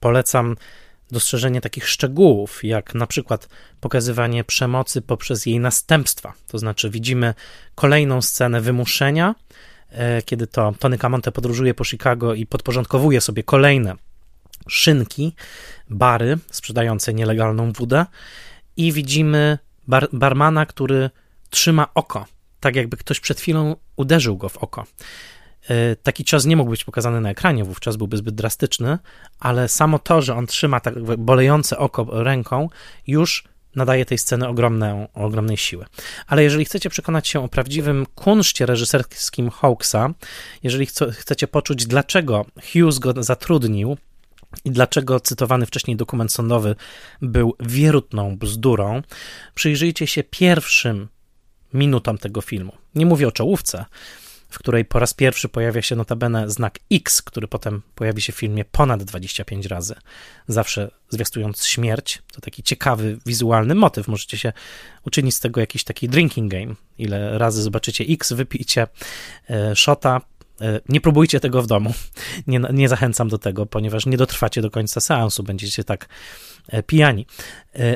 Polecam 0.00 0.56
dostrzeżenie 1.10 1.60
takich 1.60 1.88
szczegółów, 1.88 2.64
jak 2.64 2.94
na 2.94 3.06
przykład 3.06 3.48
pokazywanie 3.80 4.44
przemocy 4.44 5.02
poprzez 5.02 5.46
jej 5.46 5.60
następstwa. 5.60 6.32
To 6.48 6.58
znaczy, 6.58 6.90
widzimy 6.90 7.34
kolejną 7.74 8.22
scenę 8.22 8.60
wymuszenia, 8.60 9.34
kiedy 10.24 10.46
to 10.46 10.74
Tony 10.78 10.98
Camonte 10.98 11.32
podróżuje 11.32 11.74
po 11.74 11.84
Chicago 11.84 12.34
i 12.34 12.46
podporządkowuje 12.46 13.20
sobie 13.20 13.42
kolejne 13.42 13.94
szynki, 14.68 15.34
bary 15.90 16.38
sprzedające 16.50 17.14
nielegalną 17.14 17.72
wódę 17.72 18.06
i 18.76 18.92
widzimy 18.92 19.58
bar 19.88 20.08
barmana, 20.12 20.66
który 20.66 21.10
trzyma 21.50 21.94
oko, 21.94 22.26
tak 22.60 22.76
jakby 22.76 22.96
ktoś 22.96 23.20
przed 23.20 23.40
chwilą 23.40 23.76
uderzył 23.96 24.36
go 24.36 24.48
w 24.48 24.56
oko. 24.56 24.86
E, 25.68 25.96
taki 25.96 26.24
cios 26.24 26.44
nie 26.44 26.56
mógł 26.56 26.70
być 26.70 26.84
pokazany 26.84 27.20
na 27.20 27.30
ekranie, 27.30 27.64
wówczas 27.64 27.96
byłby 27.96 28.16
zbyt 28.16 28.34
drastyczny, 28.34 28.98
ale 29.40 29.68
samo 29.68 29.98
to, 29.98 30.22
że 30.22 30.34
on 30.36 30.46
trzyma 30.46 30.80
tak 30.80 31.16
bolejące 31.18 31.78
oko 31.78 32.06
ręką, 32.10 32.68
już 33.06 33.44
nadaje 33.76 34.04
tej 34.04 34.18
sceny 34.18 34.48
ogromną, 34.48 35.08
ogromnej 35.14 35.56
siły. 35.56 35.86
Ale 36.26 36.42
jeżeli 36.42 36.64
chcecie 36.64 36.90
przekonać 36.90 37.28
się 37.28 37.44
o 37.44 37.48
prawdziwym 37.48 38.06
kunszcie 38.14 38.66
reżyserskim 38.66 39.50
Hawksa, 39.50 40.10
jeżeli 40.62 40.86
chcecie 41.12 41.48
poczuć, 41.48 41.86
dlaczego 41.86 42.46
Hughes 42.72 42.98
go 42.98 43.22
zatrudnił 43.22 43.96
i 44.64 44.70
dlaczego 44.70 45.20
cytowany 45.20 45.66
wcześniej 45.66 45.96
dokument 45.96 46.32
sądowy 46.32 46.76
był 47.22 47.56
wierutną 47.60 48.36
bzdurą, 48.36 49.02
przyjrzyjcie 49.54 50.06
się 50.06 50.22
pierwszym 50.22 51.08
minutom 51.74 52.18
tego 52.18 52.40
filmu. 52.40 52.72
Nie 52.94 53.06
mówię 53.06 53.28
o 53.28 53.32
czołówce, 53.32 53.84
w 54.52 54.58
której 54.58 54.84
po 54.84 54.98
raz 54.98 55.14
pierwszy 55.14 55.48
pojawia 55.48 55.82
się 55.82 55.96
notabene 55.96 56.50
znak 56.50 56.78
X, 56.92 57.22
który 57.22 57.48
potem 57.48 57.82
pojawi 57.94 58.22
się 58.22 58.32
w 58.32 58.36
filmie 58.36 58.64
ponad 58.64 59.02
25 59.02 59.66
razy, 59.66 59.94
zawsze 60.48 60.90
zwiastując 61.08 61.66
śmierć. 61.66 62.22
To 62.32 62.40
taki 62.40 62.62
ciekawy, 62.62 63.18
wizualny 63.26 63.74
motyw. 63.74 64.08
Możecie 64.08 64.38
się 64.38 64.52
uczynić 65.06 65.34
z 65.34 65.40
tego 65.40 65.60
jakiś 65.60 65.84
taki 65.84 66.08
drinking 66.08 66.52
game. 66.52 66.74
Ile 66.98 67.38
razy 67.38 67.62
zobaczycie 67.62 68.04
X, 68.08 68.32
wypijcie 68.32 68.86
e, 69.50 69.76
shota, 69.76 70.20
e, 70.60 70.80
nie 70.88 71.00
próbujcie 71.00 71.40
tego 71.40 71.62
w 71.62 71.66
domu. 71.66 71.94
Nie, 72.46 72.60
nie, 72.72 72.88
zachęcam 72.88 73.28
do 73.28 73.38
tego, 73.38 73.66
ponieważ 73.66 74.06
nie 74.06 74.16
dotrwacie 74.16 74.62
do 74.62 74.70
końca 74.70 75.00
seansu, 75.00 75.42
będziecie 75.42 75.84
tak 75.84 76.08
e, 76.68 76.82
pijani. 76.82 77.26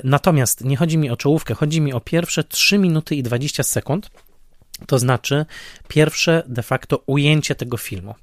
Natomiast 0.04 0.64
nie 0.64 0.76
chodzi 0.76 0.98
mi 0.98 1.10
o 1.10 1.16
czołówkę, 1.16 1.54
chodzi 1.54 1.80
mi 1.80 1.92
o 1.92 2.00
pierwsze 2.00 2.44
3 2.44 2.78
minuty 2.78 3.16
i 3.16 3.22
20 3.22 3.62
sekund, 3.62 4.10
to 4.86 4.98
znaczy 4.98 5.46
pierwsze 5.88 6.42
de 6.46 6.62
facto 6.62 7.02
ujęcie 7.06 7.54
tego 7.54 7.76
filmu. 7.76 8.14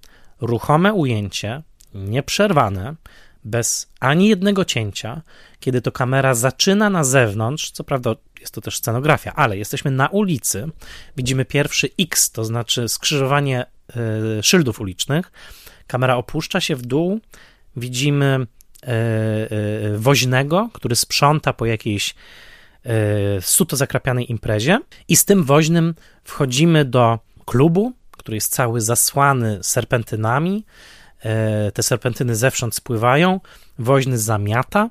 Ruchome 0.42 0.94
ujęcie, 0.94 1.62
nieprzerwane, 1.94 2.96
bez 3.44 3.92
ani 4.00 4.28
jednego 4.28 4.66
cięcia, 4.66 5.22
kiedy 5.60 5.82
to 5.82 5.92
kamera 5.92 6.36
zaczyna 6.36 6.90
na 6.90 7.04
zewnątrz, 7.04 7.72
co 7.72 7.84
prawda 7.84 8.16
jest 8.40 8.54
to 8.54 8.62
też 8.62 8.78
scenografia, 8.78 9.34
ale 9.36 9.58
jesteśmy 9.58 9.92
na 9.92 10.08
ulicy, 10.08 10.68
widzimy 11.18 11.46
pierwszy 11.46 11.90
X, 12.00 12.32
to 12.32 12.46
znaczy 12.46 12.90
skrzyżowanie 12.90 13.66
y, 14.40 14.44
szyldów 14.44 14.82
ulicznych, 14.82 15.32
kamera 15.88 16.16
opuszcza 16.16 16.62
się 16.62 16.76
w 16.76 16.82
dół, 16.82 17.20
widzimy 17.76 18.40
y, 18.84 18.88
y, 19.94 19.98
woźnego, 19.98 20.70
który 20.74 20.96
sprząta 20.96 21.54
po 21.54 21.66
jakiejś 21.66 22.16
suto 23.42 23.76
zakrapianej 23.76 24.32
imprezie 24.32 24.80
i 25.08 25.16
z 25.16 25.26
tym 25.26 25.44
woźnym 25.44 25.96
wchodzimy 26.24 26.86
do 26.86 27.20
klubu, 27.46 27.94
który 28.12 28.38
jest 28.38 28.52
cały 28.52 28.82
zasłany 28.82 29.60
serpentynami, 29.62 30.66
e, 31.20 31.72
te 31.72 31.84
serpentyny 31.84 32.36
zewsząd 32.36 32.76
spływają, 32.76 33.40
woźny 33.80 34.18
zamiata, 34.18 34.90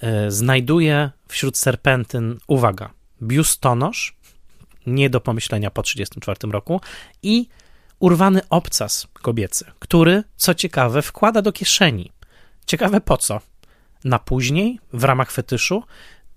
e, 0.00 0.30
znajduje 0.30 1.10
wśród 1.28 1.58
serpentyn, 1.58 2.38
uwaga, 2.46 2.90
biustonosz, 3.22 4.16
nie 4.86 5.10
do 5.10 5.20
pomyślenia 5.20 5.70
po 5.70 5.82
1934 5.82 6.52
roku, 6.52 6.80
i 7.22 7.48
urwany 7.98 8.40
obcas 8.50 9.06
kobiecy, 9.12 9.64
który, 9.78 10.24
co 10.36 10.54
ciekawe, 10.54 11.02
wkłada 11.02 11.42
do 11.42 11.52
kieszeni. 11.52 12.12
Ciekawe 12.66 13.00
po 13.00 13.16
co? 13.16 13.40
Na 14.04 14.18
później, 14.18 14.80
w 14.92 15.04
ramach 15.04 15.30
fetyszu, 15.30 15.82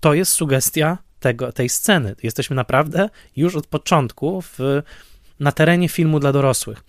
to 0.00 0.14
jest 0.14 0.32
sugestia 0.32 0.98
tego, 1.20 1.52
tej 1.52 1.68
sceny. 1.68 2.16
Jesteśmy 2.22 2.56
naprawdę 2.56 3.08
już 3.36 3.56
od 3.56 3.66
początku 3.66 4.42
w, 4.42 4.58
na 5.40 5.52
terenie 5.52 5.88
filmu 5.88 6.20
dla 6.20 6.32
dorosłych. 6.32 6.84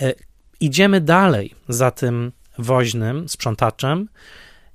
E, 0.00 0.14
idziemy 0.60 1.00
dalej 1.00 1.54
za 1.68 1.90
tym 1.90 2.32
woźnym 2.58 3.28
sprzątaczem 3.28 4.08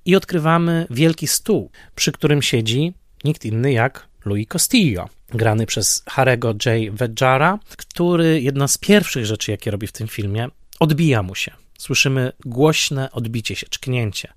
i 0.05 0.15
odkrywamy 0.15 0.87
wielki 0.89 1.27
stół, 1.27 1.71
przy 1.95 2.11
którym 2.11 2.41
siedzi 2.41 2.93
nikt 3.23 3.45
inny 3.45 3.71
jak 3.71 4.07
Louis 4.25 4.47
Castillo, 4.47 5.09
grany 5.29 5.65
przez 5.65 6.03
Harego 6.09 6.47
J. 6.47 6.91
Vedjara, 6.91 7.59
który 7.77 8.41
jedna 8.41 8.67
z 8.67 8.77
pierwszych 8.77 9.25
rzeczy, 9.25 9.51
jakie 9.51 9.71
robi 9.71 9.87
w 9.87 9.91
tym 9.91 10.07
filmie, 10.07 10.47
odbija 10.79 11.23
mu 11.23 11.35
się. 11.35 11.51
Słyszymy 11.77 12.31
głośne 12.45 13.11
odbicie 13.11 13.55
się, 13.55 13.67
czknięcie. 13.69 14.33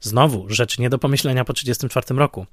Znowu 0.00 0.46
rzecz 0.48 0.78
nie 0.78 0.90
do 0.90 0.98
pomyślenia 0.98 1.44
po 1.44 1.52
1934 1.52 2.18
roku. 2.18 2.46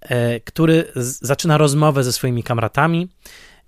E, 0.00 0.40
który 0.40 0.92
zaczyna 1.20 1.58
rozmowę 1.58 2.04
ze 2.04 2.12
swoimi 2.12 2.42
kamratami 2.42 3.08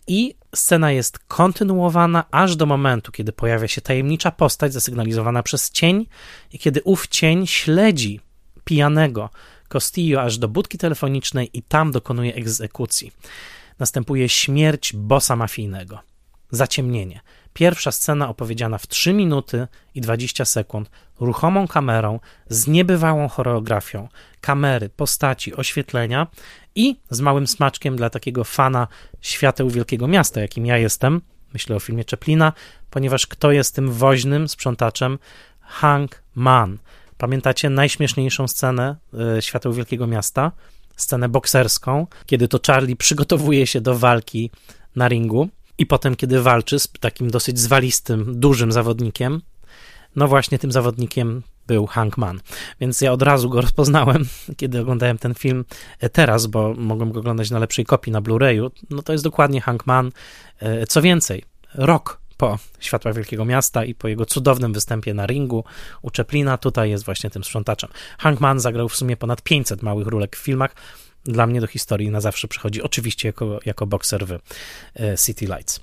i 0.07 0.35
scena 0.55 0.93
jest 0.93 1.19
kontynuowana 1.19 2.25
aż 2.31 2.57
do 2.57 2.67
momentu, 2.67 3.13
kiedy 3.13 3.33
pojawia 3.33 3.69
się 3.69 3.81
tajemnicza 3.81 4.31
postać 4.31 4.73
zasygnalizowana 4.73 5.43
przez 5.43 5.71
cień 5.71 6.07
i 6.53 6.59
kiedy 6.59 6.83
ów 6.85 7.07
cień 7.07 7.47
śledzi 7.47 8.21
pijanego 8.65 9.31
Castillo 9.69 10.23
aż 10.23 10.39
do 10.39 10.49
budki 10.49 10.79
telefonicznej 10.79 11.51
i 11.59 11.63
tam 11.63 11.93
dokonuje 11.93 12.35
egzekucji. 12.35 13.13
Następuje 13.79 14.29
śmierć 14.29 14.93
bossa 14.93 15.37
mafijnego. 15.37 15.99
Zaciemnienie. 16.51 17.21
Pierwsza 17.53 17.93
scena 17.93 18.29
opowiedziana 18.29 18.79
w 18.79 18.87
3 18.87 19.13
minuty 19.13 19.67
i 19.95 20.01
20 20.01 20.45
sekund, 20.45 20.91
ruchomą 21.21 21.69
kamerą, 21.69 22.21
z 22.49 22.67
niebywałą 22.67 23.29
choreografią, 23.29 24.09
kamery, 24.41 24.89
postaci, 24.89 25.55
oświetlenia 25.55 26.27
i 26.75 26.97
z 27.11 27.21
małym 27.21 27.47
smaczkiem 27.47 27.97
dla 27.97 28.11
takiego 28.11 28.45
fana 28.45 28.89
świateł 29.21 29.71
wielkiego 29.71 30.09
miasta, 30.09 30.41
jakim 30.41 30.67
ja 30.67 30.79
jestem. 30.79 31.21
Myślę 31.53 31.77
o 31.77 31.81
filmie 31.81 32.05
Czeplina, 32.05 32.53
ponieważ 32.91 33.27
kto 33.27 33.53
jest 33.53 33.75
tym 33.75 33.93
woźnym 33.93 34.49
sprzątaczem? 34.49 35.19
Hank 35.61 36.23
Mann. 36.35 36.79
Pamiętacie 37.19 37.71
najśmieszniejszą 37.71 38.49
scenę 38.49 38.97
y, 39.39 39.43
Świateł 39.43 39.73
Wielkiego 39.73 40.07
Miasta? 40.07 40.53
Scenę 40.97 41.29
bokserską, 41.29 42.07
kiedy 42.27 42.49
to 42.49 42.59
Charlie 42.67 42.97
przygotowuje 42.97 43.67
się 43.67 43.81
do 43.81 43.99
walki 43.99 44.51
na 44.97 45.09
ringu 45.09 45.49
i 45.79 45.87
potem, 45.87 46.17
kiedy 46.17 46.43
walczy 46.43 46.79
z 46.79 46.89
takim 47.01 47.31
dosyć 47.31 47.59
zwalistym, 47.59 48.41
dużym 48.41 48.73
zawodnikiem, 48.73 49.43
no 50.17 50.29
właśnie 50.29 50.59
tym 50.59 50.73
zawodnikiem 50.73 51.43
był 51.67 51.87
Hank 51.87 52.17
Mann. 52.17 52.41
Więc 52.81 53.01
ja 53.01 53.13
od 53.13 53.23
razu 53.23 53.51
go 53.51 53.61
rozpoznałem, 53.61 54.25
kiedy 54.59 54.81
oglądałem 54.81 55.19
ten 55.19 55.35
film 55.35 55.65
e, 56.01 56.09
teraz, 56.09 56.47
bo 56.47 56.75
mogłem 56.75 57.13
go 57.13 57.21
oglądać 57.21 57.51
na 57.51 57.59
lepszej 57.59 57.85
kopii 57.85 58.13
na 58.13 58.23
Blu-rayu. 58.23 58.71
No 58.91 59.03
to 59.03 59.13
jest 59.13 59.25
dokładnie 59.25 59.61
Hank 59.61 59.87
Mann. 59.87 60.13
E, 60.59 60.87
co 60.87 61.03
więcej, 61.03 61.45
rok 61.75 62.21
po 62.37 62.59
Światła 62.81 63.13
Wielkiego 63.13 63.45
Miasta 63.45 63.85
i 63.85 63.95
po 63.95 64.09
jego 64.09 64.27
cudownym 64.27 64.73
występie 64.73 65.15
na 65.15 65.27
ringu 65.27 65.65
u 66.03 66.11
Czeplina, 66.11 66.59
tutaj 66.59 66.91
jest 66.91 67.05
właśnie 67.05 67.31
tym 67.31 67.45
sprzątaczem. 67.45 67.91
Hank 68.19 68.41
Mann 68.41 68.61
zagrał 68.61 68.89
w 68.89 68.97
sumie 68.97 69.17
ponad 69.17 69.43
500 69.43 69.83
małych 69.83 70.07
rólek 70.07 70.37
w 70.37 70.39
filmach, 70.39 70.75
dla 71.25 71.47
mnie 71.47 71.61
do 71.61 71.67
historii 71.67 72.11
na 72.11 72.21
zawsze 72.21 72.49
przychodzi, 72.49 72.83
oczywiście 72.83 73.29
jako, 73.29 73.61
jako 73.67 73.87
bokser 73.87 74.27
w 74.27 74.33
e, 74.33 74.39
City 75.19 75.47
Lights. 75.47 75.81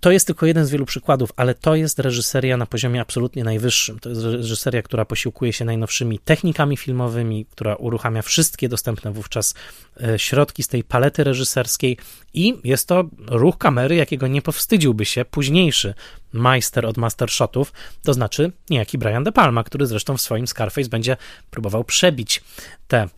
To 0.00 0.10
jest 0.10 0.26
tylko 0.26 0.46
jeden 0.46 0.66
z 0.66 0.70
wielu 0.70 0.86
przykładów, 0.86 1.32
ale 1.36 1.54
to 1.54 1.74
jest 1.74 1.98
reżyseria 1.98 2.56
na 2.56 2.66
poziomie 2.66 3.00
absolutnie 3.00 3.44
najwyższym. 3.44 3.98
To 3.98 4.08
jest 4.08 4.22
reżyseria, 4.22 4.82
która 4.82 5.04
posiłkuje 5.04 5.52
się 5.52 5.64
najnowszymi 5.64 6.18
technikami 6.18 6.76
filmowymi, 6.76 7.46
która 7.50 7.74
uruchamia 7.76 8.22
wszystkie 8.22 8.68
dostępne 8.68 9.12
wówczas 9.12 9.54
e, 10.02 10.18
środki 10.18 10.62
z 10.62 10.68
tej 10.68 10.84
palety 10.84 11.24
reżyserskiej 11.24 11.98
i 12.34 12.54
jest 12.64 12.88
to 12.88 13.04
ruch 13.26 13.58
kamery, 13.58 13.96
jakiego 13.96 14.26
nie 14.26 14.42
powstydziłby 14.42 15.04
się 15.04 15.24
późniejszy 15.24 15.94
majster 16.32 16.86
od 16.86 16.96
mastershotów, 16.96 17.72
to 18.02 18.14
znaczy 18.14 18.52
niejaki 18.70 18.98
Brian 18.98 19.24
De 19.24 19.32
Palma, 19.32 19.64
który 19.64 19.86
zresztą 19.86 20.16
w 20.16 20.20
swoim 20.20 20.46
Scarface 20.46 20.88
będzie 20.88 21.16
próbował 21.50 21.84
przebić 21.84 22.42
te 22.88 23.08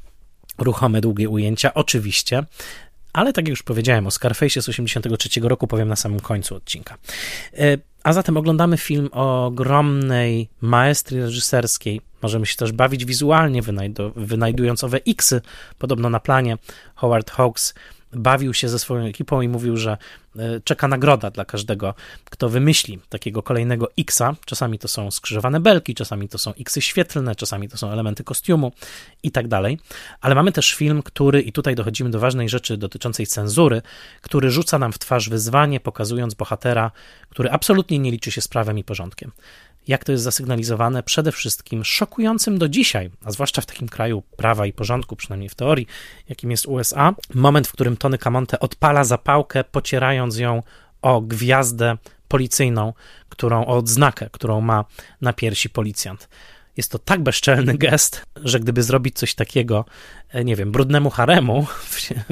ruchome, 0.61 1.01
długie 1.01 1.29
ujęcia, 1.29 1.75
oczywiście. 1.75 2.45
Ale 3.13 3.33
tak 3.33 3.45
jak 3.45 3.51
już 3.51 3.63
powiedziałem 3.63 4.07
o 4.07 4.11
Scarface 4.11 4.63
z 4.63 4.69
83 4.69 5.41
roku, 5.41 5.67
powiem 5.67 5.89
na 5.89 5.97
samym 5.97 6.21
końcu 6.21 6.55
odcinka. 6.55 6.97
E, 7.59 7.79
a 8.03 8.13
zatem 8.13 8.37
oglądamy 8.37 8.79
film 8.79 9.09
o 9.13 9.47
ogromnej 9.47 10.49
maestrii 10.61 11.21
reżyserskiej. 11.21 12.01
Możemy 12.23 12.47
się 12.47 12.57
też 12.57 12.73
bawić 12.73 13.05
wizualnie, 13.05 13.63
wynajdując 14.17 14.85
owe 14.85 15.01
X-y, 15.09 15.41
podobno 15.79 16.11
na 16.11 16.21
planie. 16.21 16.59
Howard 16.95 17.31
Hawks 17.31 17.75
bawił 18.13 18.55
się 18.55 18.69
ze 18.69 18.79
swoją 18.79 19.05
ekipą 19.05 19.41
i 19.41 19.49
mówił, 19.49 19.77
że 19.77 19.97
e, 20.37 20.61
czeka 20.65 20.89
nagroda 20.89 21.31
dla 21.31 21.45
każdego, 21.45 21.95
kto 22.25 22.49
wymyśli 22.49 22.99
takiego 23.09 23.43
kolejnego 23.43 23.89
X-a. 23.99 24.35
Czasami 24.45 24.79
to 24.79 24.89
są 24.89 25.11
skrzyżowane 25.11 25.61
belki, 25.61 25.95
czasami 25.95 26.29
to 26.29 26.39
są 26.39 26.55
X-y 26.61 26.81
świetlne, 26.83 27.35
czasami 27.35 27.69
to 27.69 27.77
są 27.77 27.91
elementy 27.91 28.25
kostiumu 28.25 28.73
i 29.23 29.31
tak 29.31 29.49
dalej. 29.49 29.79
Ale 30.21 30.35
mamy 30.35 30.53
też 30.53 30.75
film, 30.75 31.03
który, 31.03 31.43
i 31.43 31.53
tutaj 31.53 31.75
dochodzimy 31.75 32.11
do 32.11 32.21
ważnej 32.21 32.49
rzeczy 32.49 32.77
dotyczącej 32.77 33.27
cenzury, 33.27 33.83
który 34.21 34.51
rzuca 34.51 34.79
nam 34.79 34.93
w 34.93 34.99
twarz 34.99 35.29
wyzwanie, 35.29 35.81
pokazując 35.81 36.35
bohatera, 36.35 36.91
który 37.29 37.51
absolutnie 37.51 37.99
nie 37.99 38.11
liczy 38.11 38.31
się 38.31 38.41
z 38.41 38.49
prawem 38.49 38.79
i 38.79 38.85
porządkiem 38.85 39.33
jak 39.89 40.05
to 40.05 40.13
jest 40.13 40.25
zasygnalizowane 40.25 41.03
przede 41.03 41.33
wszystkim 41.33 41.85
szokującym 41.85 42.59
do 42.59 42.69
dzisiaj, 42.69 43.11
a 43.25 43.31
zwłaszcza 43.33 43.63
w 43.63 43.67
takim 43.67 43.89
kraju 43.89 44.23
prawa 44.37 44.67
i 44.67 44.73
porządku, 44.73 45.17
przynajmniej 45.17 45.49
w 45.49 45.55
teorii, 45.55 45.87
jakim 46.29 46.51
jest 46.51 46.67
USA, 46.67 47.15
moment, 47.35 47.69
w 47.69 47.73
którym 47.73 47.97
Tony 47.97 48.19
Camonte 48.19 48.61
odpala 48.61 49.05
zapałkę, 49.05 49.65
pocierając 49.65 50.39
ją 50.39 50.63
o 51.03 51.21
gwiazdę 51.21 51.97
policyjną, 52.29 52.93
którą, 53.29 53.67
o 53.67 53.77
odznakę, 53.77 54.29
którą 54.33 54.61
ma 54.61 54.85
na 55.21 55.33
piersi 55.33 55.71
policjant. 55.71 56.29
Jest 56.77 56.91
to 56.91 56.99
tak 56.99 57.23
bezczelny 57.23 57.79
gest, 57.79 58.23
że 58.45 58.61
gdyby 58.61 58.83
zrobić 58.83 59.19
coś 59.19 59.35
takiego, 59.35 59.85
e, 60.31 60.45
nie 60.45 60.57
wiem, 60.57 60.73
brudnemu 60.73 61.11
haremu 61.11 61.67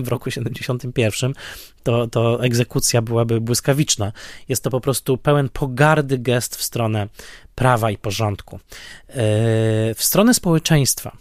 w, 0.04 0.08
roku 0.08 0.30
71, 0.30 1.32
to, 1.82 2.06
to 2.06 2.44
egzekucja 2.44 3.02
byłaby 3.02 3.40
błyskawiczna. 3.40 4.12
Jest 4.48 4.64
to 4.64 4.70
po 4.70 4.80
prostu 4.80 5.18
pełen 5.18 5.48
pogardy 5.48 6.18
gest 6.18 6.56
w 6.56 6.62
stronę 6.62 7.08
prawa 7.54 7.90
i 7.90 7.96
porządku, 7.96 8.56
e, 8.56 9.14
w 9.94 9.98
stronę 9.98 10.34
społeczeństwa. 10.34 11.16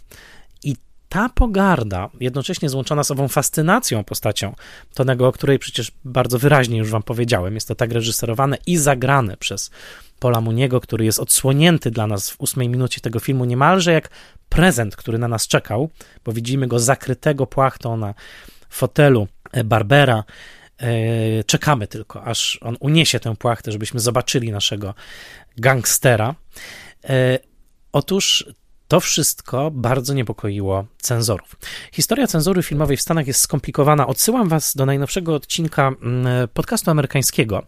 I 0.64 0.76
ta 1.08 1.28
pogarda, 1.28 2.10
jednocześnie 2.20 2.68
złączona 2.68 3.04
z 3.04 3.10
ową 3.10 3.28
fascynacją 3.28 4.04
postacią 4.04 4.54
Tonego, 4.94 5.28
o 5.28 5.32
której 5.32 5.58
przecież 5.58 5.92
bardzo 6.04 6.38
wyraźnie 6.38 6.78
już 6.78 6.90
wam 6.90 7.02
powiedziałem, 7.02 7.54
jest 7.54 7.68
to 7.68 7.74
tak 7.74 7.92
reżyserowane 7.92 8.58
i 8.66 8.76
zagrane 8.76 9.36
przez 9.36 9.70
Pola 10.18 10.40
Muniego, 10.40 10.80
który 10.80 11.04
jest 11.04 11.18
odsłonięty 11.18 11.90
dla 11.90 12.06
nas 12.06 12.30
w 12.30 12.40
ósmej 12.40 12.68
minucie 12.68 13.00
tego 13.00 13.20
filmu 13.20 13.44
niemalże 13.44 13.92
jak 13.92 14.10
prezent, 14.48 14.96
który 14.96 15.18
na 15.18 15.28
nas 15.28 15.46
czekał, 15.46 15.90
bo 16.24 16.32
widzimy 16.32 16.66
go 16.66 16.78
zakrytego 16.78 17.46
płachtą 17.46 17.96
na 17.96 18.14
fotelu 18.68 19.28
e, 19.52 19.64
Barbera. 19.64 20.24
E, 20.78 21.44
czekamy 21.44 21.86
tylko, 21.86 22.24
aż 22.24 22.58
on 22.62 22.76
uniesie 22.80 23.20
tę 23.20 23.36
płachtę, 23.36 23.72
żebyśmy 23.72 24.00
zobaczyli 24.00 24.52
naszego 24.52 24.94
gangstera. 25.56 26.34
E, 27.04 27.38
otóż 27.92 28.44
to 28.88 29.00
wszystko 29.00 29.70
bardzo 29.70 30.14
niepokoiło 30.14 30.84
cenzorów. 31.00 31.56
Historia 31.92 32.26
cenzury 32.26 32.62
filmowej 32.62 32.96
w 32.96 33.00
Stanach 33.00 33.26
jest 33.26 33.40
skomplikowana. 33.40 34.06
Odsyłam 34.06 34.48
Was 34.48 34.76
do 34.76 34.86
najnowszego 34.86 35.34
odcinka 35.34 35.88
mm, 35.88 36.48
podcastu 36.54 36.90
amerykańskiego, 36.90 37.66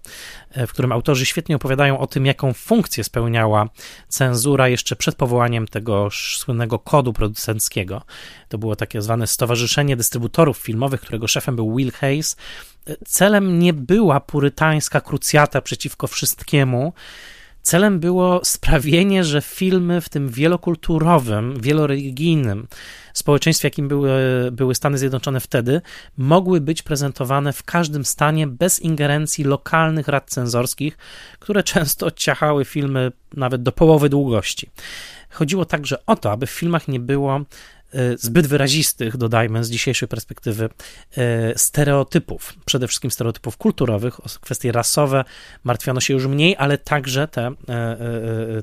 e, 0.50 0.66
w 0.66 0.72
którym 0.72 0.92
autorzy 0.92 1.26
świetnie 1.26 1.56
opowiadają 1.56 1.98
o 1.98 2.06
tym, 2.06 2.26
jaką 2.26 2.52
funkcję 2.52 3.04
spełniała 3.04 3.68
cenzura 4.08 4.68
jeszcze 4.68 4.96
przed 4.96 5.14
powołaniem 5.14 5.68
tego 5.68 6.08
słynnego 6.10 6.78
kodu 6.78 7.12
producenckiego. 7.12 8.02
To 8.48 8.58
było 8.58 8.76
takie 8.76 9.02
zwane 9.02 9.26
Stowarzyszenie 9.26 9.96
Dystrybutorów 9.96 10.58
Filmowych, 10.58 11.00
którego 11.00 11.28
szefem 11.28 11.56
był 11.56 11.76
Will 11.76 11.92
Hayes. 11.92 12.36
E, 12.86 12.96
celem 13.06 13.58
nie 13.58 13.72
była 13.72 14.20
purytańska 14.20 15.00
krucjata 15.00 15.60
przeciwko 15.60 16.06
wszystkiemu, 16.06 16.92
Celem 17.62 18.00
było 18.00 18.40
sprawienie, 18.44 19.24
że 19.24 19.42
filmy 19.42 20.00
w 20.00 20.08
tym 20.08 20.28
wielokulturowym, 20.28 21.60
wieloreligijnym 21.60 22.66
społeczeństwie, 23.14 23.66
jakim 23.66 23.88
były, 23.88 24.10
były 24.52 24.74
Stany 24.74 24.98
Zjednoczone 24.98 25.40
wtedy, 25.40 25.80
mogły 26.16 26.60
być 26.60 26.82
prezentowane 26.82 27.52
w 27.52 27.62
każdym 27.62 28.04
stanie 28.04 28.46
bez 28.46 28.80
ingerencji 28.80 29.44
lokalnych 29.44 30.08
rad 30.08 30.30
cenzorskich, 30.30 30.98
które 31.38 31.62
często 31.62 32.10
ciachały 32.10 32.64
filmy 32.64 33.12
nawet 33.36 33.62
do 33.62 33.72
połowy 33.72 34.08
długości. 34.08 34.70
Chodziło 35.30 35.64
także 35.64 36.06
o 36.06 36.16
to, 36.16 36.32
aby 36.32 36.46
w 36.46 36.50
filmach 36.50 36.88
nie 36.88 37.00
było 37.00 37.40
zbyt 38.16 38.46
wyrazistych, 38.46 39.16
dodajmy 39.16 39.64
z 39.64 39.70
dzisiejszej 39.70 40.08
perspektywy, 40.08 40.68
e, 41.16 41.58
stereotypów, 41.58 42.54
przede 42.64 42.88
wszystkim 42.88 43.10
stereotypów 43.10 43.56
kulturowych, 43.56 44.20
kwestie 44.40 44.72
rasowe 44.72 45.24
martwiono 45.64 46.00
się 46.00 46.14
już 46.14 46.26
mniej, 46.26 46.56
ale 46.58 46.78
także 46.78 47.28
te 47.28 47.46
e, 47.46 47.52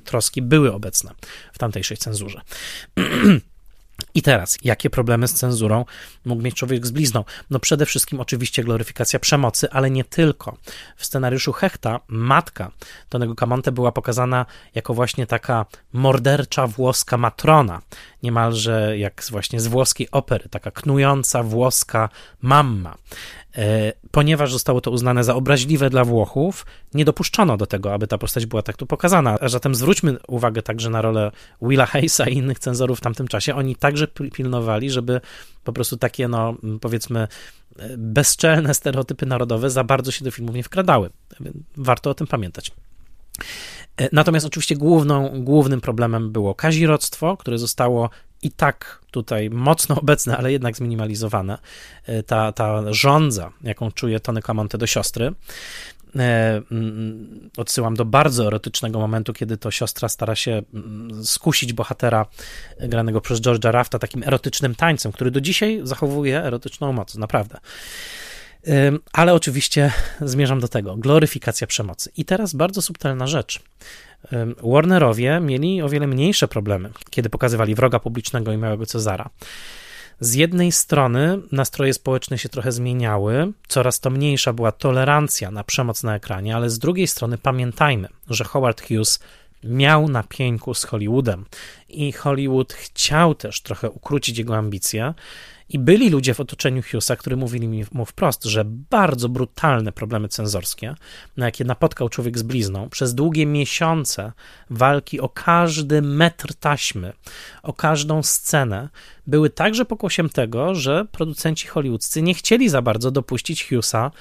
troski 0.04 0.42
były 0.42 0.74
obecne 0.74 1.12
w 1.54 1.58
tamtejszej 1.58 1.98
cenzurze. 1.98 2.42
I 4.14 4.22
teraz, 4.22 4.58
jakie 4.64 4.90
problemy 4.90 5.28
z 5.28 5.34
cenzurą 5.34 5.86
mógł 6.26 6.42
mieć 6.42 6.56
człowiek 6.56 6.88
z 6.88 6.92
blizną? 6.92 7.24
No 7.50 7.60
przede 7.60 7.86
wszystkim 7.86 8.20
oczywiście 8.20 8.64
gloryfikacja 8.64 9.20
przemocy, 9.20 9.72
ale 9.72 9.92
nie 9.92 10.04
tylko. 10.04 10.58
W 10.98 11.06
scenariuszu 11.06 11.54
Hechta 11.54 12.00
matka 12.08 12.72
Tonego 13.10 13.36
Camonte 13.36 13.72
była 13.72 13.92
pokazana 13.92 14.46
jako 14.76 14.94
właśnie 14.94 15.28
taka 15.28 15.66
mordercza 15.94 16.68
włoska 16.68 17.18
matrona, 17.18 17.82
niemalże 18.24 18.98
jak 18.98 19.24
właśnie 19.30 19.60
z 19.60 19.68
włoskiej 19.68 20.12
opery, 20.12 20.50
taka 20.50 20.72
knująca 20.72 21.44
włoska 21.44 22.10
mamma. 22.42 22.98
E, 23.58 23.94
ponieważ 24.12 24.52
zostało 24.52 24.82
to 24.82 24.92
uznane 24.92 25.24
za 25.24 25.36
obraźliwe 25.36 25.90
dla 25.90 26.06
Włochów, 26.06 26.66
nie 26.94 27.06
dopuszczono 27.06 27.58
do 27.58 27.66
tego, 27.66 27.94
aby 27.94 28.08
ta 28.08 28.18
postać 28.18 28.46
była 28.46 28.62
tak 28.62 28.78
tu 28.78 28.86
pokazana. 28.86 29.38
A 29.42 29.50
zatem 29.50 29.76
zwróćmy 29.76 30.18
uwagę 30.28 30.62
także 30.62 30.90
na 30.90 31.02
rolę 31.02 31.32
Willa 31.62 31.86
Hayesa 31.86 32.30
i 32.30 32.34
innych 32.34 32.60
cenzorów 32.60 32.98
w 32.98 33.02
tamtym 33.02 33.28
czasie. 33.28 33.56
Oni 33.56 33.76
także 33.76 34.08
pilnowali, 34.08 34.90
żeby 34.92 35.22
po 35.64 35.74
prostu 35.74 35.98
takie, 35.98 36.28
no 36.28 36.56
powiedzmy, 36.82 37.28
e, 37.80 37.90
bezczelne 37.98 38.74
stereotypy 38.74 39.26
narodowe 39.26 39.70
za 39.70 39.84
bardzo 39.84 40.12
się 40.12 40.26
do 40.26 40.32
filmów 40.32 40.56
nie 40.56 40.64
wkradały. 40.64 41.10
Warto 41.78 42.10
o 42.10 42.14
tym 42.14 42.28
pamiętać. 42.28 42.72
E, 43.98 44.10
natomiast 44.12 44.46
oczywiście 44.46 44.76
główną, 44.76 45.44
głównym 45.44 45.82
problemem 45.82 46.32
było 46.32 46.56
kazirodztwo, 46.56 47.38
które 47.38 47.58
zostało 47.58 48.10
i 48.42 48.52
tak 48.52 49.00
tutaj 49.12 49.50
mocno 49.50 49.96
obecne, 50.02 50.38
ale 50.38 50.52
jednak 50.52 50.78
zminimalizowane. 50.78 51.58
E, 52.06 52.24
ta, 52.24 52.52
ta 52.52 52.94
żądza, 52.94 53.52
jaką 53.64 53.92
czuje 53.92 54.20
Tony 54.20 54.42
Camonte 54.42 54.78
do 54.78 54.88
siostry. 54.88 55.34
E, 56.16 56.62
mm, 56.72 57.50
odsyłam 57.58 57.96
do 57.96 58.06
bardzo 58.06 58.48
erotycznego 58.48 59.00
momentu, 59.00 59.34
kiedy 59.34 59.58
to 59.58 59.72
siostra 59.72 60.10
stara 60.10 60.36
się 60.36 60.62
mm, 60.74 61.26
skusić 61.26 61.74
bohatera 61.74 62.26
granego 62.80 63.22
przez 63.22 63.42
George'a 63.42 63.72
Rafta 63.72 64.00
takim 64.00 64.24
erotycznym 64.24 64.76
tańcem, 64.76 65.12
który 65.12 65.32
do 65.32 65.42
dzisiaj 65.42 65.80
zachowuje 65.84 66.44
erotyczną 66.44 66.94
moc, 66.94 67.16
naprawdę. 67.16 67.58
Ale 69.14 69.34
oczywiście 69.34 69.92
zmierzam 70.22 70.60
do 70.60 70.68
tego. 70.68 70.96
Gloryfikacja 70.96 71.68
przemocy. 71.68 72.12
I 72.18 72.26
teraz 72.26 72.54
bardzo 72.54 72.82
subtelna 72.82 73.28
rzecz. 73.28 73.60
Warnerowie 74.64 75.40
mieli 75.40 75.82
o 75.82 75.90
wiele 75.90 76.08
mniejsze 76.08 76.48
problemy, 76.48 76.90
kiedy 77.10 77.30
pokazywali 77.30 77.76
wroga 77.76 78.00
publicznego 78.00 78.52
i 78.52 78.58
małego 78.58 78.86
Cezara. 78.86 79.30
Z 80.20 80.34
jednej 80.34 80.72
strony 80.72 81.42
nastroje 81.52 81.94
społeczne 81.94 82.38
się 82.38 82.50
trochę 82.50 82.72
zmieniały, 82.72 83.52
coraz 83.68 84.00
to 84.00 84.10
mniejsza 84.10 84.54
była 84.54 84.72
tolerancja 84.72 85.52
na 85.52 85.64
przemoc 85.64 86.04
na 86.04 86.16
ekranie, 86.16 86.56
ale 86.56 86.70
z 86.70 86.80
drugiej 86.80 87.08
strony 87.08 87.38
pamiętajmy, 87.38 88.08
że 88.30 88.44
Howard 88.44 88.82
Hughes 88.88 89.20
miał 89.64 90.10
na 90.10 90.24
pieńku 90.24 90.74
z 90.74 90.84
Hollywoodem 90.84 91.46
i 91.90 92.12
Hollywood 92.12 92.74
chciał 92.74 93.36
też 93.36 93.62
trochę 93.62 93.90
ukrócić 93.90 94.38
jego 94.38 94.58
ambicje 94.58 95.14
i 95.70 95.80
byli 95.80 96.10
ludzie 96.10 96.34
w 96.34 96.40
otoczeniu 96.40 96.84
Hughesa, 96.84 97.16
którzy 97.16 97.36
mówili 97.36 97.86
mu 97.92 98.06
wprost, 98.06 98.44
że 98.44 98.66
bardzo 98.66 99.30
brutalne 99.30 99.92
problemy 99.92 100.28
cenzorskie, 100.28 100.96
na 101.38 101.46
jakie 101.46 101.66
napotkał 101.66 102.10
człowiek 102.10 102.38
z 102.38 102.44
blizną, 102.44 102.90
przez 102.90 103.16
długie 103.16 103.46
miesiące 103.46 104.32
walki 104.70 105.20
o 105.20 105.30
każdy 105.30 106.02
metr 106.02 106.54
taśmy, 106.54 107.14
o 107.64 107.74
każdą 107.74 108.24
scenę, 108.24 108.90
były 109.28 109.50
także 109.50 109.86
pokłosiem 109.86 110.30
tego, 110.30 110.76
że 110.76 111.06
producenci 111.12 111.68
hollywoodzcy 111.68 112.22
nie 112.22 112.34
chcieli 112.34 112.70
za 112.70 112.82
bardzo 112.82 113.12
dopuścić 113.12 113.70
Hughesa 113.70 114.12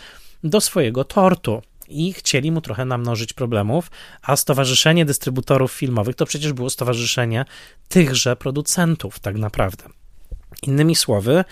do 0.44 0.60
swojego 0.60 1.04
tortu 1.04 1.62
i 1.88 2.12
chcieli 2.12 2.52
mu 2.52 2.60
trochę 2.60 2.84
namnożyć 2.84 3.32
problemów, 3.32 3.90
a 4.22 4.36
Stowarzyszenie 4.36 5.04
Dystrybutorów 5.04 5.72
Filmowych 5.72 6.16
to 6.16 6.26
przecież 6.26 6.52
było 6.52 6.70
stowarzyszenie 6.70 7.44
tychże 7.88 8.36
producentów, 8.36 9.18
tak 9.18 9.36
naprawdę. 9.36 9.84
Innymi 10.62 10.96
słowy, 10.96 11.44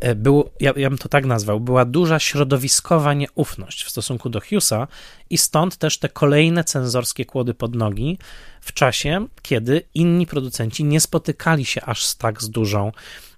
e, 0.00 0.14
był, 0.14 0.50
ja, 0.60 0.72
ja 0.76 0.88
bym 0.88 0.98
to 0.98 1.08
tak 1.08 1.26
nazwał, 1.26 1.60
była 1.60 1.84
duża 1.84 2.18
środowiskowa 2.18 3.14
nieufność 3.14 3.84
w 3.84 3.90
stosunku 3.90 4.28
do 4.28 4.40
Hughesa 4.40 4.88
i 5.30 5.38
stąd 5.38 5.76
też 5.76 5.98
te 5.98 6.08
kolejne 6.08 6.64
cenzorskie 6.64 7.24
kłody 7.24 7.54
pod 7.54 7.74
nogi 7.74 8.18
w 8.60 8.72
czasie, 8.72 9.26
kiedy 9.42 9.82
inni 9.94 10.26
producenci 10.26 10.84
nie 10.84 11.00
spotykali 11.00 11.64
się 11.64 11.82
aż 11.82 12.06
z 12.06 12.16
tak 12.16 12.42
z 12.42 12.50
dużą 12.50 12.92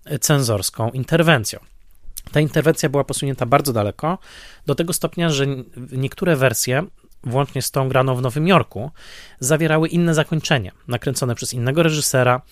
e, 0.04 0.18
cenzorską 0.18 0.90
interwencją. 0.90 1.60
Ta 2.32 2.40
interwencja 2.40 2.88
była 2.88 3.04
posunięta 3.04 3.46
bardzo 3.46 3.72
daleko, 3.72 4.18
do 4.66 4.74
tego 4.74 4.92
stopnia, 4.92 5.30
że 5.30 5.46
niektóre 5.92 6.36
wersje 6.36 6.86
włącznie 7.24 7.62
z 7.62 7.70
tą 7.70 7.88
graną 7.88 8.14
w 8.14 8.22
Nowym 8.22 8.48
Jorku, 8.48 8.90
zawierały 9.40 9.88
inne 9.88 10.14
zakończenie, 10.14 10.72
nakręcone 10.88 11.34
przez 11.34 11.54
innego 11.54 11.82
reżysera 11.82 12.42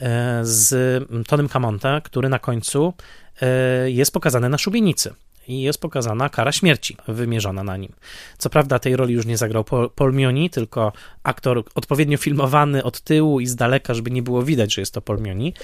e, 0.00 0.40
z 0.42 1.04
Tonym 1.28 1.48
Camonte, 1.48 2.00
który 2.04 2.28
na 2.28 2.38
końcu 2.38 2.94
e, 3.42 3.90
jest 3.90 4.12
pokazany 4.12 4.48
na 4.48 4.58
szubienicy 4.58 5.14
i 5.48 5.62
jest 5.62 5.80
pokazana 5.80 6.28
kara 6.28 6.52
śmierci 6.52 6.96
wymierzona 7.08 7.62
na 7.64 7.76
nim. 7.76 7.92
Co 8.38 8.50
prawda 8.50 8.78
tej 8.78 8.96
roli 8.96 9.14
już 9.14 9.26
nie 9.26 9.36
zagrał 9.36 9.64
Paul 9.94 10.14
Mioni, 10.14 10.50
tylko 10.50 10.92
aktor 11.22 11.64
odpowiednio 11.74 12.18
filmowany 12.18 12.84
od 12.84 13.00
tyłu 13.00 13.40
i 13.40 13.46
z 13.46 13.56
daleka, 13.56 13.94
żeby 13.94 14.10
nie 14.10 14.22
było 14.22 14.42
widać, 14.42 14.74
że 14.74 14.82
jest 14.82 14.94
to 14.94 15.00
Paul 15.00 15.20
Mioni, 15.20 15.54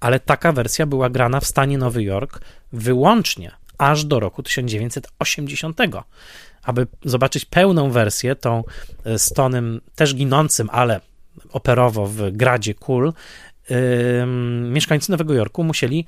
ale 0.00 0.20
taka 0.20 0.52
wersja 0.52 0.86
była 0.86 1.10
grana 1.10 1.40
w 1.40 1.46
stanie 1.46 1.78
Nowy 1.78 2.02
Jork 2.02 2.40
wyłącznie 2.72 3.52
aż 3.78 4.04
do 4.04 4.20
roku 4.20 4.42
1980 4.42 5.76
aby 6.62 6.86
zobaczyć 7.04 7.44
pełną 7.44 7.90
wersję, 7.90 8.36
tą 8.36 8.64
e, 9.04 9.18
z 9.18 9.28
tonem 9.28 9.80
też 9.94 10.14
ginącym, 10.14 10.68
ale 10.72 11.00
operowo 11.52 12.06
w 12.06 12.30
gradzie 12.30 12.74
kul, 12.74 13.12
yy, 13.70 13.76
mieszkańcy 14.70 15.10
Nowego 15.10 15.34
Jorku 15.34 15.64
musieli 15.64 16.06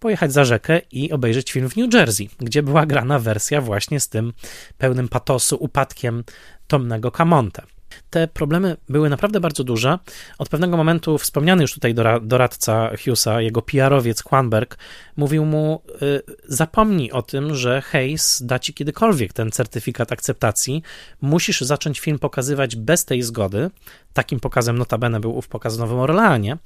pojechać 0.00 0.32
za 0.32 0.44
rzekę 0.44 0.80
i 0.92 1.12
obejrzeć 1.12 1.52
film 1.52 1.70
w 1.70 1.76
New 1.76 1.94
Jersey, 1.94 2.28
gdzie 2.38 2.62
była 2.62 2.86
grana 2.86 3.18
wersja 3.18 3.60
właśnie 3.60 4.00
z 4.00 4.08
tym 4.08 4.32
pełnym 4.78 5.08
patosu 5.08 5.56
upadkiem 5.60 6.24
Tomnego 6.66 7.10
Camonte. 7.10 7.62
Te 8.10 8.28
problemy 8.28 8.76
były 8.88 9.10
naprawdę 9.10 9.40
bardzo 9.40 9.64
duże. 9.64 9.98
Od 10.38 10.48
pewnego 10.48 10.76
momentu 10.76 11.18
wspomniany 11.18 11.62
już 11.62 11.74
tutaj 11.74 11.94
doradca 12.22 12.90
Hughesa, 13.04 13.40
jego 13.40 13.62
PR-owiec 13.62 14.22
Kwanberg, 14.22 14.78
mówił 15.16 15.44
mu: 15.44 15.82
y, 16.02 16.22
Zapomnij 16.48 17.10
o 17.10 17.22
tym, 17.22 17.54
że 17.54 17.82
Hayes 17.82 18.42
da 18.46 18.58
ci 18.58 18.74
kiedykolwiek 18.74 19.32
ten 19.32 19.50
certyfikat 19.50 20.12
akceptacji. 20.12 20.82
Musisz 21.20 21.60
zacząć 21.60 22.00
film 22.00 22.18
pokazywać 22.18 22.76
bez 22.76 23.04
tej 23.04 23.22
zgody. 23.22 23.70
Takim 24.12 24.40
pokazem 24.40 24.78
notabene 24.78 25.20
był 25.20 25.36
ów 25.36 25.48
pokaz 25.48 25.76
w 25.76 25.78
Nowym 25.78 25.98
Orleanie. 25.98 26.56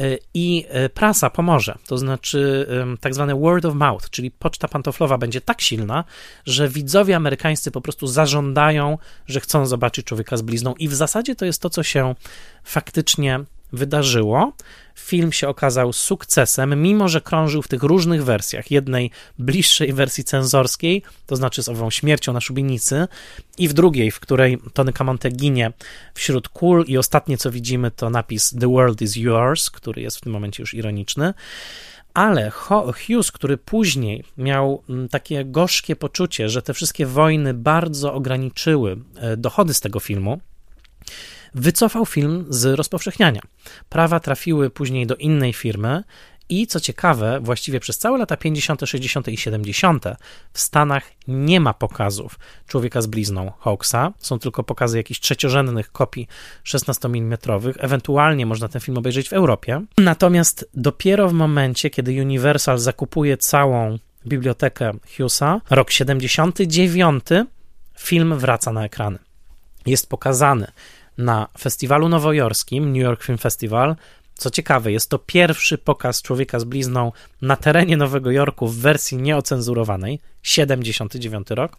Y, 0.00 0.18
I 0.34 0.66
y, 0.86 0.88
prasa 0.88 1.30
pomoże, 1.30 1.78
to 1.86 1.98
znaczy 1.98 2.66
tak 3.00 3.14
zwane 3.14 3.34
word 3.34 3.64
of 3.64 3.74
mouth, 3.74 4.10
czyli 4.10 4.30
poczta 4.30 4.68
pantoflowa 4.68 5.18
będzie 5.18 5.40
tak 5.40 5.60
silna, 5.60 6.04
że 6.46 6.68
widzowie 6.68 7.16
amerykańscy 7.16 7.70
po 7.70 7.80
prostu 7.80 8.06
zażądają, 8.06 8.98
że 9.26 9.40
chcą 9.40 9.66
zobaczyć 9.66 10.06
człowieka 10.06 10.36
z 10.36 10.42
blizną. 10.42 10.74
I 10.78 10.88
w 10.88 10.94
zasadzie 10.94 11.36
to 11.36 11.44
jest 11.44 11.62
to, 11.62 11.70
co 11.70 11.82
się 11.82 12.14
faktycznie 12.64 13.40
wydarzyło. 13.74 14.52
Film 14.94 15.32
się 15.32 15.48
okazał 15.48 15.92
sukcesem, 15.92 16.82
mimo 16.82 17.08
że 17.08 17.20
krążył 17.20 17.62
w 17.62 17.68
tych 17.68 17.82
różnych 17.82 18.24
wersjach. 18.24 18.70
Jednej 18.70 19.10
bliższej 19.38 19.92
wersji 19.92 20.24
cenzorskiej, 20.24 21.02
to 21.26 21.36
znaczy 21.36 21.62
z 21.62 21.68
ową 21.68 21.90
śmiercią 21.90 22.32
na 22.32 22.40
szubienicy, 22.40 23.08
i 23.58 23.68
w 23.68 23.72
drugiej, 23.72 24.10
w 24.10 24.20
której 24.20 24.58
Tony 24.72 24.92
Camonte 24.92 25.30
ginie 25.30 25.72
wśród 26.14 26.48
kul, 26.48 26.84
i 26.86 26.98
ostatnie 26.98 27.36
co 27.36 27.50
widzimy 27.50 27.90
to 27.90 28.10
napis 28.10 28.54
The 28.60 28.68
world 28.68 29.02
is 29.02 29.16
yours, 29.16 29.70
który 29.70 30.02
jest 30.02 30.16
w 30.16 30.20
tym 30.20 30.32
momencie 30.32 30.62
już 30.62 30.74
ironiczny. 30.74 31.34
Ale 32.14 32.50
Hughes, 32.50 33.32
który 33.32 33.56
później 33.56 34.24
miał 34.38 34.82
mm, 34.88 35.08
takie 35.08 35.44
gorzkie 35.44 35.96
poczucie, 35.96 36.48
że 36.48 36.62
te 36.62 36.74
wszystkie 36.74 37.06
wojny 37.06 37.54
bardzo 37.54 38.14
ograniczyły 38.14 38.96
e, 39.16 39.36
dochody 39.36 39.74
z 39.74 39.80
tego 39.80 40.00
filmu, 40.00 40.40
wycofał 41.54 42.06
film 42.06 42.46
z 42.48 42.64
rozpowszechniania. 42.64 43.40
Prawa 43.88 44.20
trafiły 44.20 44.70
później 44.70 45.06
do 45.06 45.16
innej 45.16 45.52
firmy 45.52 46.04
I 46.48 46.66
co 46.66 46.80
ciekawe, 46.80 47.40
właściwie 47.40 47.80
przez 47.80 47.98
całe 47.98 48.18
lata 48.18 48.36
50., 48.36 48.80
60. 48.84 49.28
i 49.28 49.36
70. 49.36 50.04
w 50.52 50.60
Stanach 50.60 51.04
nie 51.28 51.60
ma 51.60 51.74
pokazów 51.74 52.38
Człowieka 52.66 53.02
z 53.02 53.06
blizną 53.06 53.52
Hawksa. 53.60 54.12
Są 54.18 54.38
tylko 54.38 54.62
pokazy 54.62 54.96
jakichś 54.96 55.20
trzeciorzędnych 55.20 55.92
kopii 55.92 56.28
16 56.64 57.08
mm. 57.08 57.38
Ewentualnie 57.78 58.46
można 58.46 58.68
ten 58.68 58.80
film 58.80 58.98
obejrzeć 58.98 59.28
w 59.28 59.32
Europie. 59.32 59.82
Natomiast 59.98 60.70
dopiero 60.74 61.28
w 61.28 61.32
momencie, 61.32 61.90
kiedy 61.90 62.22
Universal 62.22 62.78
zakupuje 62.78 63.36
całą 63.36 63.98
bibliotekę 64.26 64.92
Hughesa, 65.16 65.60
rok 65.70 65.90
79, 65.90 67.24
film 67.98 68.38
wraca 68.38 68.72
na 68.72 68.84
ekrany. 68.84 69.18
Jest 69.86 70.08
pokazany 70.08 70.66
na 71.18 71.48
festiwalu 71.58 72.08
nowojorskim, 72.08 72.92
New 72.92 73.02
York 73.02 73.22
Film 73.22 73.38
Festival, 73.38 73.96
co 74.34 74.50
ciekawe, 74.50 74.92
jest 74.92 75.10
to 75.10 75.18
pierwszy 75.18 75.78
pokaz 75.78 76.22
człowieka 76.22 76.60
z 76.60 76.64
blizną 76.64 77.12
na 77.42 77.56
terenie 77.56 77.96
Nowego 77.96 78.30
Jorku 78.30 78.68
w 78.68 78.76
wersji 78.76 79.18
nieocenzurowanej, 79.18 80.20
79 80.42 81.50
rok. 81.50 81.76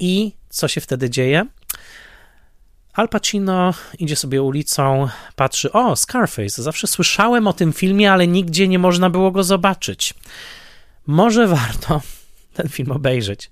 I 0.00 0.32
co 0.48 0.68
się 0.68 0.80
wtedy 0.80 1.10
dzieje? 1.10 1.46
Al 2.92 3.08
Pacino 3.08 3.74
idzie 3.98 4.16
sobie 4.16 4.42
ulicą, 4.42 5.08
patrzy, 5.36 5.72
o, 5.72 5.96
Scarface, 5.96 6.62
zawsze 6.62 6.86
słyszałem 6.86 7.46
o 7.46 7.52
tym 7.52 7.72
filmie, 7.72 8.12
ale 8.12 8.26
nigdzie 8.26 8.68
nie 8.68 8.78
można 8.78 9.10
było 9.10 9.30
go 9.30 9.44
zobaczyć. 9.44 10.14
Może 11.06 11.46
warto 11.46 12.02
ten 12.56 12.68
film 12.68 12.92
obejrzeć. 12.92 13.50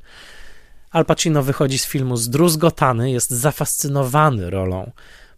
Al 0.97 1.05
Pacino 1.05 1.43
wychodzi 1.43 1.79
z 1.79 1.87
filmu 1.87 2.17
zdruzgotany, 2.17 3.11
jest 3.11 3.31
zafascynowany 3.31 4.51
rolą 4.51 4.93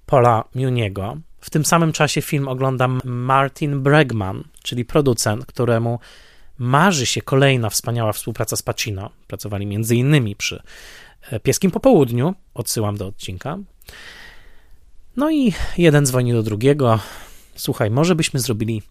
Paula 0.06 0.44
Muniego. 0.54 1.16
W 1.40 1.50
tym 1.50 1.64
samym 1.64 1.92
czasie 1.92 2.22
film 2.22 2.48
ogląda 2.48 2.88
Martin 3.04 3.82
Bregman, 3.82 4.44
czyli 4.62 4.84
producent, 4.84 5.46
któremu 5.46 5.98
marzy 6.58 7.06
się 7.06 7.22
kolejna 7.22 7.70
wspaniała 7.70 8.12
współpraca 8.12 8.56
z 8.56 8.62
Pacino. 8.62 9.10
Pracowali 9.26 9.66
między 9.66 9.96
innymi 9.96 10.36
przy 10.36 10.62
e, 11.30 11.40
Pieskim 11.40 11.70
Popołudniu, 11.70 12.34
odsyłam 12.54 12.96
do 12.96 13.06
odcinka. 13.06 13.58
No 15.16 15.30
i 15.30 15.52
jeden 15.78 16.06
dzwoni 16.06 16.32
do 16.32 16.42
drugiego. 16.42 17.00
Słuchaj, 17.56 17.90
może 17.90 18.14
byśmy 18.14 18.40
zrobili 18.40 18.82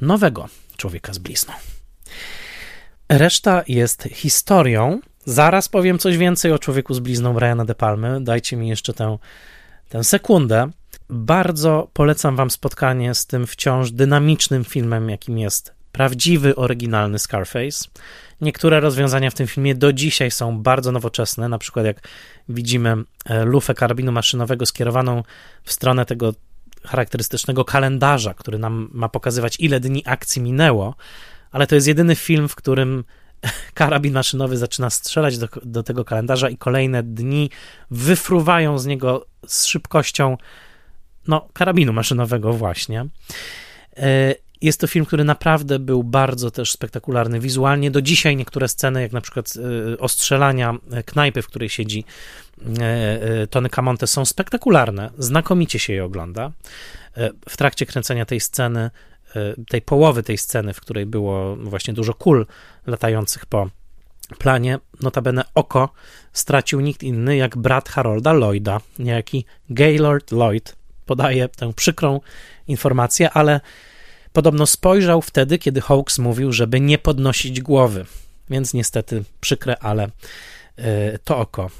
nowego 0.00 0.48
człowieka 0.76 1.12
z 1.12 1.18
blizną. 1.18 1.54
Reszta 3.08 3.62
jest 3.68 4.02
historią. 4.02 5.00
Zaraz 5.24 5.68
powiem 5.68 5.98
coś 5.98 6.16
więcej 6.16 6.52
o 6.52 6.58
człowieku 6.58 6.94
z 6.94 6.98
blizną 6.98 7.34
Briana 7.34 7.64
De 7.64 7.74
Palmy. 7.74 8.20
Dajcie 8.20 8.56
mi 8.56 8.68
jeszcze 8.68 8.92
tę, 8.94 9.18
tę 9.88 10.04
sekundę. 10.04 10.70
Bardzo 11.08 11.90
polecam 11.92 12.36
Wam 12.36 12.50
spotkanie 12.50 13.14
z 13.14 13.26
tym 13.26 13.46
wciąż 13.46 13.90
dynamicznym 13.90 14.64
filmem, 14.64 15.10
jakim 15.10 15.38
jest 15.38 15.74
prawdziwy, 15.92 16.56
oryginalny 16.56 17.18
Scarface. 17.18 17.88
Niektóre 18.40 18.80
rozwiązania 18.80 19.30
w 19.30 19.34
tym 19.34 19.46
filmie 19.46 19.74
do 19.74 19.92
dzisiaj 19.92 20.30
są 20.30 20.58
bardzo 20.58 20.92
nowoczesne, 20.92 21.48
na 21.48 21.58
przykład 21.58 21.86
jak 21.86 22.08
widzimy 22.48 22.96
e, 23.24 23.44
lufę 23.44 23.74
karabinu 23.74 24.12
maszynowego 24.12 24.66
skierowaną 24.66 25.22
w 25.64 25.72
stronę 25.72 26.06
tego 26.06 26.34
charakterystycznego 26.84 27.64
kalendarza, 27.64 28.34
który 28.34 28.58
nam 28.58 28.88
ma 28.92 29.08
pokazywać, 29.08 29.56
ile 29.60 29.80
dni 29.80 30.02
akcji 30.06 30.42
minęło, 30.42 30.94
ale 31.50 31.66
to 31.66 31.74
jest 31.74 31.86
jedyny 31.86 32.16
film, 32.16 32.48
w 32.48 32.54
którym 32.54 33.04
karabin 33.74 34.14
maszynowy 34.14 34.56
zaczyna 34.56 34.90
strzelać 34.90 35.38
do, 35.38 35.48
do 35.64 35.82
tego 35.82 36.04
kalendarza 36.04 36.48
i 36.48 36.56
kolejne 36.56 37.02
dni 37.02 37.50
wyfruwają 37.90 38.78
z 38.78 38.86
niego 38.86 39.26
z 39.46 39.66
szybkością 39.66 40.36
no, 41.28 41.48
karabinu 41.52 41.92
maszynowego 41.92 42.52
właśnie. 42.52 43.06
E, 43.96 44.34
jest 44.60 44.80
to 44.80 44.86
film, 44.86 45.04
który 45.04 45.24
naprawdę 45.24 45.78
był 45.78 46.04
bardzo 46.04 46.50
też 46.50 46.72
spektakularny 46.72 47.40
wizualnie. 47.40 47.90
Do 47.90 48.02
dzisiaj 48.02 48.36
niektóre 48.36 48.68
sceny, 48.68 49.02
jak 49.02 49.12
na 49.12 49.20
przykład 49.20 49.52
e, 49.92 49.98
ostrzelania 49.98 50.74
knajpy, 51.06 51.42
w 51.42 51.46
której 51.46 51.68
siedzi 51.68 52.04
e, 52.80 53.46
Tony 53.46 53.68
Camonte, 53.68 54.06
są 54.06 54.24
spektakularne. 54.24 55.10
Znakomicie 55.18 55.78
się 55.78 55.92
je 55.92 56.04
ogląda. 56.04 56.52
W 57.48 57.56
trakcie 57.56 57.86
kręcenia 57.86 58.24
tej 58.24 58.40
sceny, 58.40 58.90
tej 59.68 59.82
połowy 59.82 60.22
tej 60.22 60.38
sceny, 60.38 60.74
w 60.74 60.80
której 60.80 61.06
było 61.06 61.56
właśnie 61.56 61.94
dużo 61.94 62.14
kul 62.14 62.46
latających 62.86 63.46
po 63.46 63.70
planie, 64.38 64.78
notabene 65.00 65.44
oko 65.54 65.88
stracił 66.32 66.80
nikt 66.80 67.02
inny 67.02 67.36
jak 67.36 67.56
brat 67.56 67.88
Harolda 67.88 68.32
Lloyda, 68.32 68.80
niejaki 68.98 69.44
Gaylord 69.70 70.32
Lloyd, 70.32 70.76
podaje 71.06 71.48
tę 71.48 71.72
przykrą 71.72 72.20
informację, 72.68 73.30
ale 73.30 73.60
podobno 74.32 74.66
spojrzał 74.66 75.22
wtedy, 75.22 75.58
kiedy 75.58 75.80
Hawks 75.80 76.18
mówił, 76.18 76.52
żeby 76.52 76.80
nie 76.80 76.98
podnosić 76.98 77.60
głowy. 77.60 78.06
Więc 78.50 78.74
niestety 78.74 79.24
przykre, 79.40 79.76
ale 79.78 80.08
e, 80.76 81.18
to 81.18 81.38
oko 81.38 81.70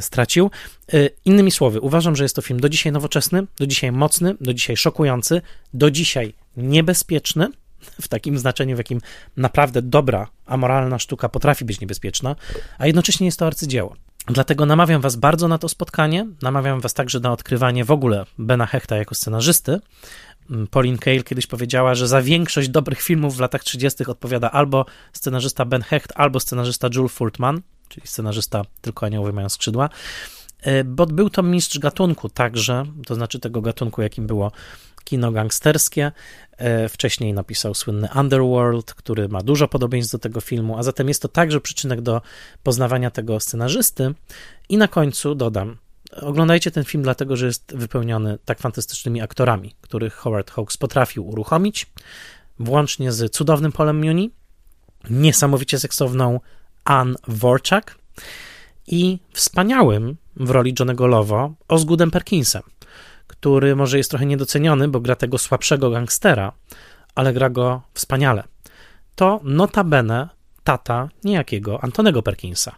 stracił. 0.00 0.50
E, 0.92 1.08
innymi 1.24 1.50
słowy, 1.50 1.80
uważam, 1.80 2.16
że 2.16 2.24
jest 2.24 2.36
to 2.36 2.42
film 2.42 2.60
do 2.60 2.68
dzisiaj 2.68 2.92
nowoczesny, 2.92 3.46
do 3.58 3.66
dzisiaj 3.66 3.92
mocny, 3.92 4.34
do 4.40 4.54
dzisiaj 4.54 4.76
szokujący, 4.76 5.42
do 5.74 5.90
dzisiaj 5.90 6.34
niebezpieczny, 6.56 7.48
w 8.00 8.08
takim 8.08 8.38
znaczeniu, 8.38 8.76
w 8.76 8.78
jakim 8.78 9.00
naprawdę 9.36 9.82
dobra, 9.82 10.28
amoralna 10.46 10.98
sztuka 10.98 11.28
potrafi 11.28 11.64
być 11.64 11.80
niebezpieczna, 11.80 12.36
a 12.78 12.86
jednocześnie 12.86 13.26
jest 13.26 13.38
to 13.38 13.46
arcydzieło. 13.46 13.96
Dlatego 14.26 14.66
namawiam 14.66 15.00
Was 15.00 15.16
bardzo 15.16 15.48
na 15.48 15.58
to 15.58 15.68
spotkanie. 15.68 16.26
Namawiam 16.42 16.80
Was 16.80 16.94
także 16.94 17.20
na 17.20 17.32
odkrywanie 17.32 17.84
w 17.84 17.90
ogóle 17.90 18.26
Bena 18.38 18.66
Hechta 18.66 18.96
jako 18.96 19.14
scenarzysty. 19.14 19.80
Mm, 20.50 20.66
Pauline 20.66 20.98
Kael 20.98 21.24
kiedyś 21.24 21.46
powiedziała, 21.46 21.94
że 21.94 22.08
za 22.08 22.22
większość 22.22 22.68
dobrych 22.68 23.02
filmów 23.02 23.36
w 23.36 23.40
latach 23.40 23.64
30. 23.64 24.06
odpowiada 24.06 24.50
albo 24.50 24.86
scenarzysta 25.12 25.64
Ben 25.64 25.82
Hecht, 25.82 26.12
albo 26.14 26.40
scenarzysta 26.40 26.88
Jules 26.94 27.12
Fultman, 27.12 27.60
czyli 27.94 28.06
scenarzysta 28.06 28.62
Tylko 28.80 29.06
Anioły 29.06 29.32
mają 29.32 29.48
skrzydła. 29.48 29.88
E, 30.62 30.84
bo 30.84 31.06
był 31.06 31.30
to 31.30 31.42
mistrz 31.42 31.78
gatunku 31.78 32.28
także, 32.28 32.84
to 33.06 33.14
znaczy 33.14 33.38
tego 33.40 33.60
gatunku, 33.62 34.02
jakim 34.02 34.26
było 34.26 34.52
kino 35.04 35.32
gangsterskie. 35.32 36.12
E, 36.56 36.88
wcześniej 36.88 37.32
napisał 37.32 37.74
słynny 37.74 38.08
Underworld, 38.16 38.94
który 38.94 39.28
ma 39.28 39.40
dużo 39.40 39.68
podobieństw 39.68 40.12
do 40.12 40.18
tego 40.18 40.40
filmu, 40.40 40.78
a 40.78 40.82
zatem 40.82 41.08
jest 41.08 41.22
to 41.22 41.28
także 41.28 41.60
przyczynek 41.60 42.00
do 42.00 42.22
poznawania 42.62 43.10
tego 43.10 43.40
scenarzysty. 43.40 44.14
I 44.68 44.76
na 44.76 44.88
końcu 44.88 45.34
dodam, 45.34 45.76
oglądajcie 46.12 46.70
ten 46.70 46.84
film 46.84 47.02
dlatego, 47.02 47.36
że 47.36 47.46
jest 47.46 47.74
wypełniony 47.76 48.38
tak 48.44 48.58
fantastycznymi 48.58 49.20
aktorami, 49.20 49.74
których 49.80 50.14
Howard 50.14 50.50
Hawks 50.50 50.76
potrafił 50.76 51.28
uruchomić, 51.28 51.86
włącznie 52.58 53.12
z 53.12 53.32
cudownym 53.32 53.72
Polem 53.72 54.04
Muni, 54.04 54.30
niesamowicie 55.10 55.78
seksowną 55.78 56.40
Ann 56.84 57.16
Worczak 57.28 57.98
i 58.86 59.18
wspaniałym 59.32 60.16
w 60.36 60.50
roli 60.50 60.74
Johnego 60.78 61.06
Lovo 61.06 61.52
Osgoodem 61.68 62.10
Perkinsem 62.10 62.62
który 63.26 63.76
może 63.76 63.98
jest 63.98 64.10
trochę 64.10 64.26
niedoceniony, 64.26 64.88
bo 64.88 65.00
gra 65.00 65.16
tego 65.16 65.38
słabszego 65.38 65.90
gangstera, 65.90 66.52
ale 67.14 67.32
gra 67.32 67.50
go 67.50 67.82
wspaniale. 67.94 68.44
To 69.14 69.40
notabene 69.44 70.28
tata 70.64 71.08
niejakiego 71.24 71.84
Antonego 71.84 72.22
Perkinsa, 72.22 72.76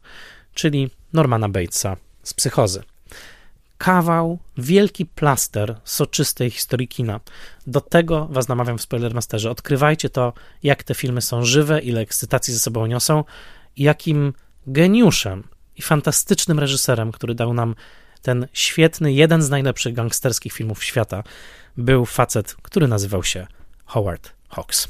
czyli 0.55 0.91
Normana 1.13 1.49
Batesa 1.49 1.97
z 2.23 2.35
psychozy. 2.35 2.83
Kawał, 3.79 4.39
wielki 4.59 5.07
plaster 5.07 5.81
soczystej 5.85 6.51
historii 6.51 6.89
kina. 6.89 7.21
Do 7.67 7.81
tego 7.81 8.27
was 8.31 8.49
namawiam 8.49 8.79
w 8.79 8.83
Spoilermasterze. 8.83 9.51
Odkrywajcie 9.51 10.11
to, 10.11 10.33
jak 10.63 10.83
te 10.83 10.95
filmy 10.95 11.23
są 11.23 11.45
żywe, 11.45 11.81
ile 11.81 12.01
ekscytacji 12.01 12.55
ze 12.55 12.61
sobą 12.61 12.87
niosą 12.87 13.25
jakim 13.77 14.33
geniuszem 14.67 15.45
i 15.77 15.83
fantastycznym 15.83 16.59
reżyserem, 16.59 17.13
który 17.13 17.35
dał 17.35 17.55
nam 17.55 17.75
ten 18.23 18.47
świetny, 18.53 19.13
jeden 19.13 19.43
z 19.43 19.51
najlepszych 19.51 19.95
gangsterskich 19.95 20.53
filmów 20.53 20.85
świata, 20.85 21.23
był 21.77 22.07
facet, 22.07 22.57
który 22.63 22.89
nazywał 22.89 23.25
się 23.25 23.47
Howard 23.85 24.33
Hawks. 24.49 24.89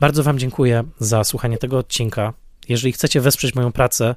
Bardzo 0.00 0.22
Wam 0.22 0.38
dziękuję 0.38 0.84
za 0.98 1.24
słuchanie 1.24 1.58
tego 1.58 1.78
odcinka. 1.78 2.32
Jeżeli 2.68 2.92
chcecie 2.92 3.20
wesprzeć 3.20 3.54
moją 3.54 3.72
pracę 3.72 4.14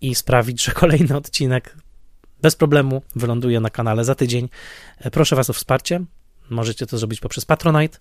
i 0.00 0.14
sprawić, 0.14 0.64
że 0.64 0.72
kolejny 0.72 1.16
odcinek 1.16 1.76
bez 2.42 2.56
problemu 2.56 3.02
wyląduje 3.16 3.60
na 3.60 3.70
kanale 3.70 4.04
za 4.04 4.14
tydzień, 4.14 4.48
e, 4.98 5.10
proszę 5.10 5.36
Was 5.36 5.50
o 5.50 5.52
wsparcie. 5.52 6.00
Możecie 6.50 6.86
to 6.86 6.98
zrobić 6.98 7.20
poprzez 7.20 7.44
Patronite 7.44 7.98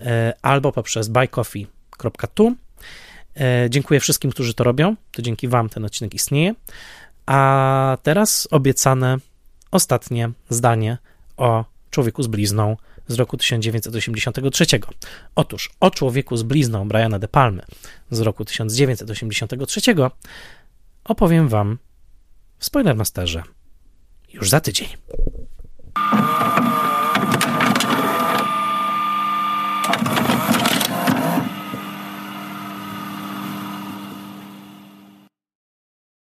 e, 0.00 0.34
albo 0.42 0.72
poprzez 0.72 1.08
buycoffee.tu. 1.08 2.56
E, 3.40 3.66
dziękuję 3.70 4.00
wszystkim, 4.00 4.30
którzy 4.30 4.54
to 4.54 4.64
robią. 4.64 4.96
To 5.12 5.22
dzięki 5.22 5.48
Wam 5.48 5.68
ten 5.68 5.84
odcinek 5.84 6.14
istnieje. 6.14 6.54
A 7.26 7.98
teraz 8.02 8.48
obiecane 8.50 9.16
ostatnie 9.70 10.30
zdanie 10.48 10.98
o 11.36 11.64
człowieku 11.90 12.22
z 12.22 12.26
blizną 12.26 12.76
z 13.08 13.14
roku 13.14 13.36
1983. 13.36 14.66
Otóż 15.34 15.70
o 15.80 15.90
człowieku 15.90 16.36
z 16.36 16.42
blizną 16.42 16.88
Briana 16.88 17.18
De 17.18 17.28
Palmy 17.28 17.62
z 18.10 18.20
roku 18.20 18.44
1983 18.44 19.80
opowiem 21.04 21.48
Wam 21.48 21.78
w 22.58 22.64
Spoilermasterze 22.64 23.42
już 24.32 24.50
za 24.50 24.60
tydzień. 24.60 24.88